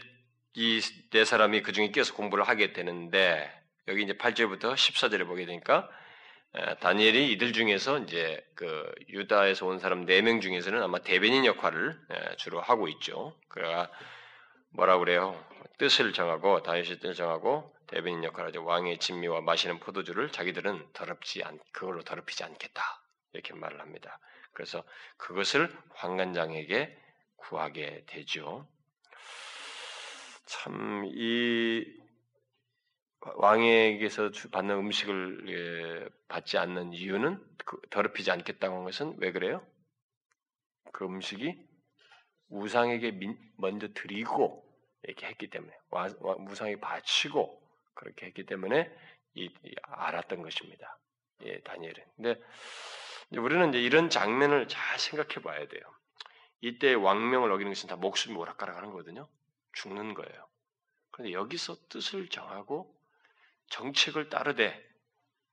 이 0.55 0.81
네 1.11 1.25
사람이 1.25 1.63
그 1.63 1.73
중에 1.73 1.89
끼어서 1.89 2.15
공부를 2.15 2.45
하게 2.45 2.73
되는데 2.73 3.51
여기 3.89 4.03
이제 4.03 4.15
8절부터 4.15 4.75
14절에 4.75 5.27
보게 5.27 5.47
되니까 5.47 5.89
다니엘이 6.81 7.33
이들 7.33 7.53
중에서 7.53 7.99
이제 8.01 8.45
그 8.55 8.91
유다에서 9.09 9.67
온 9.67 9.79
사람 9.79 10.07
4명 10.07 10.41
중에서는 10.41 10.83
아마 10.83 10.99
대변인 10.99 11.45
역할을 11.45 11.99
주로 12.39 12.61
하고 12.61 12.89
있죠. 12.89 13.39
그가 13.49 13.91
뭐라 14.71 14.99
그래요? 14.99 15.41
뜻을 15.79 16.13
정하고 16.13 16.63
다윗의 16.63 16.99
뜻을 17.01 17.15
정하고 17.15 17.75
대변인 17.87 18.25
역할을 18.25 18.49
하죠. 18.49 18.65
왕의 18.65 18.99
진미와 18.99 19.43
마시는 19.43 19.79
포도주를 19.79 20.33
자기들은 20.33 20.89
더럽지 20.93 21.45
않 21.45 21.59
그걸로 21.73 22.03
더럽히지 22.03 22.43
않겠다. 22.43 22.83
이렇게 23.35 23.55
말을 23.55 23.81
합니다. 23.81 24.19
그래서 24.53 24.83
그것을 25.19 25.71
황관장에게 25.95 26.97
구하게 27.37 28.05
되죠. 28.07 28.67
참 30.47 31.05
이 31.05 31.85
왕에게서 33.35 34.31
받는 34.53 34.77
음식을 34.77 35.49
예, 35.49 36.09
받지 36.29 36.59
않는 36.59 36.93
이유는 36.93 37.43
그 37.65 37.81
더럽히지 37.91 38.31
않겠다고 38.31 38.77
한 38.77 38.85
것은 38.85 39.17
왜 39.19 39.33
그래요? 39.33 39.67
그 40.93 41.05
음식이 41.05 41.67
우상에게 42.49 43.19
먼저 43.57 43.89
드리고 43.93 44.65
이렇게 45.03 45.27
했기 45.27 45.49
때문에 45.51 45.73
우상에 46.49 46.77
바치고 46.77 47.63
그렇게 47.95 48.27
했기 48.27 48.45
때문에 48.47 48.91
알았던 49.83 50.43
것입니다. 50.43 50.99
예, 51.43 51.61
다니엘은. 51.61 52.05
근데 52.17 52.41
우리는 53.37 53.69
이제 53.71 53.81
이런 53.81 54.09
장면을 54.09 54.69
잘 54.69 54.99
생각해 54.99 55.43
봐야 55.43 55.67
돼요. 55.67 55.83
이때 56.61 56.95
왕명을 56.95 57.51
어기는 57.53 57.73
것은 57.73 57.89
다 57.89 57.97
목숨이 57.97 58.37
오락가락하는 58.37 58.91
거거든요. 58.91 59.29
죽는 59.75 60.15
거예요. 60.15 60.49
그런데 61.11 61.33
여기서 61.33 61.77
뜻을 61.89 62.29
정하고 62.29 62.96
정책을 63.69 64.29
따르되 64.29 64.85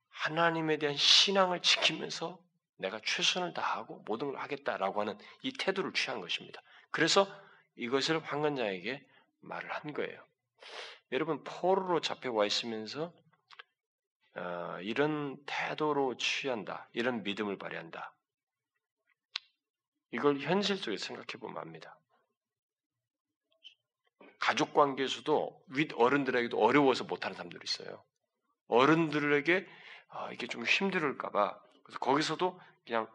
하나님에 0.08 0.78
대한 0.78 0.96
신앙을 0.96 1.60
지키면서 1.62 2.38
내가 2.76 3.00
최선을 3.04 3.54
다하고 3.54 4.02
모든 4.06 4.32
걸 4.32 4.40
하겠다라고 4.40 5.00
하는 5.00 5.18
이 5.42 5.52
태도를 5.52 5.92
취한 5.92 6.20
것입니다. 6.20 6.60
그래서 6.90 7.26
이것을 7.76 8.22
황관장에게 8.24 9.04
말을 9.40 9.70
한 9.72 9.92
거예요. 9.92 10.24
여러분 11.12 11.42
포로로 11.44 12.00
잡혀와 12.00 12.46
있으면서 12.46 13.12
어, 14.36 14.78
이런 14.82 15.36
태도로 15.46 16.16
취한다, 16.16 16.88
이런 16.92 17.22
믿음을 17.22 17.56
발휘한다. 17.56 18.12
이걸 20.10 20.40
현실 20.40 20.76
속에서 20.76 21.06
생각해 21.06 21.38
보면 21.40 21.58
압니다. 21.58 21.96
가족 24.44 24.74
관계에서도 24.74 25.64
윗 25.68 25.92
어른들에게도 25.94 26.58
어려워서 26.58 27.04
못하는 27.04 27.34
사람들이 27.34 27.62
있어요. 27.64 28.04
어른들에게 28.66 29.66
아, 30.08 30.32
이게 30.32 30.46
좀 30.46 30.66
힘들을까봐 30.66 31.58
그래서 31.82 31.98
거기서도 31.98 32.60
그냥 32.86 33.10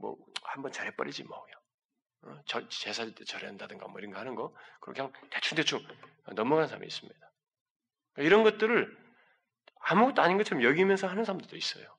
뭐 0.00 0.16
한번 0.42 0.72
잘해버리지 0.72 1.24
뭐 1.24 1.44
그냥 1.44 1.60
어? 2.22 2.42
저, 2.46 2.66
제사 2.70 3.04
때 3.04 3.24
절한다든가 3.24 3.88
뭐 3.88 3.98
이런 4.00 4.10
거 4.10 4.20
하는 4.20 4.34
거 4.34 4.56
그냥 4.80 5.12
대충 5.28 5.56
대충 5.56 5.86
넘어가는 6.34 6.66
사람이 6.66 6.86
있습니다. 6.86 7.30
그러니까 8.14 8.26
이런 8.26 8.42
것들을 8.42 8.98
아무것도 9.80 10.22
아닌 10.22 10.38
것처럼 10.38 10.64
여기면서 10.64 11.08
하는 11.08 11.24
사람들도 11.26 11.58
있어요. 11.58 11.94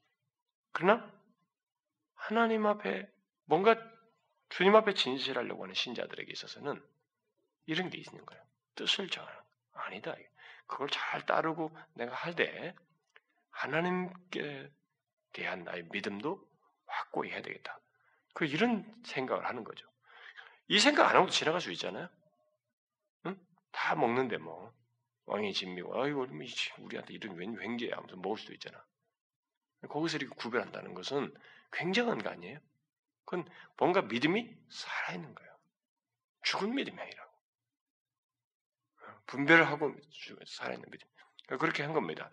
그러나 0.72 1.08
하나님 2.16 2.66
앞에 2.66 3.08
뭔가 3.46 3.76
주님 4.50 4.76
앞에 4.76 4.96
진실하려고 4.96 5.62
하는 5.62 5.76
신자들에게 5.76 6.32
있어서는 6.32 6.84
이런 7.68 7.92
게 7.92 8.00
있는 8.00 8.26
거예요. 8.26 8.51
뜻을 8.82 9.10
정하는 9.10 9.40
아니다. 9.74 10.16
그걸 10.66 10.90
잘 10.90 11.26
따르고 11.26 11.72
내가 11.94 12.16
할때 12.16 12.74
하나님께 13.52 14.72
대한 15.34 15.64
나의 15.64 15.84
믿음도 15.92 16.44
확고히 16.88 17.30
해야 17.30 17.42
되겠다. 17.42 17.80
그 18.34 18.46
이런 18.46 18.86
생각을 19.06 19.46
하는 19.46 19.64
거죠. 19.64 19.88
이 20.68 20.80
생각 20.80 21.10
안 21.10 21.16
하고 21.16 21.30
지나갈 21.30 21.62
수 21.62 21.72
있잖아요. 21.74 22.10
응? 23.28 23.38
다 23.72 23.96
먹는데 23.96 24.38
뭐 24.38 24.74
왕의 25.26 25.54
진미고 25.54 26.02
아이고 26.02 26.26
뭐 26.26 26.46
우리한테 26.80 27.14
이런 27.14 27.36
왠괴야 27.36 27.96
아무튼 27.98 28.22
먹을 28.22 28.38
수도 28.38 28.54
있잖아. 28.54 28.84
거기서 29.90 30.18
이렇게 30.18 30.36
구별한다는 30.36 30.94
것은 30.94 31.34
굉장한 31.72 32.20
거 32.20 32.30
아니에요? 32.30 32.60
그건 33.26 33.48
뭔가 33.78 34.02
믿음이 34.02 34.56
살아있는 34.70 35.36
거예요. 35.36 35.58
죽은 36.44 36.74
믿음이 36.74 37.00
아니라고. 37.00 37.31
분별을 39.32 39.66
하고 39.68 39.96
살아있는 40.46 40.86
믿음. 40.92 41.08
그렇게 41.58 41.84
한 41.84 41.94
겁니다. 41.94 42.30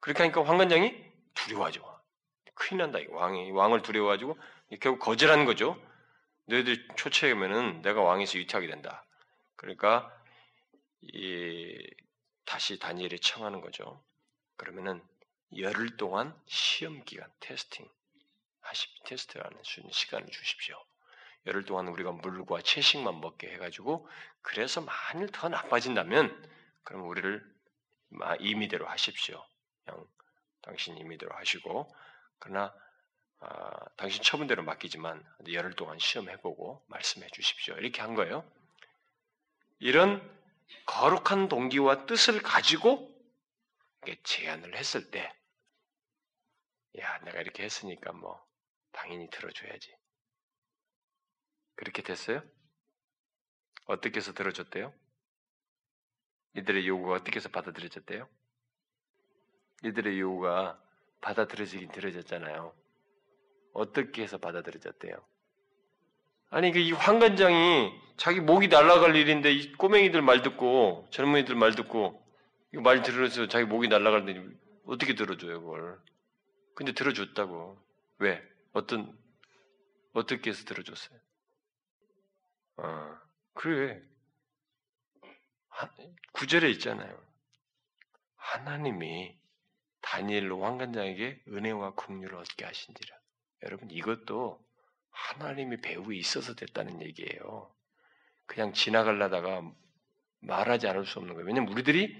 그렇게 0.00 0.22
하니까 0.22 0.44
황관장이 0.44 0.94
두려워하죠. 1.34 1.82
큰일 2.54 2.82
난다. 2.82 2.98
왕이 3.10 3.50
왕을 3.50 3.82
두려워가지고 3.82 4.38
결국 4.80 4.98
거절하는 5.00 5.44
거죠. 5.44 5.80
너희들 6.46 6.88
초췌하면은 6.96 7.82
내가 7.82 8.00
왕에서 8.02 8.38
유퇴하게 8.38 8.66
된다. 8.66 9.04
그러니까 9.56 10.10
이 11.02 11.78
다시 12.46 12.78
다니엘이 12.78 13.20
청하는 13.20 13.60
거죠. 13.60 14.02
그러면은 14.56 15.02
열흘 15.58 15.96
동안 15.96 16.34
시험 16.46 17.04
기간 17.04 17.30
테스팅 17.40 17.86
하시 18.60 18.86
테스트라는 19.04 19.58
시간을 19.90 20.28
주십시오. 20.28 20.82
열흘 21.46 21.64
동안 21.64 21.88
우리가 21.88 22.12
물과 22.12 22.62
채식만 22.62 23.20
먹게 23.20 23.52
해가지고 23.52 24.08
그래서 24.42 24.80
만일 24.80 25.30
더 25.30 25.48
나빠진다면 25.48 26.50
그럼 26.82 27.08
우리를 27.08 27.54
임의대로 28.40 28.86
하십시오. 28.86 29.44
그냥 29.84 30.06
당신 30.62 30.96
임의대로 30.96 31.34
하시고 31.34 31.94
그러나 32.38 32.74
아, 33.40 33.70
당신 33.96 34.22
처분대로 34.22 34.62
맡기지만 34.62 35.22
열흘 35.52 35.74
동안 35.74 35.98
시험해보고 35.98 36.82
말씀해 36.88 37.28
주십시오. 37.32 37.74
이렇게 37.74 38.00
한 38.00 38.14
거예요. 38.14 38.44
이런 39.80 40.22
거룩한 40.86 41.48
동기와 41.48 42.06
뜻을 42.06 42.40
가지고 42.42 43.12
제안을 44.22 44.76
했을 44.76 45.10
때, 45.10 45.32
야, 46.98 47.18
내가 47.20 47.40
이렇게 47.40 47.64
했으니까 47.64 48.12
뭐, 48.12 48.42
당연히 48.92 49.28
들어줘야지. 49.30 49.94
그렇게 51.76 52.02
됐어요? 52.02 52.42
어떻게 53.86 54.16
해서 54.18 54.32
들어줬대요? 54.32 54.92
이들의 56.56 56.86
요구가 56.86 57.14
어떻게 57.14 57.36
해서 57.36 57.48
받아들여졌대요? 57.48 58.28
이들의 59.84 60.20
요구가 60.20 60.80
받아들여지긴 61.20 61.90
들어졌잖아요. 61.90 62.74
어떻게 63.72 64.22
해서 64.22 64.38
받아들여졌대요? 64.38 65.16
아니 66.50 66.70
그 66.70 66.78
이 66.78 66.92
황관장이 66.92 67.92
자기 68.16 68.40
목이 68.40 68.68
날아갈 68.68 69.16
일인데 69.16 69.52
이 69.52 69.72
꼬맹이들 69.72 70.22
말 70.22 70.42
듣고 70.42 71.08
젊은이들 71.10 71.56
말 71.56 71.74
듣고 71.74 72.22
이거 72.72 72.80
말 72.82 73.02
들으면서 73.02 73.48
자기 73.48 73.66
목이 73.66 73.88
날아가는데 73.88 74.56
어떻게 74.86 75.14
들어줘요 75.14 75.60
그걸? 75.60 75.98
근데 76.74 76.92
들어줬다고 76.92 77.76
왜? 78.18 78.40
어떤 78.72 79.18
어떻게 80.12 80.50
해서 80.50 80.64
들어줬어요? 80.64 81.18
아 82.76 83.20
그래 83.54 84.00
구절에 86.32 86.70
있잖아요. 86.72 87.16
하나님이 88.36 89.36
다니엘로 90.00 90.58
왕관장에게 90.58 91.42
은혜와 91.48 91.94
긍휼을 91.94 92.34
얻게 92.34 92.64
하신지라. 92.64 93.16
여러분 93.62 93.90
이것도 93.90 94.62
하나님이 95.10 95.80
배후에 95.80 96.16
있어서 96.16 96.54
됐다는 96.54 97.02
얘기예요. 97.02 97.72
그냥 98.46 98.72
지나갈라다가 98.72 99.62
말하지 100.40 100.88
않을 100.88 101.06
수 101.06 101.18
없는 101.18 101.34
거예요. 101.34 101.46
왜냐면 101.46 101.72
우리들이 101.72 102.14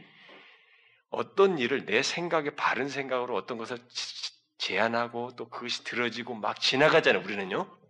어떤 1.11 1.59
일을 1.59 1.85
내 1.85 2.03
생각에 2.03 2.51
바른 2.51 2.89
생각으로 2.89 3.37
어떤 3.37 3.59
것을 3.59 3.79
제안하고 4.59 5.37
또 5.37 5.49
그것이 5.49 5.85
들어지고 5.85 6.35
막 6.35 6.61
지나가잖아요. 6.61 7.23
우리는요. 7.23 7.84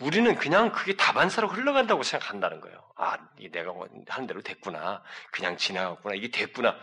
우리는 0.00 0.34
그냥 0.34 0.72
그게 0.72 0.96
다반사로 0.96 1.48
흘러간다고 1.48 2.02
생각한다는 2.02 2.60
거예요. 2.60 2.92
아, 2.96 3.18
내가 3.52 3.72
하는 4.08 4.26
대로 4.26 4.42
됐구나. 4.42 5.02
그냥 5.30 5.56
지나갔구나. 5.56 6.14
이게 6.14 6.30
됐구나. 6.30 6.76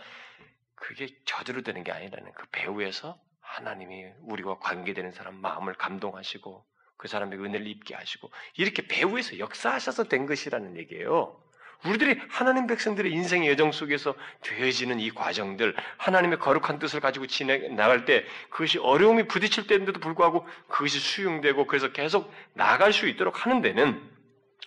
그게 0.74 1.08
저대로 1.24 1.62
되는 1.62 1.84
게 1.84 1.92
아니라는 1.92 2.32
그 2.32 2.46
배후에서 2.50 3.20
하나님이 3.40 4.06
우리와 4.22 4.58
관계되는 4.58 5.12
사람 5.12 5.36
마음을 5.36 5.74
감동하시고 5.74 6.64
그 6.96 7.08
사람의 7.08 7.38
은혜를 7.38 7.66
입게 7.66 7.94
하시고 7.94 8.30
이렇게 8.56 8.86
배후에서 8.86 9.38
역사하셔서 9.38 10.04
된 10.04 10.26
것이라는 10.26 10.76
얘기예요. 10.76 11.42
우리들이 11.86 12.20
하나님 12.28 12.66
백성들의 12.66 13.10
인생의 13.10 13.48
여정 13.50 13.72
속에서 13.72 14.14
되어지는 14.42 15.00
이 15.00 15.10
과정들, 15.10 15.74
하나님의 15.96 16.38
거룩한 16.38 16.78
뜻을 16.78 17.00
가지고 17.00 17.26
지내 17.26 17.68
나갈 17.68 18.04
때 18.04 18.24
그것이 18.50 18.78
어려움이 18.78 19.28
부딪힐 19.28 19.66
때인데도 19.66 20.00
불구하고 20.00 20.46
그것이 20.68 20.98
수용되고 20.98 21.66
그래서 21.66 21.92
계속 21.92 22.32
나갈 22.52 22.92
수 22.92 23.08
있도록 23.08 23.46
하는 23.46 23.62
데는 23.62 24.00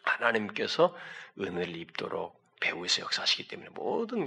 하나님께서 0.04 0.96
은혜를 1.40 1.76
입도록 1.78 2.42
배후에서 2.60 3.02
역사하시기 3.02 3.48
때문에 3.48 3.70
모든 3.74 4.26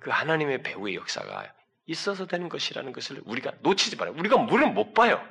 그 0.00 0.10
하나님의 0.10 0.62
배후의 0.62 0.96
역사가 0.96 1.52
있어서 1.86 2.26
되는 2.26 2.48
것이라는 2.48 2.92
것을 2.92 3.20
우리가 3.24 3.52
놓치지 3.60 3.96
말아요. 3.96 4.14
우리가 4.16 4.36
물은 4.36 4.74
못 4.74 4.94
봐요. 4.94 5.22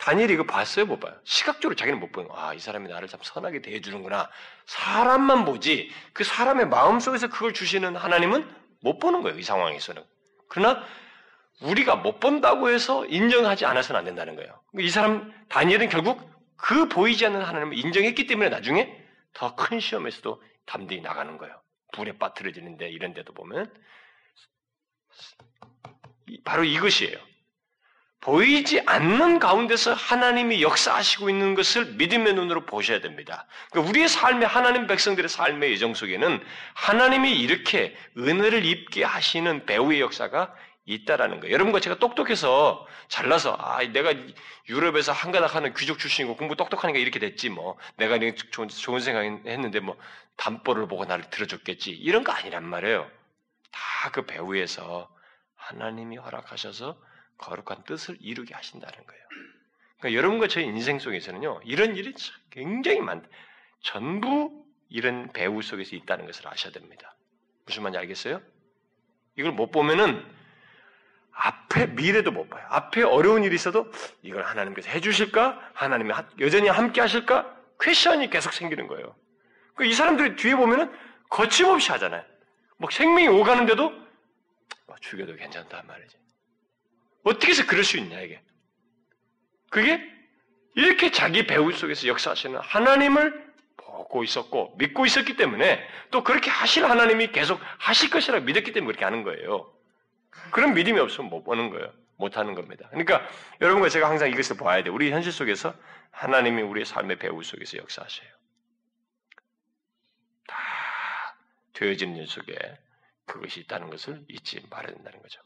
다니엘이 0.00 0.32
이거 0.32 0.44
봤어요? 0.44 0.86
못 0.86 0.98
봐요? 0.98 1.14
시각적으로 1.24 1.76
자기는 1.76 2.00
못 2.00 2.10
보는 2.10 2.28
거. 2.28 2.38
아, 2.38 2.54
이 2.54 2.58
사람이 2.58 2.88
나를 2.88 3.06
참 3.06 3.20
선하게 3.22 3.60
대해주는구나. 3.60 4.30
사람만 4.64 5.44
보지, 5.44 5.90
그 6.14 6.24
사람의 6.24 6.68
마음 6.68 7.00
속에서 7.00 7.28
그걸 7.28 7.52
주시는 7.52 7.96
하나님은 7.96 8.48
못 8.80 8.98
보는 8.98 9.22
거예요. 9.22 9.38
이 9.38 9.42
상황에서는. 9.42 10.02
그러나 10.48 10.82
우리가 11.60 11.96
못 11.96 12.18
본다고 12.18 12.70
해서 12.70 13.04
인정하지 13.06 13.66
않아서는 13.66 13.98
안 13.98 14.04
된다는 14.06 14.36
거예요. 14.36 14.58
이 14.78 14.88
사람, 14.88 15.30
다니엘은 15.50 15.90
결국 15.90 16.30
그 16.56 16.88
보이지 16.88 17.26
않는 17.26 17.42
하나님을 17.42 17.76
인정했기 17.76 18.26
때문에 18.26 18.48
나중에 18.48 18.96
더 19.34 19.54
큰 19.54 19.80
시험에서도 19.80 20.42
담대히 20.64 21.02
나가는 21.02 21.36
거예요. 21.36 21.60
불에 21.92 22.16
빠뜨려지는데 22.18 22.88
이런 22.88 23.12
데도 23.12 23.34
보면 23.34 23.70
바로 26.44 26.64
이것이에요. 26.64 27.18
보이지 28.20 28.82
않는 28.84 29.38
가운데서 29.38 29.94
하나님이 29.94 30.62
역사하시고 30.62 31.30
있는 31.30 31.54
것을 31.54 31.86
믿음의 31.94 32.34
눈으로 32.34 32.66
보셔야 32.66 33.00
됩니다. 33.00 33.46
그러니까 33.70 33.90
우리의 33.90 34.08
삶의 34.08 34.46
하나님 34.46 34.86
백성들의 34.86 35.28
삶의 35.28 35.70
예정 35.72 35.94
속에는 35.94 36.42
하나님이 36.74 37.32
이렇게 37.40 37.96
은혜를 38.18 38.64
입게 38.66 39.04
하시는 39.04 39.64
배우의 39.64 40.00
역사가 40.00 40.54
있다라는 40.84 41.40
거예요. 41.40 41.54
여러분과 41.54 41.80
제가 41.80 41.98
똑똑해서 41.98 42.86
잘나서 43.08 43.56
아 43.58 43.82
내가 43.84 44.12
유럽에서 44.68 45.12
한가닥 45.12 45.54
하는 45.54 45.72
귀족 45.74 45.98
출신이고 45.98 46.36
공부 46.36 46.56
똑똑하니까 46.56 46.98
이렇게 46.98 47.18
됐지 47.18 47.48
뭐 47.48 47.78
내가 47.96 48.18
좋은, 48.50 48.68
좋은 48.68 49.00
생각했는데 49.00 49.80
뭐 49.80 49.96
담보를 50.36 50.88
보고 50.88 51.04
나를 51.04 51.30
들어줬겠지 51.30 51.90
이런 51.92 52.22
거 52.24 52.32
아니란 52.32 52.64
말이에요. 52.64 53.10
다 53.72 54.10
그 54.12 54.22
배후에서 54.22 55.08
하나님이 55.56 56.16
허락하셔서 56.16 56.96
거룩한 57.40 57.84
뜻을 57.84 58.16
이루게 58.20 58.54
하신다는 58.54 59.06
거예요. 59.06 59.22
그러니까 59.98 60.18
여러분과 60.18 60.48
저희 60.48 60.64
인생 60.64 60.98
속에서는요, 60.98 61.60
이런 61.64 61.96
일이 61.96 62.14
굉장히 62.50 63.00
많, 63.00 63.26
전부 63.82 64.64
이런 64.88 65.32
배우 65.32 65.62
속에서 65.62 65.96
있다는 65.96 66.26
것을 66.26 66.46
아셔야 66.48 66.72
됩니다. 66.72 67.14
무슨 67.66 67.82
말인지 67.82 67.98
알겠어요? 67.98 68.40
이걸 69.36 69.52
못 69.52 69.70
보면은 69.70 70.24
앞에 71.32 71.86
미래도 71.86 72.30
못 72.30 72.50
봐요. 72.50 72.66
앞에 72.68 73.02
어려운 73.02 73.44
일이 73.44 73.54
있어도 73.54 73.90
이걸 74.22 74.42
하나님께서 74.42 74.90
해주실까? 74.90 75.70
하나님이 75.74 76.12
여전히 76.40 76.68
함께 76.68 77.00
하실까? 77.00 77.56
퀘션이 77.80 78.28
계속 78.28 78.52
생기는 78.52 78.86
거예요. 78.88 79.14
그이 79.74 79.94
사람들이 79.94 80.36
뒤에 80.36 80.54
보면은 80.56 80.92
거침없이 81.30 81.90
하잖아요. 81.92 82.24
뭐 82.76 82.90
생명이 82.90 83.28
오가는데도 83.28 83.90
뭐 84.86 84.96
죽여도 85.00 85.36
괜찮단 85.36 85.86
말이지. 85.86 86.18
어떻게 87.24 87.48
해서 87.48 87.66
그럴 87.66 87.84
수 87.84 87.98
있냐 87.98 88.20
이게. 88.20 88.40
그게 89.70 90.00
이렇게 90.74 91.10
자기 91.10 91.46
배우 91.46 91.72
속에서 91.72 92.06
역사하시는 92.06 92.58
하나님을 92.58 93.50
보고 93.76 94.24
있었고 94.24 94.74
믿고 94.78 95.06
있었기 95.06 95.36
때문에 95.36 95.86
또 96.10 96.24
그렇게 96.24 96.50
하실 96.50 96.84
하나님이 96.84 97.32
계속 97.32 97.60
하실 97.78 98.10
것이라고 98.10 98.44
믿었기 98.44 98.72
때문에 98.72 98.86
그렇게 98.86 99.04
하는 99.04 99.22
거예요. 99.22 99.72
그런 100.50 100.74
믿음이 100.74 100.98
없으면 100.98 101.30
못 101.30 101.44
보는 101.44 101.70
거예요. 101.70 101.92
못 102.16 102.36
하는 102.36 102.54
겁니다. 102.54 102.86
그러니까 102.90 103.26
여러분과 103.60 103.88
제가 103.88 104.08
항상 104.08 104.30
이것을 104.30 104.56
봐야 104.56 104.82
돼. 104.82 104.90
우리 104.90 105.10
현실 105.10 105.32
속에서 105.32 105.74
하나님이 106.10 106.62
우리의 106.62 106.84
삶의 106.84 107.18
배우 107.18 107.42
속에서 107.42 107.78
역사하셔요. 107.78 108.28
다 110.46 110.56
되어지는 111.72 112.16
일 112.16 112.26
속에 112.26 112.54
그것이 113.26 113.60
있다는 113.60 113.90
것을 113.90 114.22
잊지 114.28 114.66
말아야 114.68 114.92
된다는 114.92 115.22
거죠. 115.22 115.40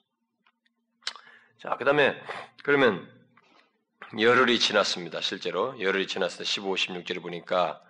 자, 1.65 1.79
그 1.79 1.87
다음에 1.87 2.15
그러면 2.63 3.11
열흘이 4.21 4.59
지났습니다. 4.59 5.23
실제로 5.23 5.81
열흘이 5.81 6.07
지났을 6.07 6.41
때 6.41 6.45
15, 6.45 6.75
16절을 6.75 7.23
보니까 7.23 7.83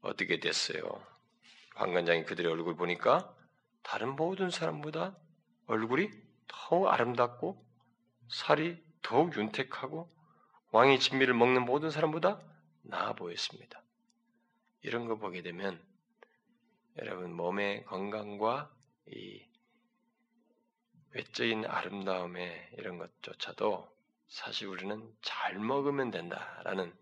어떻게 0.00 0.40
됐어요? 0.40 0.82
황관장이 1.76 2.24
그들의 2.24 2.50
얼굴 2.50 2.74
보니까 2.74 3.32
다른 3.84 4.16
모든 4.16 4.50
사람보다 4.50 5.16
얼굴이 5.68 6.10
더욱 6.48 6.88
아름답고 6.88 7.64
살이 8.26 8.82
더욱 9.00 9.36
윤택하고 9.36 10.10
왕의 10.72 10.98
진미를 10.98 11.34
먹는 11.34 11.66
모든 11.66 11.92
사람보다 11.92 12.40
나아 12.82 13.12
보였습니다. 13.12 13.80
이런 14.82 15.06
거 15.06 15.18
보게 15.18 15.42
되면 15.42 15.80
여러분 16.96 17.32
몸의 17.32 17.84
건강과 17.84 18.72
이 19.06 19.47
외적인 21.12 21.66
아름다움의 21.66 22.70
이런 22.78 22.98
것조차도 22.98 23.88
사실 24.28 24.68
우리는 24.68 25.02
잘 25.22 25.58
먹으면 25.58 26.10
된다라는 26.10 26.94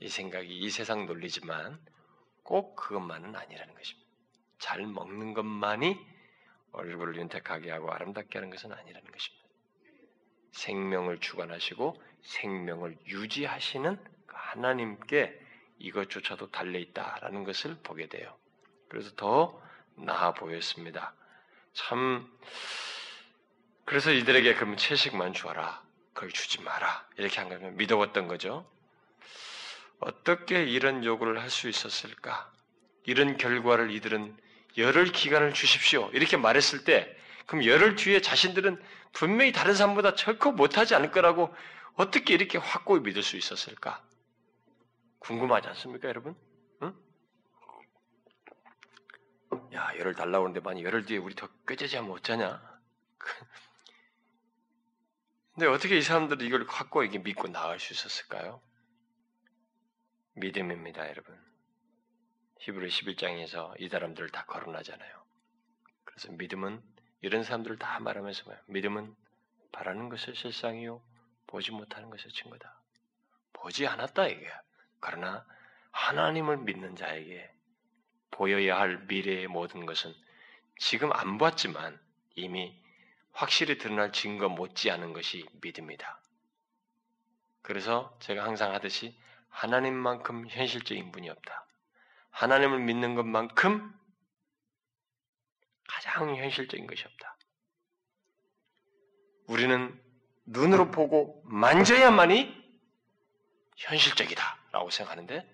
이 0.00 0.08
생각이 0.08 0.58
이 0.58 0.70
세상 0.70 1.06
논리지만 1.06 1.78
꼭 2.42 2.76
그것만은 2.76 3.34
아니라는 3.34 3.74
것입니다. 3.74 4.08
잘 4.58 4.86
먹는 4.86 5.34
것만이 5.34 5.98
얼굴을 6.72 7.16
윤택하게 7.16 7.70
하고 7.70 7.92
아름답게 7.92 8.38
하는 8.38 8.50
것은 8.50 8.72
아니라는 8.72 9.10
것입니다. 9.10 9.44
생명을 10.52 11.18
주관하시고 11.20 12.00
생명을 12.22 12.96
유지하시는 13.06 13.96
그 14.26 14.34
하나님께 14.36 15.40
이것조차도 15.78 16.50
달려 16.50 16.78
있다라는 16.78 17.44
것을 17.44 17.76
보게 17.82 18.08
돼요. 18.08 18.36
그래서 18.88 19.14
더 19.16 19.60
나아 19.96 20.32
보였습니다. 20.34 21.14
참 21.72 22.30
그래서 23.84 24.10
이들에게 24.12 24.54
그러면 24.54 24.76
채식만 24.76 25.32
주어라. 25.34 25.82
그걸 26.12 26.30
주지 26.30 26.60
마라. 26.62 27.06
이렇게 27.16 27.40
한 27.40 27.48
거면 27.48 27.76
믿어왔던 27.76 28.28
거죠. 28.28 28.66
어떻게 30.00 30.64
이런 30.64 31.04
요구를 31.04 31.40
할 31.40 31.50
수 31.50 31.68
있었을까? 31.68 32.50
이런 33.04 33.36
결과를 33.36 33.90
이들은 33.90 34.36
열흘 34.78 35.06
기간을 35.12 35.54
주십시오. 35.54 36.10
이렇게 36.12 36.36
말했을 36.36 36.84
때, 36.84 37.16
그럼 37.46 37.64
열흘 37.64 37.96
뒤에 37.96 38.20
자신들은 38.20 38.82
분명히 39.12 39.52
다른 39.52 39.74
사람보다 39.74 40.14
절코 40.14 40.52
못하지 40.52 40.94
않을 40.94 41.10
거라고 41.10 41.54
어떻게 41.94 42.34
이렇게 42.34 42.58
확고히 42.58 43.00
믿을 43.00 43.22
수 43.22 43.36
있었을까? 43.36 44.02
궁금하지 45.20 45.68
않습니까, 45.68 46.08
여러분? 46.08 46.34
응? 46.82 46.94
야, 49.74 49.92
열흘 49.98 50.14
달라고 50.14 50.44
하는데 50.46 50.60
만약 50.60 50.82
열흘 50.82 51.04
뒤에 51.06 51.18
우리 51.18 51.34
더 51.34 51.48
꾀죄지하면 51.68 52.10
어쩌냐? 52.10 52.60
근데 55.54 55.66
어떻게 55.68 55.96
이 55.96 56.02
사람들이 56.02 56.46
이걸 56.46 56.66
확고히 56.68 57.16
믿고 57.16 57.46
나갈 57.46 57.78
수 57.78 57.92
있었을까요? 57.92 58.60
믿음입니다, 60.34 61.08
여러분. 61.08 61.40
히브리 62.58 62.88
11장에서 62.88 63.72
이 63.80 63.88
사람들을 63.88 64.30
다 64.30 64.44
거론하잖아요. 64.46 65.24
그래서 66.04 66.32
믿음은 66.32 66.82
이런 67.20 67.44
사람들을 67.44 67.78
다 67.78 68.00
말하면서 68.00 68.44
뭐예요? 68.44 68.62
믿음은 68.66 69.14
바라는 69.70 70.08
것을 70.08 70.34
실상이요 70.34 71.00
보지 71.46 71.70
못하는 71.70 72.10
것의 72.10 72.32
증거다. 72.32 72.80
보지 73.52 73.86
않았다 73.86 74.26
이게. 74.26 74.50
그러나 74.98 75.46
하나님을 75.92 76.58
믿는 76.58 76.96
자에게 76.96 77.48
보여야 78.32 78.80
할 78.80 78.98
미래의 79.06 79.46
모든 79.46 79.86
것은 79.86 80.12
지금 80.78 81.12
안 81.12 81.38
봤지만 81.38 82.00
이미 82.34 82.82
확실히 83.34 83.78
드러날 83.78 84.12
증거 84.12 84.48
못지않은 84.48 85.12
것이 85.12 85.44
믿음이다. 85.60 86.20
그래서 87.62 88.16
제가 88.20 88.44
항상 88.44 88.72
하듯이 88.72 89.16
하나님만큼 89.48 90.48
현실적인 90.48 91.12
분이 91.12 91.28
없다. 91.28 91.66
하나님을 92.30 92.80
믿는 92.80 93.14
것만큼 93.14 93.92
가장 95.88 96.36
현실적인 96.36 96.86
것이 96.86 97.04
없다. 97.04 97.36
우리는 99.46 100.00
눈으로 100.46 100.90
보고 100.90 101.42
만져야만이 101.44 102.64
현실적이다. 103.76 104.58
라고 104.72 104.90
생각하는데, 104.90 105.48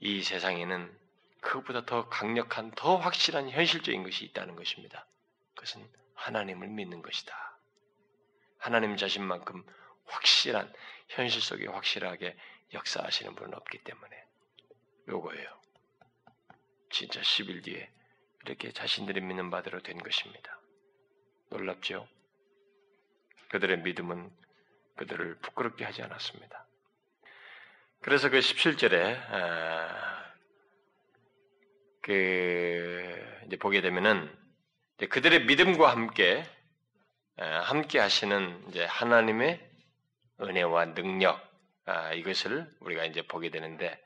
이 0.00 0.22
세상에는 0.22 0.98
그것보다 1.40 1.84
더 1.86 2.08
강력한, 2.08 2.70
더 2.72 2.96
확실한 2.96 3.50
현실적인 3.50 4.02
것이 4.02 4.24
있다는 4.24 4.56
것입니다. 4.56 5.06
그것은 5.54 5.88
하나님을 6.22 6.68
믿는 6.68 7.02
것이다. 7.02 7.34
하나님 8.58 8.96
자신만큼 8.96 9.64
확실한 10.04 10.72
현실 11.08 11.42
속에 11.42 11.66
확실하게 11.66 12.36
역사하시는 12.72 13.34
분은 13.34 13.54
없기 13.54 13.78
때문에 13.78 14.24
요거예요. 15.08 15.62
진짜 16.90 17.20
10일 17.20 17.64
뒤에 17.64 17.90
이렇게 18.44 18.70
자신들이 18.70 19.20
믿는 19.20 19.50
바대로 19.50 19.80
된 19.80 19.98
것입니다. 19.98 20.60
놀랍죠? 21.50 22.08
그들의 23.50 23.80
믿음은 23.80 24.30
그들을 24.96 25.38
부끄럽게 25.40 25.84
하지 25.84 26.02
않았습니다. 26.02 26.66
그래서 28.00 28.30
그 28.30 28.38
17절에 28.38 29.16
아, 29.30 30.32
그 32.00 33.42
이제 33.46 33.56
보게 33.56 33.80
되면은 33.80 34.41
그들의 35.08 35.44
믿음과 35.46 35.90
함께 35.90 36.44
함께 37.36 37.98
하시는 37.98 38.62
이제 38.68 38.84
하나님의 38.84 39.60
은혜와 40.40 40.94
능력 40.94 41.40
아, 41.84 42.12
이것을 42.12 42.72
우리가 42.80 43.04
이제 43.04 43.22
보게 43.22 43.50
되는데 43.50 44.00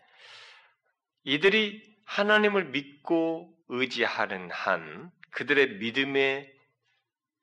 이들이 1.24 1.82
하나님을 2.04 2.66
믿고 2.66 3.52
의지하는 3.68 4.50
한 4.50 5.10
그들의 5.32 5.74
믿음에 5.78 6.50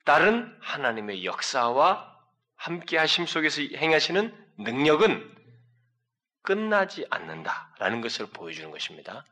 따른 0.06 0.58
하나님의 0.62 1.26
역사와 1.26 2.12
함께 2.56 2.98
하심 2.98 3.26
속에서 3.26 3.62
행하시는 3.62 4.34
능력은 4.58 5.36
끝나지 6.42 7.06
않는다라는 7.10 8.02
것을 8.02 8.28
보여주는 8.28 8.70
것입니다. 8.72 9.26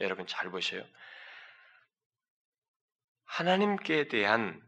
여러분 0.00 0.26
잘 0.26 0.50
보세요. 0.50 0.84
하나님께 3.34 4.06
대한 4.06 4.62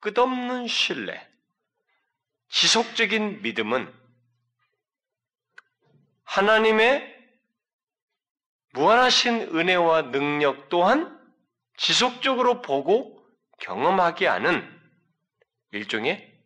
끝없는 0.00 0.66
신뢰, 0.66 1.30
지속적인 2.48 3.42
믿음은 3.42 3.94
하나님의 6.24 7.16
무한하신 8.72 9.54
은혜와 9.54 10.10
능력 10.10 10.68
또한 10.70 11.20
지속적으로 11.76 12.62
보고 12.62 13.24
경험하게 13.60 14.26
하는 14.26 14.80
일종의 15.70 16.36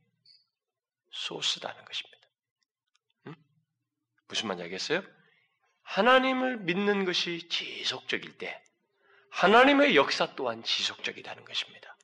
소스라는 1.12 1.82
것입니다. 1.82 2.18
음? 3.28 3.34
무슨 4.28 4.48
말인지 4.48 4.64
알겠어요? 4.64 5.02
하나님을 5.82 6.58
믿는 6.58 7.06
것이 7.06 7.48
지속적일 7.48 8.36
때 8.36 8.63
하나님의 9.34 9.96
역사 9.96 10.28
또한 10.36 10.62
지속적이라는 10.62 11.44
것입니다. 11.44 11.96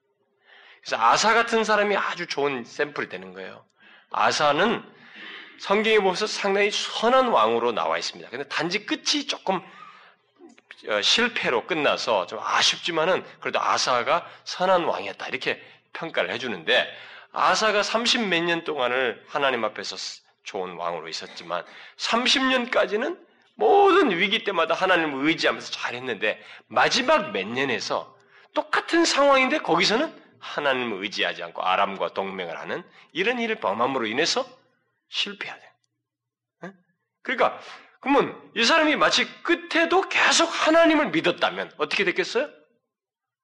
그래서 0.82 0.96
아사 1.02 1.32
같은 1.34 1.62
사람이 1.62 1.96
아주 1.96 2.26
좋은 2.26 2.64
샘플이 2.64 3.08
되는 3.08 3.32
거예요. 3.32 3.64
아사는 4.10 4.82
성경에 5.60 5.98
보면서 5.98 6.26
상당히 6.26 6.70
선한 6.70 7.28
왕으로 7.28 7.72
나와 7.72 7.98
있습니다. 7.98 8.30
근데 8.30 8.48
단지 8.48 8.84
끝이 8.84 9.26
조금 9.28 9.60
어, 10.88 11.02
실패로 11.02 11.66
끝나서 11.66 12.26
좀 12.26 12.40
아쉽지만은 12.42 13.24
그래도 13.40 13.60
아사가 13.60 14.26
선한 14.44 14.84
왕이었다 14.84 15.28
이렇게 15.28 15.62
평가를 15.92 16.30
해주는데 16.30 16.90
아사가 17.32 17.82
30 17.82 18.26
몇 18.28 18.42
년 18.42 18.64
동안을 18.64 19.24
하나님 19.28 19.64
앞에서 19.64 19.96
좋은 20.42 20.74
왕으로 20.76 21.08
있었지만 21.08 21.64
30년까지는 21.98 23.18
모든 23.60 24.10
위기 24.10 24.42
때마다 24.42 24.74
하나님을 24.74 25.28
의지하면서 25.28 25.70
잘했는데 25.70 26.42
마지막 26.66 27.30
몇 27.32 27.46
년에서 27.46 28.16
똑같은 28.54 29.04
상황인데 29.04 29.58
거기서는 29.58 30.12
하나님을 30.40 31.02
의지하지 31.02 31.42
않고 31.42 31.62
아람과 31.62 32.14
동맹을 32.14 32.58
하는 32.58 32.82
이런 33.12 33.38
일을 33.38 33.56
범함으로 33.60 34.06
인해서 34.06 34.46
실패하게 35.10 35.60
돼. 36.62 36.72
그러니까 37.22 37.60
그러면 38.00 38.34
이 38.56 38.64
사람이 38.64 38.96
마치 38.96 39.26
끝에도 39.42 40.08
계속 40.08 40.46
하나님을 40.46 41.10
믿었다면 41.10 41.72
어떻게 41.76 42.04
됐겠어요? 42.04 42.48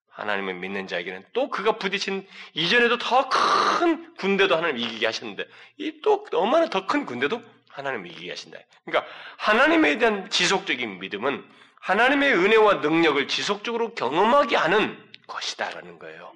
하나님을 0.09 0.55
믿는 0.55 0.87
자에게는 0.87 1.27
또 1.35 1.51
그가 1.51 1.77
부딪힌 1.77 2.27
이전에도 2.55 2.97
더 2.97 3.29
큰 3.29 4.15
군대도 4.15 4.57
하나님 4.57 4.79
이기게 4.79 5.05
하셨는데 5.05 5.47
이 5.77 6.01
또 6.03 6.27
얼마나 6.33 6.71
더 6.71 6.87
큰 6.87 7.05
군대도 7.05 7.43
하나님을 7.77 8.11
이기게 8.11 8.31
하신다. 8.31 8.59
그러니까 8.85 9.11
하나님에 9.37 9.99
대한 9.99 10.31
지속적인 10.31 10.99
믿음은 10.99 11.47
하나님의 11.81 12.33
은혜와 12.33 12.75
능력을 12.77 13.29
지속적으로 13.29 13.95
경험하게 13.95 14.57
하는 14.57 15.13
것이다라는 15.29 15.99
거예요. 15.99 16.33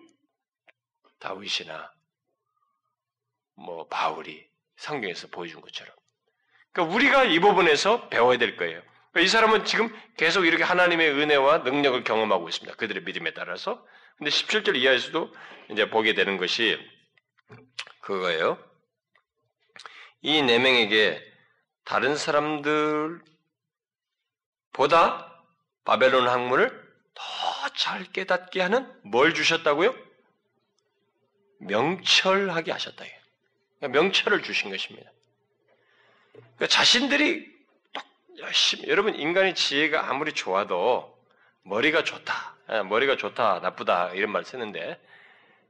다윗이나 1.18 1.92
뭐 3.56 3.86
바울이 3.88 4.46
성경에서 4.76 5.28
보여준 5.28 5.60
것처럼. 5.60 5.94
그러니까 6.72 6.94
우리가 6.94 7.24
이 7.24 7.40
부분에서 7.40 8.08
배워야 8.08 8.38
될 8.38 8.56
거예요. 8.56 8.82
이 9.16 9.26
사람은 9.26 9.64
지금 9.64 9.94
계속 10.16 10.46
이렇게 10.46 10.62
하나님의 10.62 11.10
은혜와 11.10 11.58
능력을 11.58 12.04
경험하고 12.04 12.48
있습니다. 12.48 12.76
그들의 12.76 13.02
믿음에 13.02 13.32
따라서. 13.32 13.84
근데 14.18 14.30
17절 14.30 14.76
이하에서도 14.76 15.34
이제 15.70 15.90
보게 15.90 16.14
되는 16.14 16.36
것이 16.36 16.78
그거예요. 18.02 18.58
이 20.22 20.42
네 20.42 20.58
명에게 20.58 21.29
다른 21.90 22.16
사람들보다 22.16 23.24
바벨론 25.84 26.28
학문을 26.28 26.70
더 27.14 27.50
잘 27.76 28.04
깨닫게 28.04 28.60
하는 28.60 28.92
뭘 29.02 29.32
주셨다고요? 29.32 29.94
명철하게 31.60 32.72
하셨다. 32.72 33.04
그러니까 33.78 34.00
명철을 34.00 34.42
주신 34.42 34.70
것입니다. 34.70 35.10
그러니까 36.34 36.66
자신들이 36.68 37.50
열심히 38.38 38.88
여러분 38.88 39.14
인간의 39.14 39.54
지혜가 39.54 40.10
아무리 40.10 40.32
좋아도 40.32 41.18
머리가 41.62 42.04
좋다, 42.04 42.56
예, 42.70 42.82
머리가 42.82 43.16
좋다, 43.16 43.60
나쁘다 43.60 44.12
이런 44.12 44.30
말 44.30 44.44
쓰는데 44.44 45.00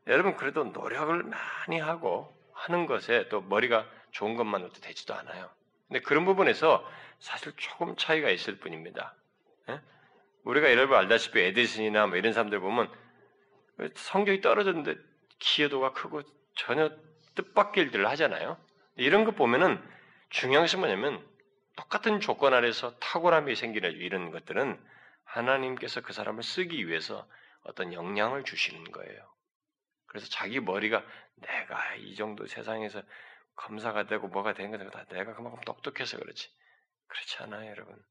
여러분 0.09 0.37
그래도 0.37 0.65
노력을 0.65 1.23
많이 1.23 1.79
하고 1.79 2.37
하는 2.53 2.87
것에 2.87 3.29
또 3.29 3.41
머리가 3.41 3.87
좋은 4.11 4.35
것만으로 4.35 4.73
되지도 4.73 5.15
않아요. 5.15 5.49
근데 5.91 6.01
그런 6.03 6.25
부분에서 6.25 6.89
사실 7.19 7.53
조금 7.57 7.97
차이가 7.97 8.31
있을 8.31 8.59
뿐입니다. 8.61 9.17
예? 9.69 9.81
우리가 10.45 10.71
여러분 10.71 10.97
알다시피 10.97 11.41
에디슨이나 11.41 12.07
뭐 12.07 12.17
이런 12.17 12.33
사람들 12.33 12.61
보면 12.61 12.89
성격이 13.95 14.41
떨어졌는데 14.41 14.95
기여도가 15.41 15.93
크고 15.93 16.23
전혀 16.55 16.91
뜻밖의 17.35 17.85
일들을 17.85 18.09
하잖아요. 18.11 18.57
이런 18.97 19.25
거 19.25 19.33
보면은 19.33 19.83
중요한 20.29 20.63
것이 20.63 20.77
뭐냐면 20.77 21.27
똑같은 21.75 22.21
조건 22.21 22.55
아래서 22.55 22.97
탁월함이 22.99 23.57
생기는 23.57 23.91
이런 23.91 24.31
것들은 24.31 24.81
하나님께서 25.25 26.03
그 26.03 26.13
사람을 26.13 26.45
쓰기 26.45 26.87
위해서 26.87 27.27
어떤 27.65 27.93
영향을 27.93 28.45
주시는 28.45 28.93
거예요. 28.93 29.29
그래서 30.07 30.29
자기 30.29 30.61
머리가 30.61 31.03
내가 31.37 31.95
이 31.97 32.15
정도 32.15 32.47
세상에서 32.47 33.03
검사가 33.61 34.05
되고 34.07 34.29
뭐가 34.29 34.55
되는 34.55 34.71
것은 34.71 34.91
다 34.91 35.05
내가 35.11 35.35
그만큼 35.35 35.61
똑똑해서 35.63 36.19
그렇지. 36.19 36.51
그렇지 37.09 37.37
않아요, 37.43 37.71
여러분. 37.71 38.03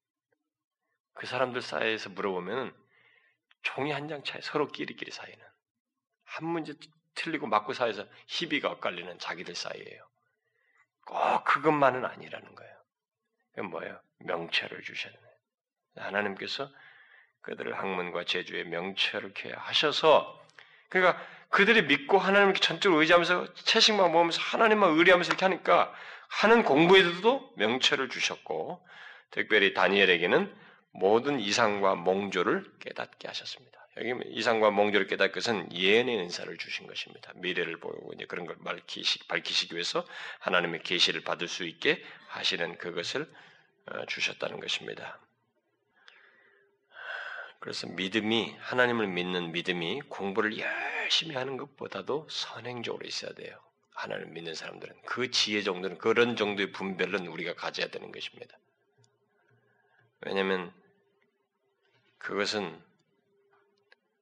그 1.13 1.25
사람들 1.27 1.61
사이에서 1.61 2.09
물어보면 2.09 2.75
종이 3.63 3.91
한 3.91 4.07
장 4.07 4.23
차이 4.23 4.41
서로 4.41 4.67
끼리끼리 4.67 5.11
사이는 5.11 5.45
한 6.23 6.45
문제 6.45 6.73
틀리고 7.15 7.47
맞고 7.47 7.73
사이에서 7.73 8.07
희비가 8.27 8.69
엇갈리는 8.71 9.19
자기들 9.19 9.55
사이에요. 9.55 10.07
꼭 11.05 11.43
그것만은 11.45 12.05
아니라는 12.05 12.55
거예요. 12.55 12.83
그건 13.51 13.71
뭐예요? 13.71 14.01
명철을 14.19 14.81
주셨네. 14.83 15.17
하나님께서 15.97 16.71
그들을 17.41 17.77
학문과 17.77 18.23
제주의 18.25 18.63
명철을 18.65 19.31
이렇게 19.31 19.51
하셔서 19.51 20.39
그러니까 20.89 21.21
그들이 21.49 21.83
믿고 21.83 22.17
하나님께 22.17 22.59
전적으로 22.59 23.01
의지하면서 23.01 23.53
채식만 23.55 24.11
모으면서 24.11 24.39
하나님만 24.41 24.91
의뢰하면서 24.91 25.31
이렇게 25.31 25.45
하니까 25.45 25.93
하는 26.27 26.63
공부에도 26.63 27.51
명철을 27.57 28.09
주셨고 28.09 28.85
특별히 29.31 29.73
다니엘에게는 29.73 30.53
모든 30.91 31.39
이상과 31.39 31.95
몽조를 31.95 32.65
깨닫게 32.79 33.27
하셨습니다. 33.27 33.79
여기 33.97 34.13
이상과 34.29 34.71
몽조를 34.71 35.07
깨닫 35.07 35.31
것은 35.31 35.73
예언의 35.73 36.19
은사를 36.19 36.55
주신 36.57 36.87
것입니다. 36.87 37.31
미래를 37.35 37.79
보고 37.79 38.13
이제 38.13 38.25
그런 38.25 38.45
걸 38.45 38.55
밝히시, 38.63 39.27
밝히시기 39.27 39.73
위해서 39.73 40.05
하나님의 40.39 40.83
계시를 40.83 41.21
받을 41.21 41.47
수 41.47 41.65
있게 41.65 42.03
하시는 42.27 42.77
그것을 42.77 43.29
어, 43.87 44.05
주셨다는 44.05 44.59
것입니다. 44.59 45.19
그래서 47.59 47.87
믿음이 47.87 48.55
하나님을 48.59 49.07
믿는 49.07 49.51
믿음이 49.51 50.01
공부를 50.07 50.57
열 50.59 50.98
심히 51.09 51.35
하는 51.35 51.57
것보다도 51.57 52.27
선행적으로 52.29 53.05
있어야 53.05 53.33
돼요. 53.33 53.59
하나님을 53.91 54.31
믿는 54.31 54.53
사람들은 54.53 54.95
그 55.05 55.29
지혜 55.31 55.61
정도는 55.61 55.97
그런 55.97 56.35
정도의 56.35 56.71
분별은 56.71 57.27
우리가 57.27 57.55
가져야 57.55 57.87
되는 57.87 58.11
것입니다. 58.11 58.57
왜냐하면 60.21 60.73
그것은 62.17 62.81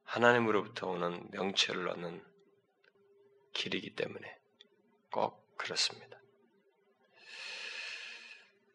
하나님으로부터 0.04 0.88
오는 0.88 1.28
명체를 1.32 1.90
얻는 1.90 2.24
길이기 3.54 3.96
때문에 3.96 4.38
꼭 5.12 5.58
그렇습니다. 5.58 6.18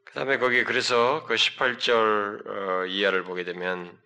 그 0.04 0.14
다음에 0.14 0.36
거기 0.36 0.62
그래서 0.64 1.24
그 1.24 1.34
18절 1.34 2.46
어, 2.46 2.86
이하를 2.86 3.24
보게 3.24 3.44
되면 3.44 3.98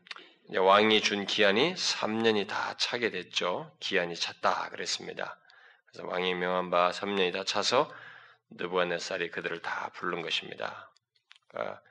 왕이 0.55 1.01
준 1.01 1.27
기한이 1.27 1.75
3년이 1.75 2.47
다 2.47 2.77
차게 2.77 3.11
됐죠. 3.11 3.77
기한이 3.81 4.15
찼다 4.15 4.69
그랬습니다. 4.71 5.39
그래서 5.87 6.07
왕이 6.07 6.35
명한 6.35 6.71
바 6.71 6.91
3년이 6.91 7.33
다 7.33 7.43
차서 7.43 7.93
느부갓네살이 8.51 9.31
그들을 9.31 9.61
다 9.61 9.91
부른 9.95 10.23
것입니다. 10.23 10.93
그러니까 11.49 11.83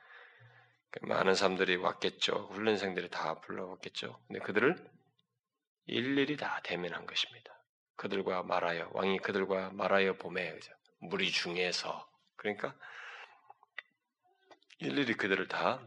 많은 1.01 1.35
사람들이 1.35 1.75
왔겠죠. 1.75 2.49
훈련생들이 2.53 3.09
다 3.09 3.41
불러왔겠죠. 3.41 4.19
근데 4.27 4.39
그들을 4.39 4.77
일일이 5.87 6.37
다 6.37 6.61
대면한 6.63 7.05
것입니다. 7.05 7.53
그들과 7.97 8.43
말하여 8.43 8.89
왕이 8.93 9.19
그들과 9.19 9.71
말하여 9.71 10.13
봄에 10.13 10.57
무리 10.99 11.29
중에서 11.29 12.09
그러니까 12.37 12.73
일일이 14.79 15.15
그들을 15.15 15.47
다 15.49 15.81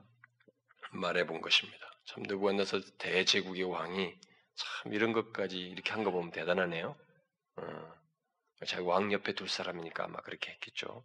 말해 0.90 1.26
본 1.26 1.40
것입니다. 1.40 1.87
참 2.08 2.22
느부갓네살 2.24 2.82
대제국의 2.98 3.64
왕이 3.64 4.14
참 4.54 4.92
이런 4.94 5.12
것까지 5.12 5.58
이렇게 5.58 5.92
한 5.92 6.04
거 6.04 6.10
보면 6.10 6.30
대단하네요. 6.30 6.96
어, 7.56 7.94
자기 8.66 8.82
왕 8.84 9.12
옆에 9.12 9.34
둘 9.34 9.48
사람이니까 9.48 10.04
아마 10.04 10.20
그렇게 10.20 10.50
했겠죠. 10.52 11.04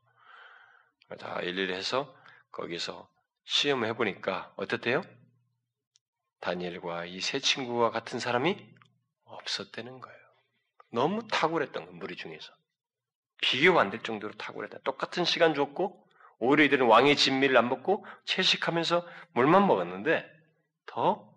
다 1.20 1.42
일일이 1.42 1.74
해서 1.74 2.16
거기서 2.52 3.10
시험을 3.44 3.88
해보니까 3.90 4.54
어떻대요? 4.56 5.04
다니엘과 6.40 7.06
이 7.06 7.20
세 7.22 7.40
친구와 7.40 7.92
같은 7.92 8.20
사람이 8.20 8.58
없었다는 9.26 10.00
거예요. 10.00 10.20
너무 10.92 11.28
탁월했던 11.28 11.86
거 11.86 11.92
무리 11.94 12.16
중에서 12.16 12.54
비교가 13.42 13.82
안될 13.82 14.04
정도로 14.04 14.34
탁월했다. 14.36 14.80
똑같은 14.84 15.26
시간 15.26 15.54
줬고 15.54 16.08
오히려 16.40 16.64
이들은 16.64 16.86
왕의 16.88 17.16
진미를 17.18 17.58
안 17.58 17.70
먹고 17.70 18.06
채식하면서 18.26 19.08
물만 19.34 19.68
먹었는데 19.68 20.30
더 20.94 21.28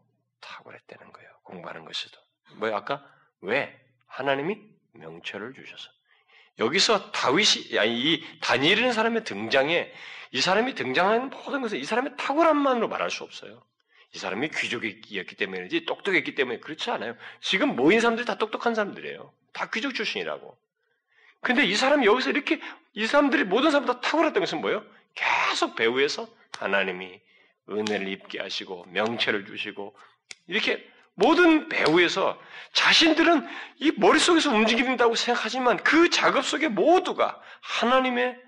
탁월했다는 0.41 1.13
거예요. 1.13 1.31
공부하는 1.45 1.87
것에도. 1.87 2.19
뭐 2.57 2.75
아까 2.75 3.03
왜 3.41 3.75
하나님이 4.07 4.61
명철을 4.93 5.55
주셔서 5.55 5.91
여기서 6.59 7.11
다윗이 7.11 7.79
아니 7.79 7.99
이 7.99 8.41
다니엘이라는 8.41 8.93
사람의 8.93 9.25
등장에 9.25 9.91
이 10.33 10.41
사람이 10.43 10.75
등장하는 10.75 11.31
모든 11.31 11.63
것을 11.63 11.79
이 11.79 11.85
사람의 11.85 12.17
탁월함만으로 12.19 12.89
말할 12.89 13.11
수 13.11 13.25
없어요. 13.25 13.63
이 14.15 14.19
사람이 14.19 14.51
귀족이었기 14.51 15.37
때문이지 15.37 15.87
똑똑했기 15.87 16.35
때문에 16.35 16.61
그렇지 16.61 16.91
않아요. 16.91 17.17
지금 17.41 17.77
모인 17.77 18.01
사람들이 18.01 18.27
다 18.27 18.37
똑똑한 18.37 18.75
사람들이에요. 18.75 19.33
다 19.53 19.71
귀족 19.71 19.95
출신이라고. 19.95 20.57
근데 21.41 21.65
이 21.65 21.75
사람이 21.75 22.05
여기서 22.05 22.31
이렇게 22.31 22.61
이 22.93 23.07
사람들이 23.07 23.45
모든 23.45 23.71
사람다 23.71 24.01
탁월했던 24.01 24.41
것은 24.41 24.61
뭐예요? 24.61 24.85
계속 25.15 25.77
배후에서 25.77 26.29
하나님이 26.59 27.21
은혜를 27.71 28.09
입게 28.09 28.41
하시고 28.41 28.85
명체를 28.89 29.47
주시고 29.47 29.97
이렇게 30.47 30.87
모든 31.15 31.69
배우에서 31.69 32.39
자신들은 32.73 33.47
이 33.79 33.93
머릿속에서 33.97 34.51
움직인다고 34.51 35.15
생각하지만 35.15 35.79
그 35.79 36.11
작업 36.11 36.45
속에 36.45 36.69
모두가 36.69 37.41
하나님의 37.63 38.39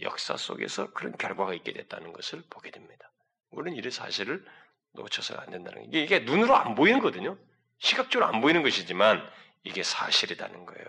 역사 0.00 0.36
속에서 0.36 0.90
그런 0.92 1.16
결과가 1.16 1.54
있게 1.54 1.72
됐다는 1.72 2.12
것을 2.12 2.42
보게 2.50 2.70
됩니다. 2.70 3.10
우리는 3.50 3.78
이 3.78 3.90
사실을 3.90 4.44
놓쳐서는 4.92 5.42
안 5.42 5.50
된다는 5.50 5.90
게 5.90 6.02
이게 6.02 6.20
눈으로 6.20 6.56
안 6.56 6.74
보이는 6.74 6.98
거거든요. 7.00 7.36
시각적으로 7.78 8.26
안 8.26 8.40
보이는 8.40 8.62
것이지만 8.62 9.22
이게 9.62 9.82
사실이라는 9.82 10.66
거예요. 10.66 10.86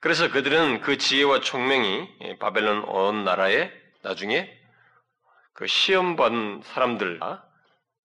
그래서 0.00 0.30
그들은 0.30 0.80
그 0.80 0.98
지혜와 0.98 1.40
총명이 1.40 2.38
바벨론 2.38 2.84
온 2.84 3.24
나라에 3.24 3.70
나중에 4.02 4.59
그 5.60 5.66
시험 5.66 6.16
본 6.16 6.62
사람들, 6.62 7.20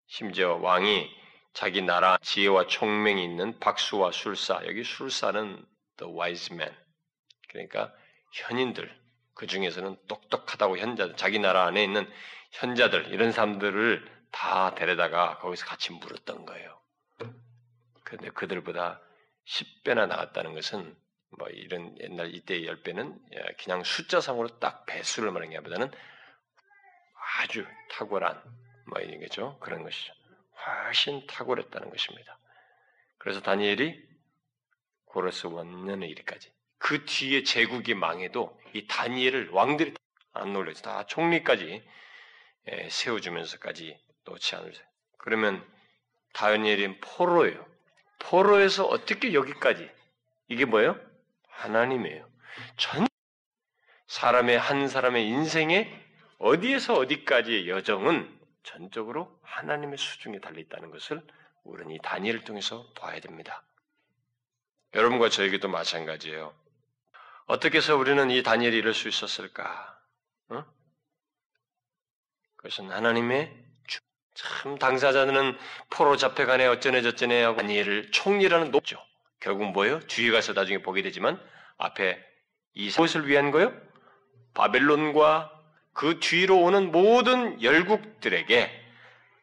심지어 0.07 0.55
왕이 0.55 1.09
자기 1.53 1.81
나라 1.81 2.17
지혜와 2.21 2.67
총명이 2.67 3.23
있는 3.23 3.57
박수와 3.61 4.11
술사, 4.11 4.63
여기 4.65 4.83
술사는 4.83 5.65
the 5.95 6.13
wise 6.13 6.53
man. 6.53 6.75
그러니까 7.47 7.93
현인들, 8.33 8.93
그 9.35 9.47
중에서는 9.47 9.95
똑똑하다고 10.09 10.79
현자들, 10.79 11.15
자기 11.15 11.39
나라 11.39 11.65
안에 11.67 11.81
있는 11.81 12.11
현자들, 12.51 13.13
이런 13.13 13.31
사람들을 13.31 14.05
다 14.33 14.75
데려다가 14.75 15.37
거기서 15.37 15.65
같이 15.65 15.93
물었던 15.93 16.45
거예요. 16.45 16.81
그런데 18.03 18.31
그들보다 18.31 18.99
10배나 19.47 20.09
나갔다는 20.09 20.55
것은 20.55 20.93
뭐 21.37 21.47
이런 21.47 21.97
옛날 22.01 22.35
이때의 22.35 22.67
10배는 22.67 23.17
그냥 23.63 23.81
숫자상으로 23.85 24.59
딱 24.59 24.85
배수를 24.85 25.31
말하는 25.31 25.51
게 25.55 25.61
보다는 25.61 25.89
아주 27.37 27.65
탁월한 27.91 28.41
뭐 28.87 29.01
이런 29.01 29.19
거죠. 29.19 29.57
그런 29.59 29.83
것이죠. 29.83 30.13
훨씬 30.65 31.25
탁월했다는 31.27 31.89
것입니다. 31.89 32.37
그래서 33.17 33.41
다니엘이 33.41 34.03
고레스 35.05 35.47
원년의 35.47 36.09
일까지 36.09 36.51
그 36.77 37.05
뒤에 37.05 37.43
제국이 37.43 37.93
망해도 37.93 38.59
이 38.73 38.87
다니엘을 38.87 39.49
왕들이 39.49 39.93
안 40.33 40.53
놀래죠. 40.53 40.81
다 40.83 41.05
총리까지 41.05 41.87
세워주면서까지 42.89 43.97
놓지 44.25 44.55
않으세요. 44.55 44.85
그러면 45.17 45.65
다니엘은 46.33 46.99
포로예요. 47.01 47.65
포로에서 48.19 48.85
어떻게 48.85 49.33
여기까지 49.33 49.89
이게 50.47 50.65
뭐예요? 50.65 50.99
하나님이에요. 51.47 52.29
전 52.77 53.07
사람의 54.07 54.59
한 54.59 54.87
사람의 54.87 55.27
인생에 55.27 56.04
어디에서 56.37 56.93
어디까지의 56.95 57.69
여정은 57.69 58.39
전적으로 58.63 59.39
하나님의 59.43 59.97
수중에 59.97 60.39
달려 60.39 60.59
있다는 60.59 60.91
것을 60.91 61.21
우리는 61.63 61.91
이 61.93 61.99
다니엘을 61.99 62.43
통해서 62.43 62.91
봐야 62.93 63.19
됩니다. 63.19 63.63
여러분과 64.93 65.29
저에게도 65.29 65.67
마찬가지예요. 65.67 66.53
어떻게 67.47 67.77
해서 67.77 67.95
우리는 67.95 68.29
이 68.31 68.43
다니엘이 68.43 68.77
이럴 68.77 68.93
수 68.93 69.07
있었을까? 69.07 69.99
어? 70.49 70.65
그것은 72.55 72.91
하나님의 72.91 73.51
주. 73.87 73.99
참 74.33 74.77
당사자는 74.77 75.57
포로 75.89 76.17
잡혀가네 76.17 76.65
어쩌네 76.67 77.01
저쩌네 77.01 77.43
하고 77.43 77.57
다니엘을 77.57 78.11
총리라는 78.11 78.71
높죠. 78.71 78.99
결국 79.39 79.71
뭐예요? 79.71 79.99
뒤에 79.99 80.31
가서 80.31 80.53
나중에 80.53 80.81
보게 80.81 81.01
되지만 81.01 81.39
앞에 81.77 82.19
이 82.73 82.91
무엇을 82.97 83.27
위한 83.27 83.51
거요? 83.51 83.73
바벨론과 84.53 85.54
그 85.95 86.19
뒤로 86.19 86.59
오는 86.61 86.91
모든 86.91 87.61
열국들에게 87.63 88.69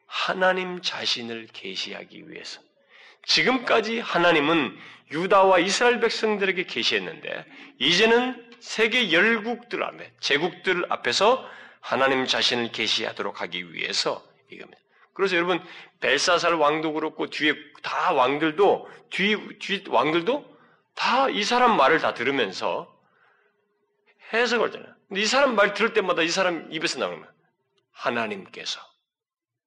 하나님 0.07 0.83
자신을 0.83 1.49
계시하기 1.53 2.29
위해서 2.29 2.61
지금까지 3.25 4.01
하나님은 4.01 4.77
유다와 5.11 5.59
이스라엘 5.61 5.99
백성들에게 6.01 6.65
계시했는데 6.65 7.47
이제는 7.79 8.51
세계 8.61 9.11
열국들 9.13 9.83
앞에 9.83 10.13
제국들 10.21 10.85
앞에서 10.93 11.49
하나님 11.81 12.27
자신을 12.27 12.71
계시하도록 12.71 13.41
하기 13.41 13.73
위해서 13.73 14.23
이겁니다. 14.51 14.79
그래서 15.15 15.37
여러분 15.37 15.59
벨사살 16.01 16.55
왕도 16.55 16.93
그렇고 16.93 17.31
뒤에 17.31 17.55
다 17.83 18.13
왕들도 18.13 18.91
뒤, 19.11 19.59
뒤 19.59 19.85
왕들도 19.89 20.53
다 20.95 21.29
이 21.31 21.45
사람 21.45 21.77
말을 21.79 22.01
다 22.01 22.13
들으면서 22.13 22.95
해석을 24.35 24.69
하잖아요. 24.69 24.95
근데 25.13 25.21
이 25.21 25.27
사람 25.27 25.57
말 25.57 25.75
들을 25.75 25.93
때마다 25.93 26.23
이 26.23 26.29
사람 26.31 26.73
입에서 26.73 26.99
나오는 26.99 27.21
거예요. 27.21 27.35
하나님께서 27.91 28.81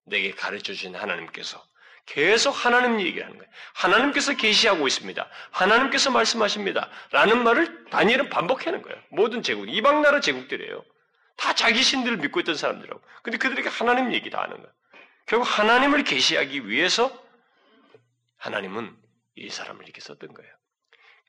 내게 0.05 0.31
가르쳐 0.31 0.73
주신 0.73 0.95
하나님께서 0.95 1.63
계속 2.07 2.49
하나님 2.49 2.99
얘기를 2.99 3.23
하는 3.23 3.37
거예요. 3.37 3.51
하나님께서 3.75 4.35
계시하고 4.35 4.87
있습니다. 4.87 5.29
하나님께서 5.51 6.09
말씀하십니다. 6.09 6.89
라는 7.11 7.43
말을 7.43 7.85
다니엘은 7.91 8.31
반복하는 8.31 8.81
거예요. 8.81 8.99
모든 9.11 9.43
제국, 9.43 9.69
이방 9.69 10.01
나라 10.01 10.19
제국들이에요. 10.19 10.83
다 11.37 11.53
자기 11.53 11.83
신들을 11.83 12.17
믿고 12.17 12.39
있던 12.39 12.55
사람들하고. 12.55 12.99
근데 13.21 13.37
그들에게 13.37 13.69
하나님 13.69 14.13
얘기 14.13 14.31
다 14.31 14.41
하는 14.41 14.57
거예요. 14.57 14.71
결국 15.27 15.45
하나님을 15.45 16.05
계시하기 16.05 16.67
위해서 16.69 17.23
하나님은 18.37 18.97
이 19.35 19.51
사람을 19.51 19.83
이렇게 19.83 20.01
썼던 20.01 20.33
거예요. 20.33 20.51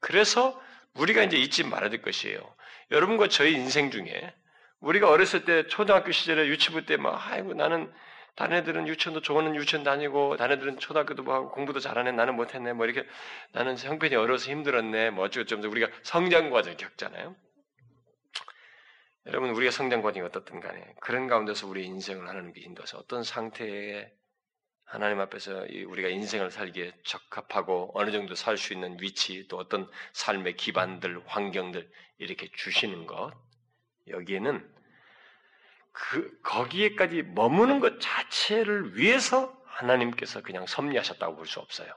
그래서 0.00 0.58
우리가 0.94 1.22
이제 1.22 1.36
잊지 1.36 1.64
말아야 1.64 1.90
될 1.90 2.00
것이에요. 2.00 2.56
여러분과 2.90 3.28
저희 3.28 3.54
인생 3.54 3.90
중에 3.90 4.34
우리가 4.80 5.10
어렸을 5.10 5.44
때 5.44 5.66
초등학교 5.66 6.12
시절에 6.12 6.46
유치부 6.48 6.86
때 6.86 6.96
막 6.96 7.30
아이고 7.30 7.54
나는 7.54 7.92
다른 8.36 8.58
애들은 8.58 8.86
유치원도 8.86 9.22
좋은 9.22 9.54
유치원 9.56 9.82
다니고 9.82 10.36
다른 10.36 10.56
애들은 10.56 10.78
초등학교도 10.78 11.22
뭐 11.22 11.34
하고 11.34 11.50
공부도 11.50 11.80
잘하네 11.80 12.12
나는 12.12 12.36
못했네 12.36 12.74
뭐 12.74 12.84
이렇게 12.84 13.08
나는 13.52 13.76
형편이 13.78 14.14
어려서 14.14 14.50
힘들었네 14.50 15.10
뭐 15.10 15.24
어쩌고저쩌고 15.24 15.68
우리가 15.70 15.88
성장 16.02 16.50
과정 16.50 16.76
겪잖아요. 16.76 17.34
여러분 19.26 19.50
우리가 19.50 19.72
성장 19.72 20.02
과정이 20.02 20.24
어떻든 20.24 20.60
간에 20.60 20.94
그런 21.00 21.26
가운데서 21.26 21.66
우리 21.66 21.84
인생을 21.86 22.28
하나님께 22.28 22.60
인도해서 22.60 22.98
어떤 22.98 23.24
상태에 23.24 24.12
하나님 24.86 25.20
앞에서 25.20 25.66
우리가 25.88 26.08
인생을 26.08 26.50
살기에 26.50 26.92
적합하고 27.04 27.90
어느 27.94 28.12
정도 28.12 28.34
살 28.34 28.56
수 28.56 28.72
있는 28.72 28.96
위치 29.00 29.46
또 29.48 29.58
어떤 29.58 29.90
삶의 30.12 30.56
기반들 30.56 31.22
환경들 31.26 31.90
이렇게 32.18 32.48
주시는 32.54 33.06
것 33.06 33.32
여기에는 34.08 34.74
그 35.92 36.40
거기에까지 36.42 37.22
머무는 37.22 37.80
것 37.80 38.00
자체를 38.00 38.96
위해서 38.96 39.52
하나님께서 39.66 40.42
그냥 40.42 40.66
섭리하셨다고 40.66 41.36
볼 41.36 41.46
수 41.46 41.58
없어요. 41.60 41.92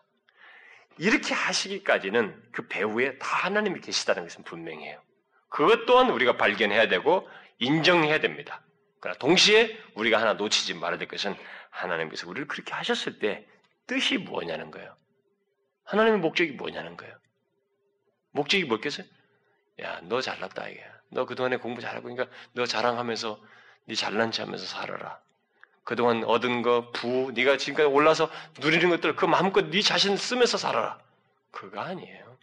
이렇게 0.98 1.34
하시기까지는 1.34 2.42
그 2.52 2.68
배후에 2.68 3.18
다 3.20 3.46
하나님이 3.46 3.82
계시다는 3.82 4.24
것은 4.24 4.44
분명해요. 4.44 5.02
그것 5.50 5.86
또한 5.86 6.10
우리가 6.10 6.38
발견해야 6.38 6.88
되고 6.88 7.30
인정해야 7.60 8.20
됩니다. 8.20 8.62
그러나 9.00 9.18
동시에 9.20 9.78
우리가 9.96 10.20
하나 10.20 10.34
놓치지 10.34 10.74
말아야 10.74 10.98
될 10.98 11.08
것은 11.08 11.36
하나님께서 11.70 12.28
우리를 12.30 12.48
그렇게 12.48 12.74
하셨을 12.74 13.20
때 13.20 13.48
뜻이 13.88 14.18
뭐냐는 14.18 14.72
거예요. 14.72 14.96
하나님의 15.84 16.20
목적이 16.20 16.52
뭐냐는 16.52 16.98
거예요. 16.98 17.16
목적이 18.32 18.66
뭐겠어요? 18.66 19.08
야, 19.82 20.00
너 20.04 20.22
잘났다 20.22 20.68
이게. 20.68 20.86
너 21.10 21.26
그동안에 21.26 21.58
공부 21.58 21.82
잘하고 21.82 22.04
그러니까 22.04 22.28
너 22.54 22.66
자랑하면서 22.66 23.42
네 23.86 23.96
잘난 23.96 24.32
체 24.32 24.44
하면서 24.44 24.66
살아라. 24.66 25.20
그동안 25.84 26.24
얻은 26.24 26.62
거, 26.62 26.92
부, 26.92 27.32
네가 27.34 27.58
지금까지 27.58 27.88
올라서 27.88 28.30
누리는 28.60 28.90
것들 28.90 29.16
그 29.16 29.26
마음껏 29.26 29.66
네 29.66 29.82
자신 29.82 30.18
쓰면서 30.18 30.58
살아라. 30.58 31.00
그거 31.50 31.80
아니에요. 31.80 32.38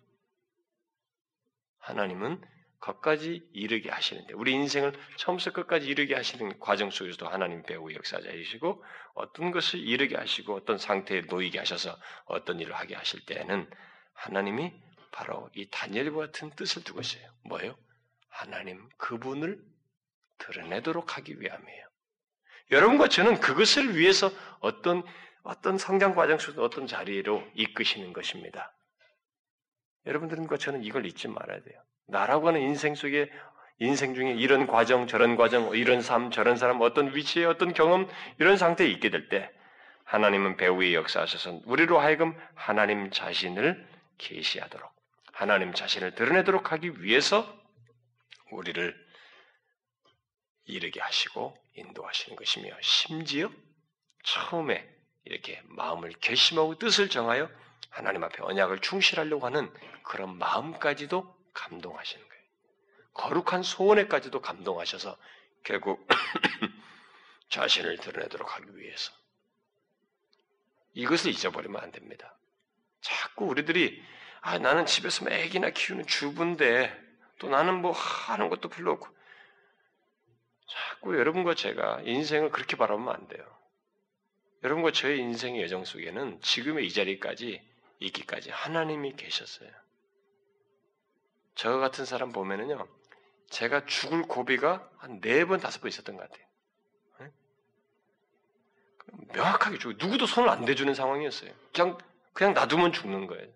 하나님은 1.79 2.43
거까지 2.87 3.49
이르게 3.53 3.91
하시는데 3.91 4.32
우리 4.34 4.53
인생을 4.53 4.93
처음부터 5.16 5.53
끝까지 5.53 5.89
이르게 5.89 6.14
하시는 6.14 6.59
과정 6.61 6.91
속에서도 6.91 7.28
하나님 7.28 7.64
배우 7.64 7.93
역사자이시고 7.93 8.84
어떤 9.14 9.51
것을 9.51 9.80
이르게 9.80 10.16
하시고 10.16 10.55
어떤 10.55 10.78
상태에 10.78 11.22
놓이게 11.22 11.59
하셔서 11.59 11.99
어떤 12.26 12.61
일을 12.61 12.74
하게 12.74 12.95
하실 12.95 13.24
때에는 13.26 13.68
하나님이 14.14 14.72
바로 15.11 15.51
이 15.57 15.68
다니엘과 15.68 16.26
같은 16.26 16.51
뜻을 16.51 16.84
두고 16.84 17.01
있어요. 17.01 17.28
뭐예요? 17.45 17.76
하나님 18.28 18.89
그분을 18.99 19.61
드러내도록 20.39 21.16
하기 21.16 21.41
위함이에요. 21.41 21.87
여러분과 22.70 23.09
저는 23.09 23.41
그것을 23.41 23.97
위해서 23.97 24.30
어떤 24.61 25.03
어떤 25.43 25.78
성장 25.78 26.14
과정 26.14 26.39
속에서 26.39 26.62
어떤 26.62 26.87
자리로 26.87 27.45
이끄시는 27.55 28.12
것입니다. 28.12 28.76
여러분들과 30.05 30.57
저는 30.57 30.84
이걸 30.84 31.07
잊지 31.07 31.28
말아야 31.28 31.61
돼요. 31.62 31.82
나라고 32.07 32.49
하는 32.49 32.61
인생 32.61 32.95
속에 32.95 33.31
인생 33.79 34.15
중에 34.15 34.33
이런 34.33 34.67
과정, 34.67 35.07
저런 35.07 35.37
과정, 35.37 35.75
이런 35.77 36.01
삶, 36.01 36.31
저런 36.31 36.57
사람, 36.57 36.81
어떤 36.81 37.15
위치에 37.15 37.45
어떤 37.45 37.75
경험, 37.75 38.09
이런 38.39 38.57
상태에 38.57 38.89
있게 38.89 39.11
될 39.11 39.29
때, 39.29 39.51
하나님은 40.05 40.57
배우의 40.57 40.95
역사하셔서 40.95 41.61
우리로 41.65 41.99
하여금 41.99 42.35
하나님 42.55 43.11
자신을 43.11 43.87
계시하도록, 44.19 44.91
하나님 45.33 45.75
자신을 45.75 46.15
드러내도록 46.15 46.73
하기 46.73 47.03
위해서 47.03 47.47
우리를 48.51 48.97
이르게 50.65 51.01
하시고 51.01 51.55
인도하시는 51.75 52.37
것이며, 52.37 52.71
심지어 52.81 53.51
처음에 54.25 54.89
이렇게 55.25 55.61
마음을 55.65 56.13
결심하고 56.21 56.79
뜻을 56.79 57.11
정하여 57.11 57.51
하나님 57.91 58.25
앞에 58.25 58.43
언약을 58.43 58.79
충실하려고 58.79 59.45
하는 59.45 59.71
그런 60.03 60.39
마음까지도 60.39 61.37
감동하시는 61.57 62.29
거예요. 62.29 62.43
거룩한 63.15 63.63
소원에까지도 63.63 64.41
감동하셔서 64.41 65.17
결국 65.65 66.07
자신을 67.49 67.97
드러내도록 67.99 68.55
하기 68.57 68.77
위해서 68.77 69.13
이것을 70.95 71.31
잊어버리면 71.31 71.83
안 71.83 71.93
됩니다. 71.93 72.37
자꾸 73.01 73.47
우리들이 73.47 74.03
아 74.41 74.59
나는 74.59 74.87
집에서 74.87 75.25
뭐 75.25 75.33
애기나 75.33 75.71
키우는 75.71 76.07
주부인데 76.07 77.05
또 77.39 77.49
나는 77.49 77.81
뭐 77.81 77.93
하는 77.93 78.49
것도 78.49 78.69
별로 78.69 78.93
없고 78.93 79.09
자꾸 80.69 81.19
여러분과 81.19 81.55
제가 81.55 82.03
인생을 82.03 82.51
그렇게 82.51 82.77
바라보면 82.77 83.15
안 83.15 83.29
돼요. 83.29 83.45
여러분과 84.63 84.93
저의 84.93 85.19
인생의 85.21 85.63
여정 85.63 85.85
속에는 85.85 86.41
지금의 86.41 86.87
이 86.87 86.93
자리까지 86.93 87.63
있기까지 88.01 88.51
하나님이 88.51 89.15
계셨어요. 89.17 89.71
저 91.57 91.79
같은 91.79 92.05
사람 92.05 92.31
보면은요, 92.33 92.87
제가 93.51 93.87
죽을 93.87 94.23
고비가 94.23 94.89
한 94.99 95.21
네 95.21 95.45
번, 95.45 95.59
다섯 95.59 95.81
번 95.81 95.89
있었던 95.89 96.17
것 96.17 96.23
같아요. 96.31 96.47
네? 97.21 97.33
명확하게 99.33 99.79
죽고, 99.79 99.95
누구도 99.99 100.27
손을 100.27 100.49
안 100.49 100.65
대주는 100.65 100.93
상황이었어요. 100.95 101.53
그냥, 101.75 101.99
그냥 102.35 102.55
놔두면 102.55 102.93
죽는 102.93 103.27
거예요. 103.27 103.49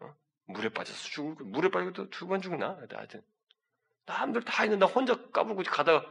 어? 0.00 0.14
물에 0.46 0.68
빠져서 0.68 0.98
죽을, 1.08 1.44
물에 1.44 1.70
빠져도 1.70 2.10
두번 2.10 2.42
죽나? 2.42 2.78
하여튼. 2.92 3.22
남들 4.06 4.42
다 4.44 4.64
있는데, 4.64 4.84
나 4.86 4.92
혼자 4.92 5.14
까불고 5.32 5.62
가다가, 5.64 6.04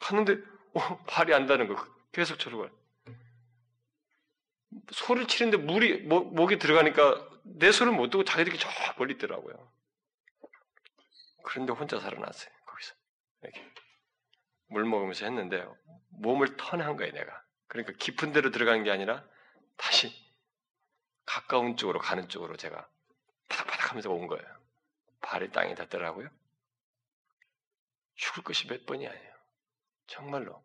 갔는데, 0.00 0.38
어, 0.74 1.04
발이 1.06 1.32
안다는 1.34 1.68
거. 1.68 1.76
계속 2.12 2.38
저러 2.38 2.58
가 2.58 2.70
소를 4.90 5.26
치는데 5.26 5.56
물이 5.58 6.02
목, 6.02 6.34
목에 6.34 6.58
들어가니까 6.58 7.28
내 7.42 7.72
손을 7.72 7.92
못 7.92 8.10
두고 8.10 8.24
자기들이 8.24 8.58
저 8.58 8.68
멀리 8.98 9.14
있더라고요. 9.14 9.54
그런데 11.42 11.72
혼자 11.72 11.98
살아났어요. 11.98 12.52
거기서 12.66 12.94
이렇게 13.42 13.72
물 14.68 14.84
먹으면서 14.84 15.24
했는데 15.26 15.66
몸을 16.10 16.56
턴한 16.56 16.96
거예요. 16.96 17.12
내가 17.12 17.44
그러니까 17.66 17.92
깊은 17.98 18.32
데로 18.32 18.50
들어간 18.50 18.84
게 18.84 18.90
아니라 18.90 19.24
다시 19.76 20.12
가까운 21.24 21.76
쪽으로 21.76 21.98
가는 21.98 22.28
쪽으로 22.28 22.56
제가 22.56 22.88
바닥바닥하면서 23.48 24.10
온 24.10 24.26
거예요. 24.26 24.44
발이 25.20 25.50
땅에 25.52 25.74
닿더라고요. 25.74 26.28
죽을 28.14 28.42
것이 28.42 28.66
몇 28.66 28.84
번이 28.86 29.06
아니에요. 29.06 29.32
정말로. 30.06 30.62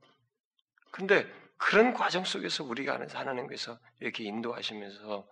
근데 0.91 1.31
그런 1.57 1.93
과정 1.93 2.23
속에서 2.23 2.63
우리가 2.63 2.95
아는 2.95 3.09
하나님께서 3.09 3.79
이렇게 3.99 4.23
인도하시면서 4.23 5.27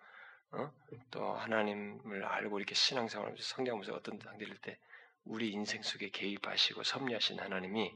어? 0.52 0.74
또 1.12 1.34
하나님을 1.34 2.24
알고 2.24 2.60
이렇게 2.60 2.76
신앙생활하면서 2.76 3.44
성장하면서 3.44 3.94
어떤 3.94 4.20
상태일 4.20 4.58
때 4.58 4.80
우리 5.26 5.50
인생 5.50 5.82
속에 5.82 6.10
개입하시고 6.10 6.84
섭리하신 6.84 7.40
하나님이 7.40 7.94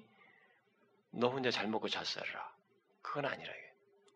너 1.12 1.30
혼자 1.30 1.52
잘 1.52 1.68
먹고 1.68 1.88
잘 1.88 2.06
살아라. 2.06 2.54
그건 3.02 3.26
아니라 3.26 3.54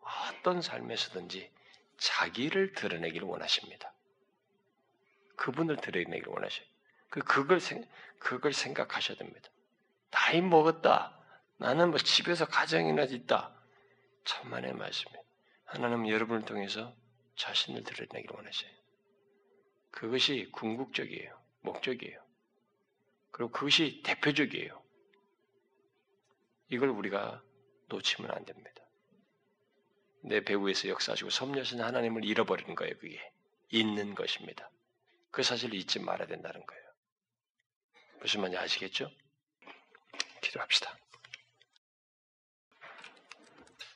어떤 0.00 0.60
삶에서든지 0.60 1.50
자기를 1.96 2.72
드러내기를 2.74 3.26
원하십니다. 3.26 3.92
그분을 5.36 5.76
드러내기를 5.76 6.32
원하셔요. 6.32 6.66
그 7.08 7.20
그걸 7.20 7.60
생 7.60 7.88
그걸 8.18 8.52
생각하셔야 8.52 9.16
됩니다. 9.16 9.48
나이 10.10 10.40
먹었다. 10.40 11.18
나는 11.56 11.90
뭐 11.90 11.98
집에서 11.98 12.46
가정이나 12.46 13.04
있다. 13.04 13.54
천만의 14.24 14.74
말씀이 14.74 15.14
하나님은 15.66 16.08
여러분을 16.08 16.44
통해서 16.44 16.94
자신을 17.36 17.84
드러내기를 17.84 18.34
원하셔요. 18.34 18.70
그것이 19.90 20.48
궁극적이에요. 20.52 21.40
목적이에요. 21.60 22.23
그리고 23.34 23.50
그것이 23.50 24.00
대표적이에요. 24.04 24.80
이걸 26.68 26.90
우리가 26.90 27.42
놓치면 27.88 28.30
안 28.30 28.44
됩니다. 28.44 28.80
내 30.22 30.40
배후에서 30.40 30.88
역사하시고 30.88 31.30
섭리하신 31.30 31.80
하나님을 31.80 32.24
잃어버리는 32.24 32.72
거예요. 32.76 32.94
그게 32.96 33.32
있는 33.70 34.14
것입니다. 34.14 34.70
그 35.32 35.42
사실을 35.42 35.74
잊지 35.74 35.98
말아야 35.98 36.28
된다는 36.28 36.64
거예요. 36.64 36.84
무슨 38.20 38.42
말인지 38.42 38.56
아시겠죠? 38.56 39.10
기도합시다. 40.40 40.96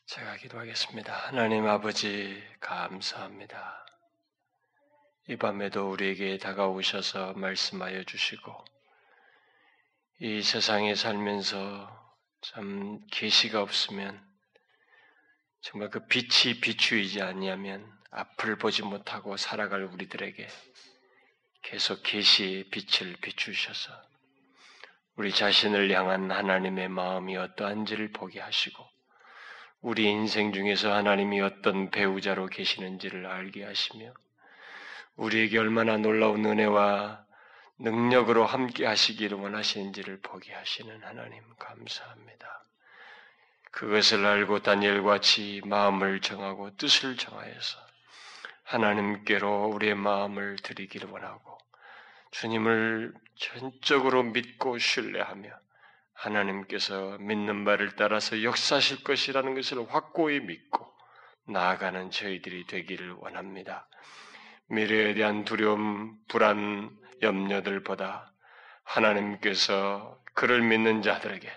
제가 0.07 0.37
기도하겠습니다. 0.39 1.15
하나님 1.15 1.65
아버지, 1.69 2.43
감사합니다. 2.59 3.87
이 5.29 5.37
밤에도 5.37 5.93
우리에게 5.93 6.39
다가오셔서 6.39 7.35
말씀하여 7.35 8.03
주시고, 8.03 8.78
이 10.21 10.43
세상에 10.43 10.97
살면서 10.97 11.89
참 12.41 12.99
계시가 13.13 13.63
없으면, 13.63 14.21
정말 15.61 15.91
그 15.91 16.07
빛이 16.07 16.61
비추이지 16.61 17.23
않냐면 17.23 17.89
앞을 18.11 18.57
보지 18.59 18.83
못하고 18.83 19.37
살아갈 19.37 19.85
우리들에게 19.85 20.49
계속 21.63 22.03
계시의 22.03 22.65
빛을 22.65 23.15
비추셔서 23.21 23.93
우리 25.15 25.33
자신을 25.33 25.89
향한 25.93 26.33
하나님의 26.33 26.89
마음이 26.89 27.37
어떠한지를 27.37 28.11
보게 28.11 28.41
하시고 28.41 28.85
우리 29.83 30.11
인생 30.11 30.53
중에서 30.53 30.93
하나님이 30.93 31.41
어떤 31.43 31.91
배우자로 31.91 32.47
계시는지를 32.47 33.27
알게 33.27 33.63
하시며 33.63 34.13
우리에게 35.15 35.59
얼마나 35.59 35.97
놀라운 35.97 36.45
은혜와 36.45 37.28
능력으로 37.79 38.45
함께 38.45 38.87
하시기를 38.87 39.39
원하시는지를 39.39 40.21
보게 40.21 40.53
하시는 40.53 41.03
하나님 41.03 41.43
감사합니다. 41.59 42.65
그것을 43.71 44.27
알고 44.27 44.63
다니엘과 44.63 45.09
같이 45.09 45.63
마음을 45.65 46.21
정하고 46.21 46.77
뜻을 46.77 47.17
정하여서 47.17 47.79
하나님께로 48.65 49.69
우리의 49.69 49.95
마음을 49.95 50.57
드리기를 50.57 51.09
원하고 51.11 51.59
주님을 52.33 53.15
전적으로 53.37 54.25
믿고 54.25 54.79
신뢰하며 54.79 55.51
하나님께서 56.15 57.17
믿는 57.21 57.65
바를 57.65 57.95
따라서 57.95 58.43
역사하실 58.43 59.05
것이라는 59.05 59.55
것을 59.55 59.87
확고히 59.89 60.41
믿고 60.41 60.93
나아가는 61.45 62.11
저희들이 62.11 62.67
되기를 62.67 63.13
원합니다. 63.13 63.87
미래에 64.67 65.15
대한 65.15 65.45
두려움, 65.45 66.19
불안, 66.29 66.98
염려들보다 67.23 68.33
하나님께서 68.85 70.19
그를 70.35 70.63
믿는 70.63 71.03
자들에게 71.03 71.51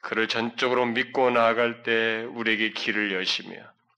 그를 0.00 0.28
전적으로 0.28 0.86
믿고 0.86 1.30
나아갈 1.30 1.82
때 1.82 2.22
우리에게 2.34 2.70
길을 2.70 3.12
여시며 3.12 3.56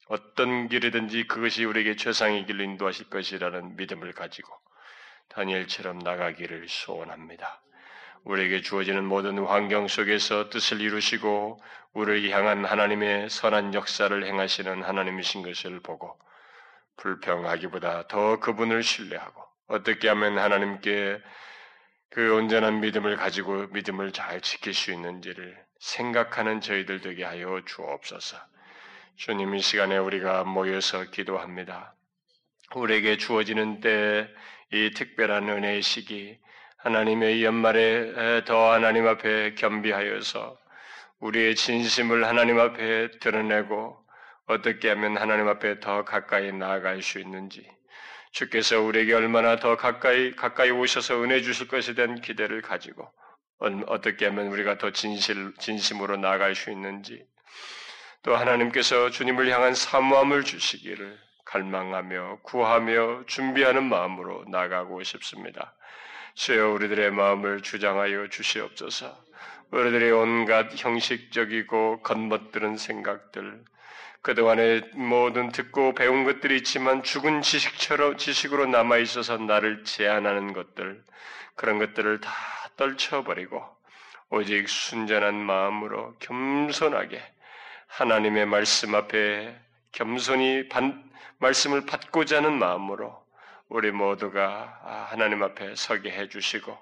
어떤 0.09 0.69
길이든지 0.69 1.27
그것이 1.27 1.65
우리에게 1.65 1.97
최상의 1.97 2.47
길로 2.47 2.65
인도하실 2.65 3.11
것이라는 3.11 3.77
믿음을 3.77 4.13
가지고 4.13 4.53
다니엘처럼 5.29 5.99
나가기를 5.99 6.67
소원합니다. 6.69 7.61
우리에게 8.25 8.62
주어지는 8.62 9.05
모든 9.05 9.39
환경 9.39 9.87
속에서 9.87 10.51
뜻을 10.51 10.81
이루시고 10.81 11.61
우리를 11.93 12.31
향한 12.31 12.65
하나님의 12.65 13.31
선한 13.31 13.75
역사를 13.75 14.25
행하시는 14.25 14.83
하나님이신 14.83 15.43
것을 15.43 15.81
보고 15.81 16.19
불평하기보다 16.97 18.09
더 18.09 18.41
그분을 18.41 18.83
신뢰하고 18.83 19.43
어떻게 19.69 20.09
하면 20.09 20.39
하나님께 20.39 21.20
그 22.11 22.35
온전한 22.35 22.81
믿음을 22.81 23.16
가지고 23.16 23.69
믿음을 23.69 24.12
잘 24.12 24.40
지킬 24.40 24.74
수 24.74 24.93
있는지를 24.93 25.57
생각하는 25.78 26.61
저희들 26.61 27.01
되게 27.01 27.24
하여 27.24 27.61
주옵소서. 27.65 28.36
주님 29.16 29.55
이 29.55 29.61
시간에 29.61 29.97
우리가 29.99 30.45
모여서 30.45 31.05
기도합니다. 31.05 31.95
우리에게 32.74 33.16
주어지는 33.16 33.81
때 33.81 34.28
이 34.70 34.90
특별한 34.90 35.49
은혜의 35.49 35.81
시기 35.81 36.39
하나님의 36.77 37.43
연말에 37.43 38.45
더 38.45 38.70
하나님 38.70 39.07
앞에 39.07 39.55
겸비하여서 39.55 40.59
우리의 41.20 41.55
진심을 41.57 42.27
하나님 42.27 42.61
앞에 42.61 43.12
드러내고 43.19 43.97
어떻게 44.47 44.90
하면 44.90 45.16
하나님 45.16 45.49
앞에 45.49 45.81
더 45.81 46.05
가까이 46.05 46.53
나아갈 46.53 47.01
수 47.01 47.19
있는지 47.19 47.66
주께서 48.39 48.81
우리에게 48.81 49.15
얼마나 49.15 49.56
더 49.56 49.77
가까이 49.77 50.31
가까이 50.31 50.70
오셔서 50.70 51.24
은혜 51.24 51.43
주실 51.43 51.66
것에 51.66 51.94
대한 51.94 52.20
기대를 52.20 52.62
가지고 52.62 53.10
어떻게 53.89 54.27
하면 54.27 54.47
우리가 54.47 54.78
더 54.78 54.93
진실 54.93 55.52
진심으로 55.59 56.19
나아갈 56.19 56.55
수 56.55 56.70
있는지 56.70 57.27
또 58.23 58.36
하나님께서 58.36 59.10
주님을 59.10 59.51
향한 59.51 59.74
사모함을 59.74 60.44
주시기를 60.44 61.19
갈망하며 61.47 62.43
구하며 62.44 63.24
준비하는 63.27 63.82
마음으로 63.82 64.44
나가고 64.48 65.02
싶습니다. 65.02 65.74
주여 66.35 66.70
우리들의 66.70 67.10
마음을 67.10 67.62
주장하여 67.62 68.28
주시옵소서. 68.28 69.19
우리들의 69.73 70.12
온갖 70.12 70.69
형식적이고 70.77 72.02
겉멋들은 72.02 72.77
생각들, 72.77 73.65
그동안에 74.23 74.82
모든 74.95 75.51
듣고 75.51 75.95
배운 75.95 76.24
것들이 76.24 76.57
있지만 76.59 77.03
죽은 77.03 77.43
지식처럼 77.43 78.16
지식으로 78.16 78.66
남아 78.66 78.99
있어서 78.99 79.39
나를 79.39 79.85
제한하는 79.85 80.53
것들 80.53 81.05
그런 81.55 81.78
것들을 81.78 82.20
다 82.20 82.31
떨쳐버리고 82.77 83.65
오직 84.31 84.69
순전한 84.69 85.35
마음으로 85.35 86.16
겸손하게 86.19 87.23
하나님의 87.86 88.47
말씀 88.47 88.95
앞에 88.95 89.59
겸손히 89.93 90.69
반, 90.69 91.11
말씀을 91.39 91.86
받고자 91.86 92.39
하는 92.39 92.59
마음으로 92.59 93.27
우리 93.69 93.90
모두가 93.90 95.07
하나님 95.11 95.43
앞에 95.43 95.74
서게 95.74 96.11
해주시고 96.11 96.78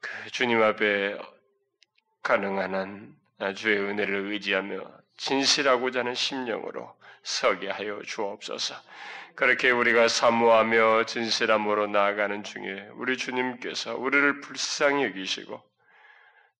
그 0.00 0.30
주님 0.30 0.62
앞에 0.62 1.18
가능한 2.22 2.74
한 3.38 3.54
주의 3.54 3.78
은혜를 3.78 4.32
의지하며 4.32 4.97
진실하고자 5.18 6.00
하는 6.00 6.14
심령으로 6.14 6.96
서게 7.22 7.68
하여 7.68 8.00
주옵소서. 8.06 8.74
그렇게 9.34 9.70
우리가 9.70 10.08
사모하며 10.08 11.04
진실함으로 11.04 11.88
나아가는 11.88 12.42
중에 12.42 12.88
우리 12.94 13.16
주님께서 13.16 13.96
우리를 13.96 14.40
불쌍히 14.40 15.04
여기시고 15.04 15.62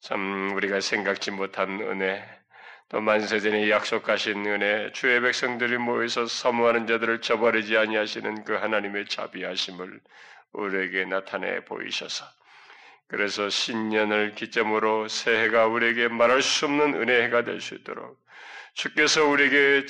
참 0.01 0.55
우리가 0.55 0.81
생각지 0.81 1.33
못한 1.33 1.81
은혜 1.81 2.25
또 2.89 3.01
만세전에 3.01 3.69
약속하신 3.69 4.47
은혜 4.47 4.93
주의 4.93 5.21
백성들이 5.21 5.79
모여서 5.79 6.27
사모하는 6.27 6.87
자들을 6.87 7.21
저버리지 7.21 7.77
아니하시는 7.77 8.45
그 8.45 8.55
하나님의 8.55 9.07
자비하심을 9.09 10.01
우리에게 10.53 11.05
나타내 11.05 11.65
보이셔서 11.65 12.25
그래서 13.09 13.49
신년을 13.49 14.35
기점으로 14.35 15.09
새해가 15.09 15.67
우리에게 15.67 16.09
말할 16.09 16.43
수 16.43 16.67
없는 16.67 16.95
은혜가 16.95 17.45
될 17.45 17.61
수 17.61 17.75
있도록 17.75 18.19
주께서 18.75 19.25
우리에게 19.27 19.87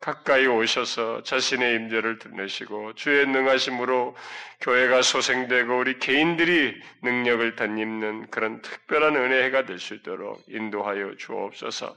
가까이 0.00 0.46
오셔서 0.46 1.24
자신의 1.24 1.74
임재를 1.74 2.18
드러내시고 2.20 2.94
주의 2.94 3.26
능하심으로 3.26 4.16
교회가 4.60 5.02
소생되고 5.02 5.76
우리 5.76 5.98
개인들이 5.98 6.80
능력을 7.02 7.56
덧입는 7.56 8.30
그런 8.30 8.62
특별한 8.62 9.16
은혜가 9.16 9.64
될 9.66 9.78
수 9.80 9.94
있도록 9.94 10.44
인도하여 10.48 11.16
주옵소서. 11.16 11.96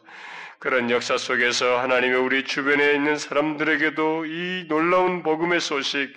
그런 0.58 0.90
역사 0.90 1.18
속에서 1.18 1.80
하나님의 1.80 2.20
우리 2.20 2.44
주변에 2.44 2.94
있는 2.94 3.18
사람들에게도 3.18 4.26
이 4.26 4.66
놀라운 4.68 5.22
복음의 5.22 5.60
소식 5.60 6.14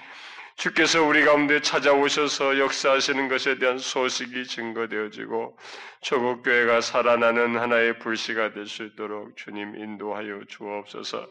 주께서 0.57 1.03
우리 1.03 1.25
가운데 1.25 1.61
찾아오셔서 1.61 2.59
역사하시는 2.59 3.29
것에 3.29 3.59
대한 3.59 3.77
소식이 3.79 4.47
증거되어지고 4.47 5.59
조국 6.01 6.43
교회가 6.43 6.81
살아나는 6.81 7.59
하나의 7.59 7.99
불씨가 7.99 8.53
될 8.53 8.67
수 8.67 8.85
있도록 8.85 9.37
주님 9.37 9.77
인도하여 9.77 10.41
주옵소서. 10.49 11.27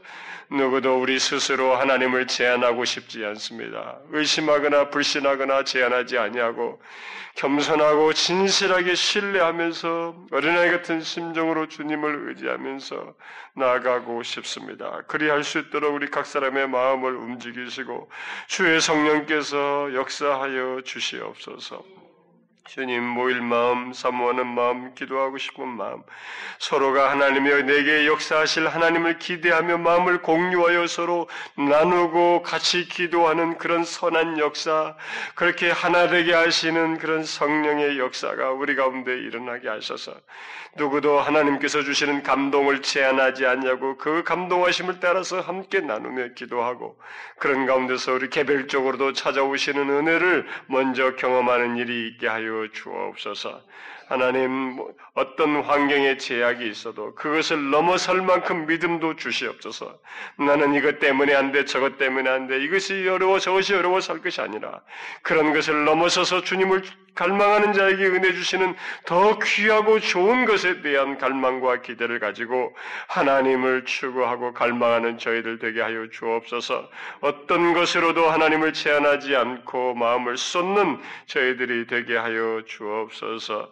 누구도 0.51 0.99
우리 0.99 1.19
스스로 1.19 1.75
하나님을 1.75 2.27
제한하고 2.27 2.83
싶지 2.85 3.23
않습니다. 3.25 3.99
의심하거나 4.11 4.89
불신하거나 4.89 5.63
제한하지 5.63 6.17
아니하고 6.17 6.81
겸손하고 7.35 8.13
진실하게 8.13 8.93
신뢰하면서 8.93 10.27
어린아이 10.31 10.69
같은 10.69 11.01
심정으로 11.01 11.67
주님을 11.67 12.29
의지하면서 12.29 13.15
나아가고 13.55 14.23
싶습니다. 14.23 15.01
그리할 15.07 15.43
수 15.43 15.59
있도록 15.59 15.93
우리 15.93 16.09
각 16.09 16.25
사람의 16.25 16.69
마음을 16.69 17.15
움직이시고 17.15 18.09
주의 18.47 18.81
성령께서 18.81 19.93
역사하여 19.93 20.81
주시옵소서. 20.83 22.02
주님 22.65 23.03
모일 23.03 23.41
마음, 23.41 23.91
사모하는 23.91 24.47
마음, 24.47 24.95
기도하고 24.95 25.37
싶은 25.37 25.67
마음, 25.67 26.01
서로가 26.59 27.11
하나님이 27.11 27.63
내게 27.63 28.07
역사하실 28.07 28.69
하나님을 28.69 29.19
기대하며 29.19 29.79
마음을 29.79 30.21
공유하여 30.21 30.87
서로 30.87 31.27
나누고 31.57 32.41
같이 32.41 32.87
기도하는 32.87 33.57
그런 33.57 33.83
선한 33.83 34.39
역사, 34.39 34.95
그렇게 35.35 35.71
하나 35.71 36.07
되게 36.07 36.33
하시는 36.33 36.97
그런 36.99 37.25
성령의 37.25 37.99
역사가 37.99 38.51
우리 38.51 38.75
가운데 38.75 39.11
일어나게 39.11 39.67
하셔서. 39.67 40.13
누구도 40.75 41.19
하나님께서 41.19 41.83
주시는 41.83 42.23
감동을 42.23 42.81
제한하지 42.81 43.45
않냐고 43.45 43.95
그 43.97 44.23
감동하심을 44.23 44.99
따라서 44.99 45.39
함께 45.39 45.81
나누며 45.81 46.29
기도하고 46.33 46.97
그런 47.37 47.67
가운데서 47.67 48.13
우리 48.13 48.29
개별적으로도 48.29 49.13
찾아오시는 49.13 49.87
은혜를 49.87 50.47
먼저 50.65 51.15
경험하는 51.15 51.77
일이 51.77 52.07
있게 52.07 52.27
하여 52.27 52.52
주옵소서. 52.73 53.61
하나님 54.07 54.51
뭐 54.51 54.93
어떤 55.13 55.61
환경에 55.61 56.17
제약이 56.17 56.67
있어도 56.67 57.13
그것을 57.15 57.69
넘어설 57.69 58.21
만큼 58.21 58.65
믿음도 58.65 59.15
주시옵소서. 59.15 59.99
나는 60.37 60.73
이것 60.73 60.99
때문에 60.99 61.33
안 61.35 61.51
돼, 61.51 61.65
저것 61.65 61.97
때문에 61.97 62.29
안 62.29 62.47
돼. 62.47 62.63
이것이 62.63 63.07
어려워, 63.07 63.39
저것이 63.39 63.73
어려워서 63.75 64.13
할 64.13 64.21
것이 64.21 64.41
아니라 64.41 64.81
그런 65.21 65.53
것을 65.53 65.85
넘어서서 65.85 66.41
주님을 66.41 66.83
갈망하는 67.15 67.73
자에게 67.73 68.07
은혜 68.07 68.33
주시는 68.33 68.75
더 69.05 69.37
귀하고 69.37 69.99
좋은 69.99 70.45
것에 70.45 70.81
대한 70.81 71.17
갈망과 71.17 71.81
기대를 71.81 72.19
가지고 72.19 72.75
하나님을 73.07 73.85
추구하고 73.85 74.53
갈망하는 74.53 75.19
저희들 75.19 75.59
되게 75.59 75.81
하여 75.81 76.07
주옵소서. 76.09 76.89
어떤 77.21 77.73
것으로도 77.73 78.29
하나님을 78.29 78.73
제한하지 78.73 79.35
않고 79.35 79.93
마음을 79.93 80.37
쏟는 80.37 80.99
저희들이 81.27 81.85
되게 81.87 82.17
하여 82.17 82.63
주옵소서. 82.65 83.71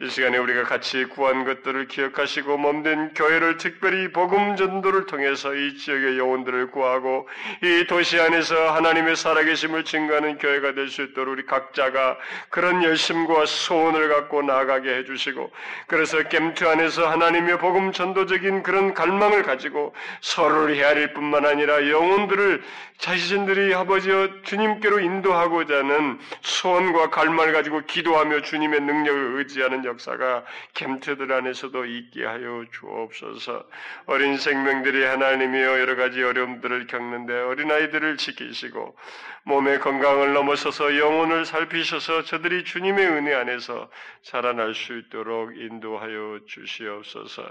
이 0.00 0.08
시간에 0.08 0.38
우리가 0.38 0.62
같이 0.62 1.06
구한 1.06 1.44
것들을 1.44 1.88
기억하시고 1.88 2.56
몸된 2.56 3.14
교회를 3.14 3.56
특별히 3.56 4.12
복음 4.12 4.54
전도를 4.54 5.06
통해서 5.06 5.52
이 5.56 5.76
지역의 5.76 6.18
영혼들을 6.18 6.70
구하고 6.70 7.28
이 7.64 7.84
도시 7.88 8.20
안에서 8.20 8.74
하나님의 8.74 9.16
살아계심을 9.16 9.84
증거하는 9.84 10.38
교회가 10.38 10.74
될 10.74 10.88
수 10.88 11.02
있도록 11.02 11.32
우리 11.32 11.44
각자가 11.44 12.16
그런 12.48 12.84
열심과 12.84 13.46
소원을 13.46 14.08
갖고 14.08 14.40
나아가게 14.42 14.98
해주시고 14.98 15.50
그래서 15.88 16.22
겜투 16.28 16.68
안에서 16.68 17.10
하나님의 17.10 17.58
복음 17.58 17.90
전도적인 17.90 18.62
그런 18.62 18.94
갈망을 18.94 19.42
가지고 19.42 19.94
서로를 20.20 20.76
헤아릴 20.76 21.12
뿐만 21.12 21.44
아니라 21.44 21.90
영혼들을 21.90 22.62
자신들이 22.98 23.74
아버지여 23.74 24.42
주님께로 24.42 25.00
인도하고자 25.00 25.78
하는 25.78 26.18
소원과 26.40 27.10
갈망을 27.10 27.52
가지고 27.52 27.82
기도하며 27.86 28.42
주님의 28.42 28.80
능력을 28.80 29.38
의지하는 29.38 29.84
역사가 29.88 30.44
캠트들 30.74 31.32
안에서도 31.32 31.84
있게 31.84 32.24
하여 32.24 32.64
주옵소서. 32.70 33.68
어린 34.06 34.36
생명들이 34.38 35.04
하나님이여 35.04 35.80
여러 35.80 35.96
가지 35.96 36.22
어려움들을 36.22 36.86
겪는데 36.86 37.32
어린아이들을 37.42 38.16
지키시고 38.16 38.96
몸의 39.44 39.80
건강을 39.80 40.34
넘어서서 40.34 40.98
영혼을 40.98 41.44
살피셔서 41.44 42.22
저들이 42.24 42.64
주님의 42.64 43.06
은혜 43.08 43.34
안에서 43.34 43.90
자라날 44.22 44.74
수 44.74 44.96
있도록 44.98 45.56
인도하여 45.56 46.40
주시옵소서. 46.46 47.50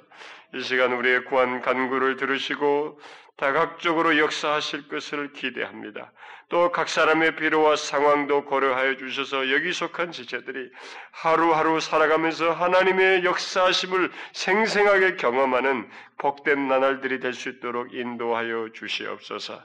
이 0.54 0.62
시간 0.62 0.94
우리의 0.94 1.26
구한 1.26 1.62
간구를 1.62 2.18
들으시고 2.18 3.00
다각적으로 3.38 4.18
역사하실 4.18 4.88
것을 4.90 5.32
기대합니다. 5.34 6.12
또 6.50 6.72
각 6.72 6.88
사람의 6.88 7.36
필요와 7.36 7.76
상황도 7.76 8.46
고려하여 8.46 8.96
주셔서 8.98 9.52
여기 9.52 9.74
속한 9.74 10.12
지체들이 10.12 10.72
하루하루 11.12 11.80
살아가면서 11.82 12.54
하나님의 12.54 13.26
역사하심을 13.26 14.12
생생하게 14.32 15.18
경험하는 15.18 15.90
복된 16.18 16.68
나날들이 16.68 17.20
될 17.20 17.34
수 17.34 17.50
있도록 17.50 17.94
인도하여 17.94 18.70
주시옵소서. 18.74 19.62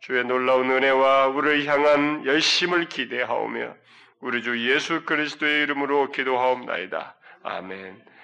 주의 0.00 0.22
놀라운 0.24 0.70
은혜와 0.70 1.28
우리를 1.28 1.66
향한 1.66 2.24
열심을 2.26 2.88
기대하오며 2.88 3.74
우리 4.20 4.42
주 4.42 4.70
예수 4.70 5.04
그리스도의 5.04 5.62
이름으로 5.62 6.12
기도하옵나이다. 6.12 7.16
아멘. 7.42 8.17